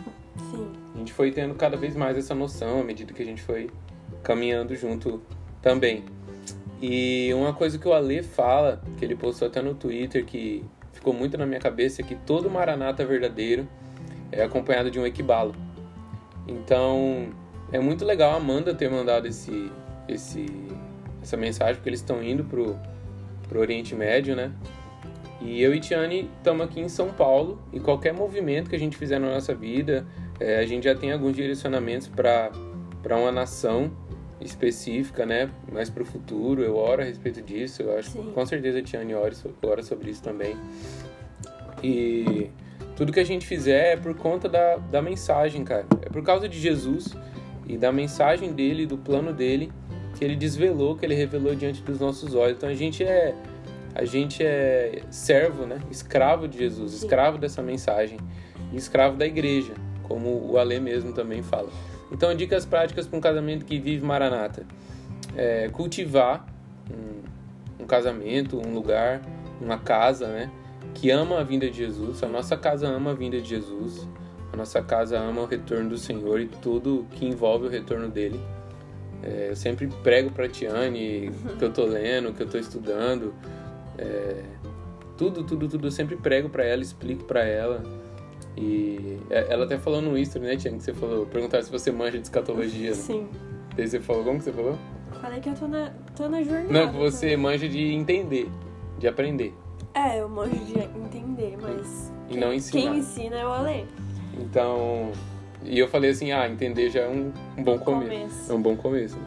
Sim. 0.51 0.71
A 0.93 0.97
gente 0.97 1.13
foi 1.13 1.31
tendo 1.31 1.55
cada 1.55 1.77
vez 1.77 1.95
mais 1.95 2.17
essa 2.17 2.35
noção 2.35 2.81
à 2.81 2.83
medida 2.83 3.13
que 3.13 3.21
a 3.21 3.25
gente 3.25 3.41
foi 3.41 3.69
caminhando 4.23 4.75
junto 4.75 5.21
também. 5.61 6.03
E 6.81 7.33
uma 7.33 7.53
coisa 7.53 7.77
que 7.79 7.87
o 7.87 7.93
Ale 7.93 8.21
fala, 8.21 8.81
que 8.97 9.05
ele 9.05 9.15
postou 9.15 9.47
até 9.47 9.61
no 9.61 9.73
Twitter, 9.73 10.25
que 10.25 10.63
ficou 10.93 11.13
muito 11.13 11.37
na 11.37 11.45
minha 11.45 11.59
cabeça, 11.59 12.01
é 12.01 12.05
que 12.05 12.15
todo 12.15 12.49
maranata 12.49 13.05
verdadeiro 13.05 13.67
é 14.31 14.43
acompanhado 14.43 14.91
de 14.91 14.99
um 14.99 15.05
equibalo. 15.05 15.55
Então, 16.47 17.29
é 17.71 17.79
muito 17.79 18.05
legal 18.05 18.33
a 18.33 18.35
Amanda 18.35 18.75
ter 18.75 18.89
mandado 18.89 19.27
esse, 19.27 19.71
esse, 20.07 20.45
essa 21.21 21.37
mensagem, 21.37 21.75
porque 21.75 21.89
eles 21.89 22.01
estão 22.01 22.21
indo 22.21 22.43
pro, 22.43 22.77
pro 23.47 23.59
Oriente 23.59 23.95
Médio, 23.95 24.35
né? 24.35 24.51
E 25.41 25.61
eu 25.61 25.73
e 25.73 25.79
Tiane 25.79 26.29
estamos 26.37 26.65
aqui 26.65 26.79
em 26.79 26.89
São 26.89 27.11
Paulo 27.11 27.61
e 27.71 27.79
qualquer 27.79 28.13
movimento 28.13 28.69
que 28.69 28.75
a 28.75 28.79
gente 28.79 28.97
fizer 28.97 29.19
na 29.19 29.29
nossa 29.29 29.53
vida, 29.53 30.05
é, 30.39 30.57
a 30.59 30.65
gente 30.65 30.83
já 30.83 30.95
tem 30.95 31.11
alguns 31.11 31.35
direcionamentos 31.35 32.07
para 32.07 32.51
uma 33.17 33.31
nação 33.31 33.91
específica, 34.41 35.25
né? 35.25 35.49
Mais 35.71 35.89
para 35.89 36.03
o 36.03 36.05
futuro. 36.05 36.61
Eu 36.61 36.75
oro 36.75 37.01
a 37.01 37.05
respeito 37.05 37.41
disso. 37.41 37.81
Eu 37.81 37.97
acho 37.97 38.11
Sim. 38.11 38.31
com 38.33 38.45
certeza 38.45 38.79
a 38.79 38.81
Tiane 38.81 39.13
ora, 39.13 39.33
ora 39.63 39.81
sobre 39.81 40.11
isso 40.11 40.21
também. 40.21 40.55
E 41.81 42.49
tudo 42.95 43.11
que 43.11 43.19
a 43.19 43.25
gente 43.25 43.45
fizer 43.45 43.93
é 43.93 43.97
por 43.97 44.13
conta 44.15 44.49
da, 44.49 44.77
da 44.77 45.01
mensagem, 45.01 45.63
cara. 45.63 45.85
É 46.01 46.09
por 46.09 46.23
causa 46.23 46.49
de 46.49 46.59
Jesus 46.59 47.15
e 47.67 47.77
da 47.77 47.91
mensagem 47.91 48.51
dele, 48.53 48.85
do 48.85 48.97
plano 48.97 49.33
dele, 49.33 49.71
que 50.17 50.23
ele 50.23 50.35
desvelou, 50.35 50.95
que 50.95 51.05
ele 51.05 51.15
revelou 51.15 51.55
diante 51.55 51.81
dos 51.81 51.99
nossos 51.99 52.35
olhos. 52.35 52.57
Então 52.57 52.69
a 52.69 52.75
gente 52.75 53.03
é 53.03 53.33
a 53.93 54.03
gente 54.03 54.43
é 54.43 55.03
servo, 55.09 55.65
né? 55.65 55.79
Escravo 55.89 56.49
de 56.49 56.57
Jesus, 56.57 56.93
escravo 56.93 57.37
dessa 57.37 57.61
mensagem 57.61 58.17
escravo 58.77 59.17
da 59.17 59.25
igreja, 59.25 59.73
como 60.07 60.51
o 60.51 60.57
Ale 60.57 60.79
mesmo 60.79 61.13
também 61.13 61.41
fala. 61.41 61.69
Então, 62.11 62.33
dicas 62.35 62.65
práticas 62.65 63.07
para 63.07 63.17
um 63.17 63.21
casamento 63.21 63.65
que 63.65 63.79
vive 63.79 64.05
Maranata: 64.05 64.65
é 65.35 65.69
cultivar 65.69 66.45
um, 66.89 67.83
um 67.83 67.87
casamento, 67.87 68.57
um 68.57 68.73
lugar, 68.73 69.21
uma 69.59 69.77
casa, 69.77 70.27
né? 70.27 70.51
Que 70.93 71.11
ama 71.11 71.39
a 71.39 71.43
vinda 71.43 71.69
de 71.69 71.77
Jesus. 71.77 72.23
A 72.23 72.27
nossa 72.27 72.55
casa 72.55 72.87
ama 72.87 73.11
a 73.11 73.13
vinda 73.13 73.39
de 73.41 73.49
Jesus. 73.49 74.07
A 74.53 74.57
nossa 74.57 74.81
casa 74.81 75.19
ama 75.19 75.41
o 75.41 75.45
retorno 75.45 75.89
do 75.89 75.97
Senhor 75.97 76.39
e 76.39 76.47
tudo 76.47 77.05
que 77.11 77.25
envolve 77.25 77.67
o 77.67 77.69
retorno 77.69 78.07
dele. 78.07 78.39
É, 79.21 79.49
eu 79.49 79.55
sempre 79.55 79.87
prego 80.03 80.31
para 80.31 80.47
Tiane 80.47 81.29
o 81.29 81.57
que 81.57 81.65
eu 81.65 81.73
tô 81.73 81.85
lendo, 81.85 82.31
que 82.33 82.43
eu 82.43 82.47
tô 82.47 82.57
estudando. 82.57 83.33
É, 83.97 84.43
tudo, 85.17 85.43
tudo, 85.43 85.67
tudo 85.67 85.87
eu 85.87 85.91
sempre 85.91 86.15
prego 86.15 86.49
para 86.49 86.63
ela, 86.63 86.81
explico 86.81 87.23
para 87.25 87.43
ela. 87.43 87.83
E 88.57 89.19
é, 89.29 89.47
ela 89.51 89.65
até 89.65 89.77
falou 89.77 90.01
no 90.01 90.17
Insta, 90.17 90.39
né, 90.39 90.55
Tiane, 90.55 90.77
que 90.77 90.83
você 90.83 90.93
falou, 90.93 91.25
perguntaram 91.25 91.63
se 91.63 91.71
você 91.71 91.91
manja 91.91 92.17
de 92.17 92.23
escatologia. 92.23 92.93
Sim. 92.93 93.27
Daí 93.75 93.87
você 93.87 93.99
falou, 93.99 94.23
como 94.23 94.37
que 94.37 94.45
você 94.45 94.53
falou? 94.53 94.77
Falei 95.21 95.39
que 95.39 95.49
eu 95.49 95.53
tô 95.55 95.67
na, 95.67 95.91
tô 96.15 96.29
na 96.29 96.41
jornada. 96.43 96.71
Não, 96.71 96.91
que 96.91 96.97
você 96.97 97.35
manja 97.35 97.67
de 97.67 97.93
entender, 97.93 98.49
de 98.97 99.07
aprender. 99.07 99.53
É, 99.93 100.21
eu 100.21 100.29
manjo 100.29 100.55
de 100.65 100.77
entender, 100.79 101.57
mas. 101.61 102.11
E 102.29 102.37
não 102.37 102.53
ensinar. 102.53 102.81
Quem 102.81 102.99
ensina 102.99 103.35
é 103.37 103.45
o 103.45 103.51
Ale. 103.51 103.85
Então, 104.39 105.11
e 105.63 105.79
eu 105.79 105.87
falei 105.87 106.11
assim, 106.11 106.31
ah, 106.31 106.47
entender 106.49 106.89
já 106.89 107.01
é 107.01 107.07
um, 107.09 107.31
um 107.57 107.63
bom 107.63 107.77
começo. 107.79 108.11
Começo. 108.11 108.51
É 108.51 108.55
um 108.55 108.61
bom 108.61 108.75
começo. 108.75 109.17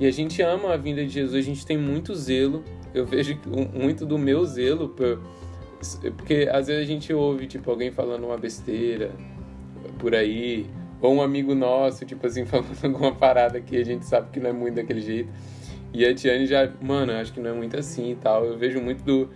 E 0.00 0.06
a 0.06 0.10
gente 0.10 0.42
ama 0.42 0.72
a 0.72 0.76
vinda 0.76 1.02
de 1.04 1.10
Jesus, 1.10 1.34
a 1.34 1.46
gente 1.46 1.64
tem 1.64 1.78
muito 1.78 2.14
zelo. 2.14 2.64
Eu 2.92 3.04
vejo 3.06 3.38
muito 3.72 4.04
do 4.06 4.16
meu 4.18 4.44
zelo, 4.44 4.88
por- 4.88 5.20
porque 6.16 6.48
às 6.50 6.66
vezes 6.66 6.82
a 6.82 6.86
gente 6.86 7.12
ouve, 7.12 7.46
tipo, 7.46 7.70
alguém 7.70 7.90
falando 7.90 8.24
uma 8.24 8.36
besteira 8.38 9.10
por 9.98 10.14
aí, 10.14 10.66
ou 11.00 11.14
um 11.14 11.22
amigo 11.22 11.54
nosso, 11.54 12.04
tipo 12.04 12.26
assim, 12.26 12.44
falando 12.46 12.76
alguma 12.82 13.14
parada 13.14 13.60
que 13.60 13.76
a 13.76 13.84
gente 13.84 14.04
sabe 14.04 14.30
que 14.30 14.40
não 14.40 14.50
é 14.50 14.52
muito 14.52 14.76
daquele 14.76 15.00
jeito. 15.00 15.30
E 15.92 16.04
a 16.04 16.14
Tiane 16.14 16.46
já, 16.46 16.68
mano, 16.80 17.12
acho 17.12 17.32
que 17.32 17.40
não 17.40 17.50
é 17.50 17.52
muito 17.52 17.78
assim 17.78 18.12
e 18.12 18.16
tal. 18.16 18.44
Eu 18.44 18.58
vejo 18.58 18.80
muito 18.80 19.04
do, 19.04 19.30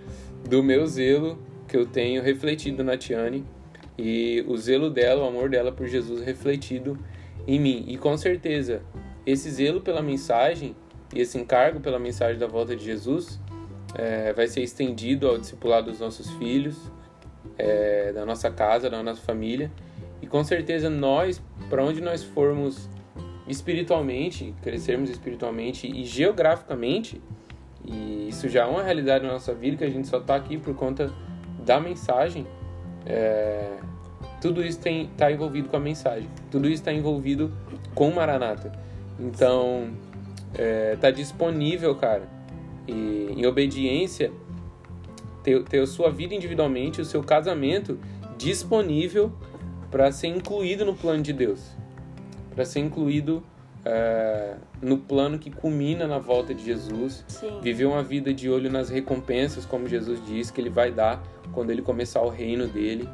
do 0.48 0.62
meu 0.62 0.86
zelo 0.86 1.38
que 1.68 1.76
eu 1.76 1.86
tenho 1.86 2.22
refletido 2.22 2.82
na 2.82 2.96
Tiane 2.96 3.44
e 3.96 4.44
o 4.48 4.56
zelo 4.56 4.90
dela, 4.90 5.24
o 5.24 5.28
amor 5.28 5.48
dela 5.50 5.70
por 5.70 5.86
Jesus 5.86 6.20
refletido 6.20 6.98
em 7.46 7.60
mim. 7.60 7.84
E 7.86 7.96
com 7.96 8.16
certeza, 8.16 8.82
esse 9.24 9.50
zelo 9.50 9.80
pela 9.80 10.02
mensagem 10.02 10.74
e 11.14 11.20
esse 11.20 11.38
encargo 11.38 11.80
pela 11.80 11.98
mensagem 11.98 12.38
da 12.38 12.46
volta 12.46 12.74
de 12.74 12.84
Jesus 12.84 13.40
é, 13.94 14.32
vai 14.32 14.46
ser 14.46 14.62
estendido 14.62 15.28
ao 15.28 15.38
discipulado 15.38 15.90
dos 15.90 16.00
nossos 16.00 16.30
filhos, 16.32 16.76
é, 17.56 18.12
da 18.12 18.24
nossa 18.24 18.50
casa, 18.50 18.90
da 18.90 19.02
nossa 19.02 19.20
família. 19.20 19.70
E 20.20 20.26
com 20.26 20.42
certeza 20.44 20.90
nós, 20.90 21.42
para 21.70 21.82
onde 21.82 22.00
nós 22.00 22.22
formos 22.22 22.88
espiritualmente, 23.46 24.54
crescermos 24.62 25.08
espiritualmente 25.10 25.86
e 25.86 26.04
geograficamente, 26.04 27.20
e 27.84 28.28
isso 28.28 28.48
já 28.48 28.64
é 28.64 28.66
uma 28.66 28.82
realidade 28.82 29.24
na 29.24 29.32
nossa 29.32 29.54
vida, 29.54 29.76
que 29.76 29.84
a 29.84 29.90
gente 29.90 30.06
só 30.06 30.18
está 30.18 30.36
aqui 30.36 30.58
por 30.58 30.74
conta 30.74 31.10
da 31.64 31.80
mensagem, 31.80 32.46
é, 33.06 33.78
tudo 34.40 34.62
isso 34.62 34.80
está 34.86 35.32
envolvido 35.32 35.68
com 35.68 35.76
a 35.76 35.80
mensagem, 35.80 36.28
tudo 36.50 36.66
isso 36.66 36.82
está 36.82 36.92
envolvido 36.92 37.52
com 37.94 38.10
o 38.10 38.14
Maranata. 38.14 38.72
Então, 39.18 39.90
está 40.94 41.10
disponível, 41.10 41.94
cara, 41.96 42.28
e 42.88 43.34
em 43.36 43.46
obediência, 43.46 44.32
ter, 45.42 45.62
ter 45.64 45.80
a 45.80 45.86
sua 45.86 46.10
vida 46.10 46.34
individualmente, 46.34 47.00
o 47.00 47.04
seu 47.04 47.22
casamento 47.22 47.98
disponível 48.36 49.32
para 49.90 50.10
ser 50.12 50.28
incluído 50.28 50.84
no 50.84 50.94
plano 50.94 51.22
de 51.22 51.32
Deus, 51.32 51.60
para 52.54 52.64
ser 52.64 52.80
incluído 52.80 53.42
é, 53.84 54.56
no 54.82 54.98
plano 54.98 55.38
que 55.38 55.50
culmina 55.50 56.06
na 56.06 56.18
volta 56.18 56.54
de 56.54 56.64
Jesus, 56.64 57.24
Sim. 57.28 57.60
viver 57.62 57.86
uma 57.86 58.02
vida 58.02 58.32
de 58.34 58.50
olho 58.50 58.70
nas 58.70 58.90
recompensas, 58.90 59.64
como 59.64 59.88
Jesus 59.88 60.20
disse 60.26 60.52
que 60.52 60.60
ele 60.60 60.70
vai 60.70 60.90
dar 60.90 61.22
quando 61.52 61.70
ele 61.70 61.82
começar 61.82 62.20
o 62.22 62.28
reino 62.28 62.66
dele. 62.66 63.08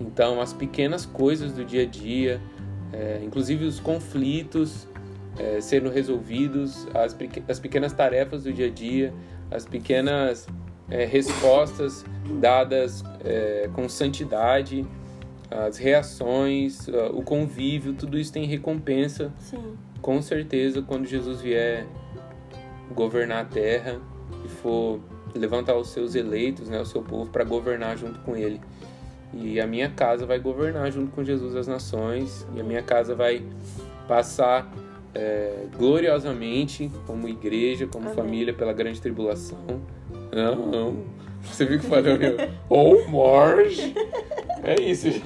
Então, 0.00 0.40
as 0.40 0.52
pequenas 0.52 1.06
coisas 1.06 1.52
do 1.52 1.64
dia 1.64 1.82
a 1.82 1.86
dia, 1.86 2.40
é, 2.92 3.20
inclusive 3.24 3.64
os 3.64 3.80
conflitos 3.80 4.86
é, 5.38 5.60
sendo 5.60 5.88
resolvidos, 5.88 6.86
as, 6.94 7.16
as 7.48 7.60
pequenas 7.60 7.92
tarefas 7.92 8.44
do 8.44 8.52
dia 8.52 8.66
a 8.66 8.70
dia, 8.70 9.14
as 9.50 9.64
pequenas 9.64 10.46
é, 10.90 11.04
respostas 11.04 12.04
dadas 12.40 13.04
é, 13.24 13.70
com 13.72 13.88
santidade, 13.88 14.86
as 15.50 15.78
reações, 15.78 16.88
o 17.14 17.22
convívio, 17.22 17.94
tudo 17.94 18.18
isso 18.18 18.30
tem 18.30 18.44
recompensa 18.44 19.32
Sim. 19.38 19.78
com 20.02 20.20
certeza 20.20 20.82
quando 20.82 21.06
Jesus 21.06 21.40
vier 21.40 21.86
governar 22.94 23.42
a 23.42 23.44
terra 23.46 23.98
e 24.44 24.48
for 24.48 25.00
levantar 25.34 25.74
os 25.76 25.88
seus 25.88 26.14
eleitos, 26.14 26.68
né, 26.68 26.78
o 26.78 26.84
seu 26.84 27.02
povo 27.02 27.30
para 27.30 27.44
governar 27.44 27.96
junto 27.96 28.18
com 28.20 28.36
ele. 28.36 28.60
E 29.32 29.60
a 29.60 29.66
minha 29.66 29.90
casa 29.90 30.26
vai 30.26 30.38
governar 30.38 30.90
junto 30.90 31.12
com 31.12 31.22
Jesus 31.22 31.54
as 31.54 31.66
nações 31.66 32.46
e 32.54 32.60
a 32.60 32.64
minha 32.64 32.82
casa 32.82 33.14
vai 33.14 33.42
passar 34.06 34.70
é, 35.14 35.66
gloriosamente 35.76 36.90
como 37.06 37.28
igreja, 37.28 37.86
como 37.86 38.04
Amém. 38.06 38.14
família 38.16 38.52
pela 38.54 38.72
grande 38.72 39.00
tribulação. 39.00 39.58
Não, 40.32 40.96
você 41.42 41.64
viu 41.64 41.78
que 41.80 41.86
falou 41.86 42.18
meu? 42.18 42.36
Oh, 42.68 43.08
Marge! 43.10 43.94
É 44.62 44.80
isso, 44.80 45.10
gente. 45.10 45.24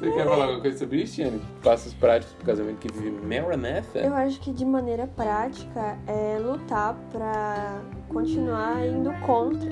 Você 0.00 0.10
quer 0.10 0.24
falar 0.24 0.44
alguma 0.44 0.60
coisa 0.60 0.78
sobre 0.78 1.02
isso, 1.02 1.14
Tiane? 1.14 1.40
Passos 1.62 1.94
práticos 1.94 2.34
pro 2.34 2.44
casamento 2.46 2.78
que 2.78 2.92
vive 2.92 3.10
Maranatha? 3.26 4.00
Eu 4.00 4.14
acho 4.14 4.40
que 4.40 4.52
de 4.52 4.64
maneira 4.64 5.06
prática 5.06 5.96
é 6.06 6.38
lutar 6.38 6.94
pra 7.12 7.80
continuar 8.08 8.84
indo 8.86 9.12
contra. 9.24 9.70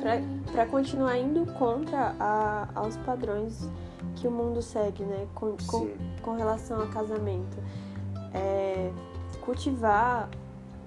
Pra, 0.00 0.20
pra 0.52 0.66
continuar 0.66 1.18
indo 1.18 1.44
contra 1.54 2.14
a- 2.18 2.68
aos 2.74 2.96
padrões 2.98 3.68
que 4.16 4.26
o 4.26 4.30
mundo 4.30 4.60
segue, 4.62 5.04
né? 5.04 5.26
Com, 5.34 5.56
com, 5.66 5.80
Sim. 5.80 5.92
Com 6.20 6.36
relação 6.36 6.80
a 6.82 6.86
casamento. 6.86 7.56
É, 8.32 8.90
cultivar 9.40 10.28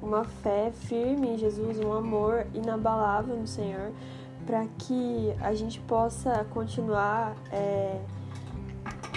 uma 0.02 0.24
fé 0.24 0.72
firme 0.72 1.30
em 1.30 1.38
Jesus, 1.38 1.80
um 1.80 1.94
amor 1.94 2.46
inabalável 2.54 3.36
no 3.36 3.48
Senhor, 3.48 3.92
para 4.46 4.66
que 4.78 5.34
a 5.42 5.54
gente 5.54 5.80
possa 5.82 6.46
continuar 6.54 7.36
é, 7.52 8.02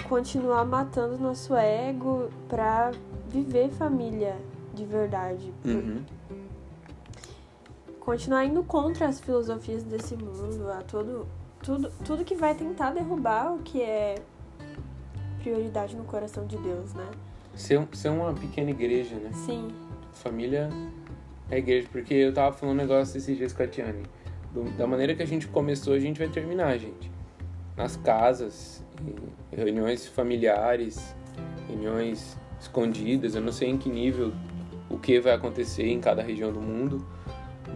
continuar 0.07 0.65
matando 0.65 1.17
nosso 1.17 1.53
ego 1.55 2.29
para 2.47 2.91
viver 3.27 3.69
família 3.71 4.37
de 4.73 4.85
verdade. 4.85 5.53
Uhum. 5.65 6.03
Continuar 7.99 8.45
indo 8.45 8.63
contra 8.63 9.07
as 9.07 9.19
filosofias 9.19 9.83
desse 9.83 10.15
mundo, 10.15 10.71
a 10.71 10.81
todo, 10.81 11.27
tudo, 11.61 11.91
tudo 12.05 12.23
que 12.23 12.35
vai 12.35 12.55
tentar 12.55 12.91
derrubar 12.91 13.53
o 13.53 13.59
que 13.59 13.81
é 13.81 14.15
prioridade 15.51 15.95
no 15.95 16.03
coração 16.03 16.45
de 16.45 16.57
Deus, 16.57 16.93
né? 16.93 17.05
Ser, 17.55 17.81
ser 17.93 18.09
uma 18.09 18.33
pequena 18.33 18.69
igreja, 18.69 19.15
né? 19.15 19.31
Sim. 19.33 19.69
Família 20.13 20.69
é 21.49 21.57
igreja, 21.57 21.87
porque 21.91 22.13
eu 22.13 22.33
tava 22.33 22.53
falando 22.55 22.75
um 22.75 22.77
negócio 22.77 23.17
esses 23.17 23.37
dias 23.37 23.53
com 23.53 23.63
a 23.63 23.67
Tiane. 23.67 24.03
Do- 24.53 24.69
Da 24.77 24.85
maneira 24.85 25.15
que 25.15 25.23
a 25.23 25.27
gente 25.27 25.47
começou, 25.47 25.93
a 25.93 25.99
gente 25.99 26.19
vai 26.19 26.27
terminar, 26.27 26.77
gente. 26.77 27.09
Nas 27.77 27.95
casas, 27.95 28.83
em 29.01 29.55
reuniões 29.55 30.05
familiares, 30.05 31.15
reuniões 31.69 32.37
escondidas. 32.59 33.35
Eu 33.35 33.41
não 33.41 33.51
sei 33.53 33.69
em 33.69 33.77
que 33.77 33.89
nível 33.89 34.33
o 34.89 34.97
que 34.97 35.19
vai 35.19 35.33
acontecer 35.33 35.87
em 35.87 35.99
cada 36.01 36.21
região 36.21 36.51
do 36.51 36.59
mundo, 36.61 37.05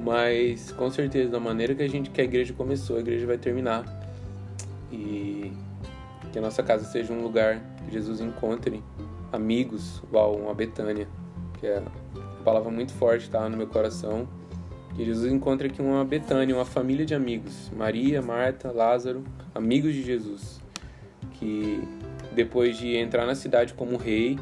mas 0.03 0.71
com 0.73 0.89
certeza, 0.89 1.29
da 1.29 1.39
maneira 1.39 1.73
que 1.75 1.83
a 1.83 1.87
gente 1.89 2.09
que 2.09 2.19
a 2.19 2.23
igreja 2.23 2.53
começou, 2.53 2.97
a 2.97 2.99
igreja 2.99 3.25
vai 3.25 3.37
terminar. 3.37 3.85
E 4.91 5.51
que 6.31 6.39
a 6.39 6.41
nossa 6.41 6.63
casa 6.63 6.85
seja 6.85 7.13
um 7.13 7.21
lugar 7.21 7.61
que 7.85 7.91
Jesus 7.91 8.21
encontre 8.21 8.83
amigos, 9.31 10.01
igual 10.03 10.35
uma 10.35 10.53
Betânia, 10.53 11.07
que 11.59 11.67
é 11.67 11.79
uma 11.79 12.43
palavra 12.43 12.71
muito 12.71 12.93
forte, 12.93 13.29
tá 13.29 13.47
no 13.47 13.57
meu 13.57 13.67
coração. 13.67 14.27
Que 14.95 15.05
Jesus 15.05 15.31
encontre 15.31 15.67
aqui 15.67 15.81
uma 15.81 16.03
Betânia, 16.03 16.53
uma 16.53 16.65
família 16.65 17.05
de 17.05 17.15
amigos, 17.15 17.71
Maria, 17.75 18.21
Marta, 18.21 18.71
Lázaro, 18.71 19.23
amigos 19.55 19.93
de 19.93 20.03
Jesus, 20.03 20.59
que 21.33 21.81
depois 22.33 22.77
de 22.77 22.97
entrar 22.97 23.25
na 23.25 23.35
cidade 23.35 23.73
como 23.73 23.95
rei 23.95 24.37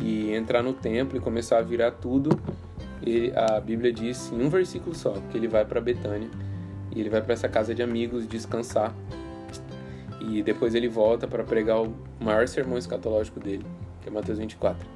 e 0.00 0.32
entrar 0.32 0.62
no 0.62 0.72
templo 0.72 1.18
e 1.18 1.20
começar 1.20 1.58
a 1.58 1.62
virar 1.62 1.90
tudo, 1.90 2.30
ele- 3.02 3.32
a 3.36 3.60
Bíblia 3.60 3.92
diz 3.92 4.32
em 4.32 4.42
um 4.42 4.48
versículo 4.48 4.94
só 4.94 5.14
que 5.30 5.36
ele 5.36 5.46
vai 5.46 5.64
para 5.64 5.80
Betânia 5.80 6.28
e 6.94 7.00
ele 7.00 7.10
vai 7.10 7.20
para 7.20 7.34
essa 7.34 7.48
casa 7.48 7.74
de 7.74 7.82
amigos 7.82 8.26
descansar 8.26 8.94
e 10.20 10.42
depois 10.42 10.74
ele 10.74 10.88
volta 10.88 11.26
para 11.26 11.44
pregar 11.44 11.82
o 11.82 11.94
maior 12.20 12.46
sermão 12.48 12.78
escatológico 12.78 13.40
dele, 13.40 13.64
que 14.00 14.08
é 14.08 14.10
Mateus 14.10 14.38
24. 14.38 14.86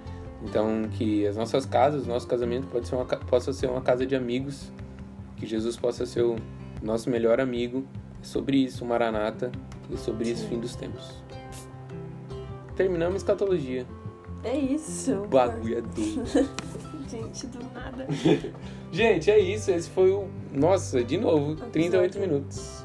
Então, 0.42 0.88
que 0.92 1.26
as 1.26 1.36
nossas 1.36 1.66
casas, 1.66 2.06
nosso 2.06 2.26
casamento 2.26 2.66
pode 2.66 2.88
ser 2.88 2.94
uma, 2.94 3.04
possa 3.04 3.52
ser 3.52 3.68
uma 3.68 3.82
casa 3.82 4.06
de 4.06 4.16
amigos, 4.16 4.72
que 5.36 5.46
Jesus 5.46 5.76
possa 5.76 6.06
ser 6.06 6.22
o 6.22 6.36
nosso 6.82 7.10
melhor 7.10 7.40
amigo. 7.40 7.84
É 8.20 8.24
sobre 8.24 8.58
isso, 8.58 8.84
Maranata, 8.84 9.50
e 9.90 9.96
sobre 9.96 10.30
isso, 10.30 10.46
fim 10.46 10.58
dos 10.58 10.74
tempos. 10.76 11.22
Terminamos 12.76 13.16
escatologia. 13.16 13.86
É 14.42 14.56
isso. 14.56 15.12
O 15.12 15.26
bagulho 15.26 15.78
é 15.78 15.80
doido. 15.82 16.24
Gente, 17.10 17.46
do 17.48 17.58
nada. 17.74 18.06
Gente, 18.92 19.30
é 19.30 19.38
isso. 19.38 19.70
Esse 19.70 19.90
foi 19.90 20.10
o. 20.10 20.28
Nossa, 20.52 21.02
de 21.02 21.18
novo, 21.18 21.56
38 21.56 22.04
Episódio. 22.04 22.20
minutos. 22.20 22.79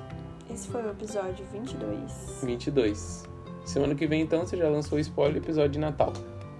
Esse 0.55 0.69
foi 0.69 0.81
o 0.83 0.89
episódio 0.89 1.45
22. 1.51 2.39
22. 2.43 3.23
Semana 3.65 3.93
que 3.93 4.07
vem, 4.07 4.21
então, 4.21 4.45
você 4.45 4.55
já 4.55 4.69
lançou 4.69 4.97
o 4.97 5.01
spoiler 5.01 5.35
episódio 5.37 5.71
de 5.71 5.79
Natal. 5.79 6.13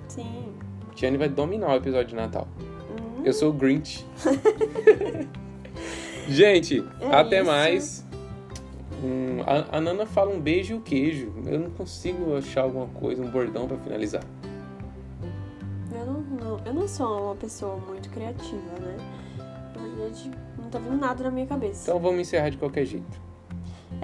Sim. 0.10 0.52
Tiane 0.96 1.18
vai 1.18 1.30
dominar 1.30 1.72
o 1.74 1.78
episódio 1.78 2.08
de 2.10 2.16
Natal. 2.16 2.46
Hum, 2.60 3.22
Eu 3.24 3.32
sou 3.32 3.52
o 3.52 3.54
Grinch. 3.54 4.06
Gente, 6.28 6.84
É 7.00 7.16
até 7.16 7.38
isso. 7.41 7.46
mais. 7.50 8.06
Hum, 9.04 9.41
a, 9.46 9.78
a 9.78 9.82
Nana 9.82 10.06
fala 10.06 10.32
um 10.34 10.39
beijo 10.41 10.74
e 10.74 10.78
o 10.78 10.82
queijo. 10.82 11.32
Eu 11.46 11.60
não 11.60 11.70
consigo 11.70 12.36
achar 12.36 12.62
alguma 12.64 12.88
coisa, 12.88 13.22
um 13.24 13.30
bordão 13.30 13.68
pra 13.68 13.78
finalizar. 13.78 14.24
eu, 15.93 16.06
não, 16.06 16.22
não- 16.22 16.60
eu 16.66 16.74
não 16.74 16.88
sou 16.88 17.26
uma 17.28 17.36
pessoa 17.36 17.78
muito 17.78 18.10
criativa, 18.10 18.58
né? 18.82 18.98
Na 19.76 19.82
verdade, 19.88 20.32
não 20.58 20.70
tá 20.70 20.80
vindo 20.80 20.98
nada 20.98 21.24
na 21.24 21.32
minha 21.32 21.46
cabeça. 21.48 21.84
Então 21.89 22.00
vamos 22.00 22.20
encerrar 22.22 22.50
de 22.50 22.58
qualquer 22.58 22.86
jeito. 22.86 23.24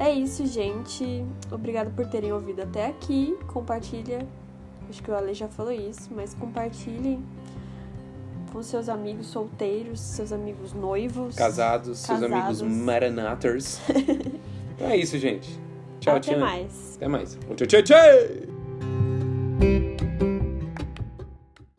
É 0.01 0.11
isso, 0.11 0.47
gente. 0.47 1.23
Obrigada 1.51 1.91
por 1.91 2.07
terem 2.07 2.33
ouvido 2.33 2.63
até 2.63 2.87
aqui. 2.87 3.37
Compartilha. 3.45 4.25
Acho 4.89 5.03
que 5.03 5.11
o 5.11 5.15
Ale 5.15 5.35
já 5.35 5.47
falou 5.47 5.71
isso, 5.71 6.09
mas 6.11 6.33
compartilhem 6.33 7.23
com 8.51 8.63
seus 8.63 8.89
amigos 8.89 9.27
solteiros, 9.27 10.01
seus 10.01 10.31
amigos 10.31 10.73
noivos. 10.73 11.35
Casados, 11.35 11.99
seus 11.99 12.19
Casados. 12.19 12.35
amigos 12.35 12.61
maranaters. 12.63 13.79
então 14.75 14.89
é 14.89 14.97
isso, 14.97 15.19
gente. 15.19 15.47
Tchau, 15.99 16.15
Até 16.15 16.29
Tiane. 16.29 16.41
mais. 16.41 16.95
Até 16.95 17.07
mais. 17.07 17.37
Tchau, 17.55 17.67
tchau, 17.67 17.83
tchau. 17.83 19.90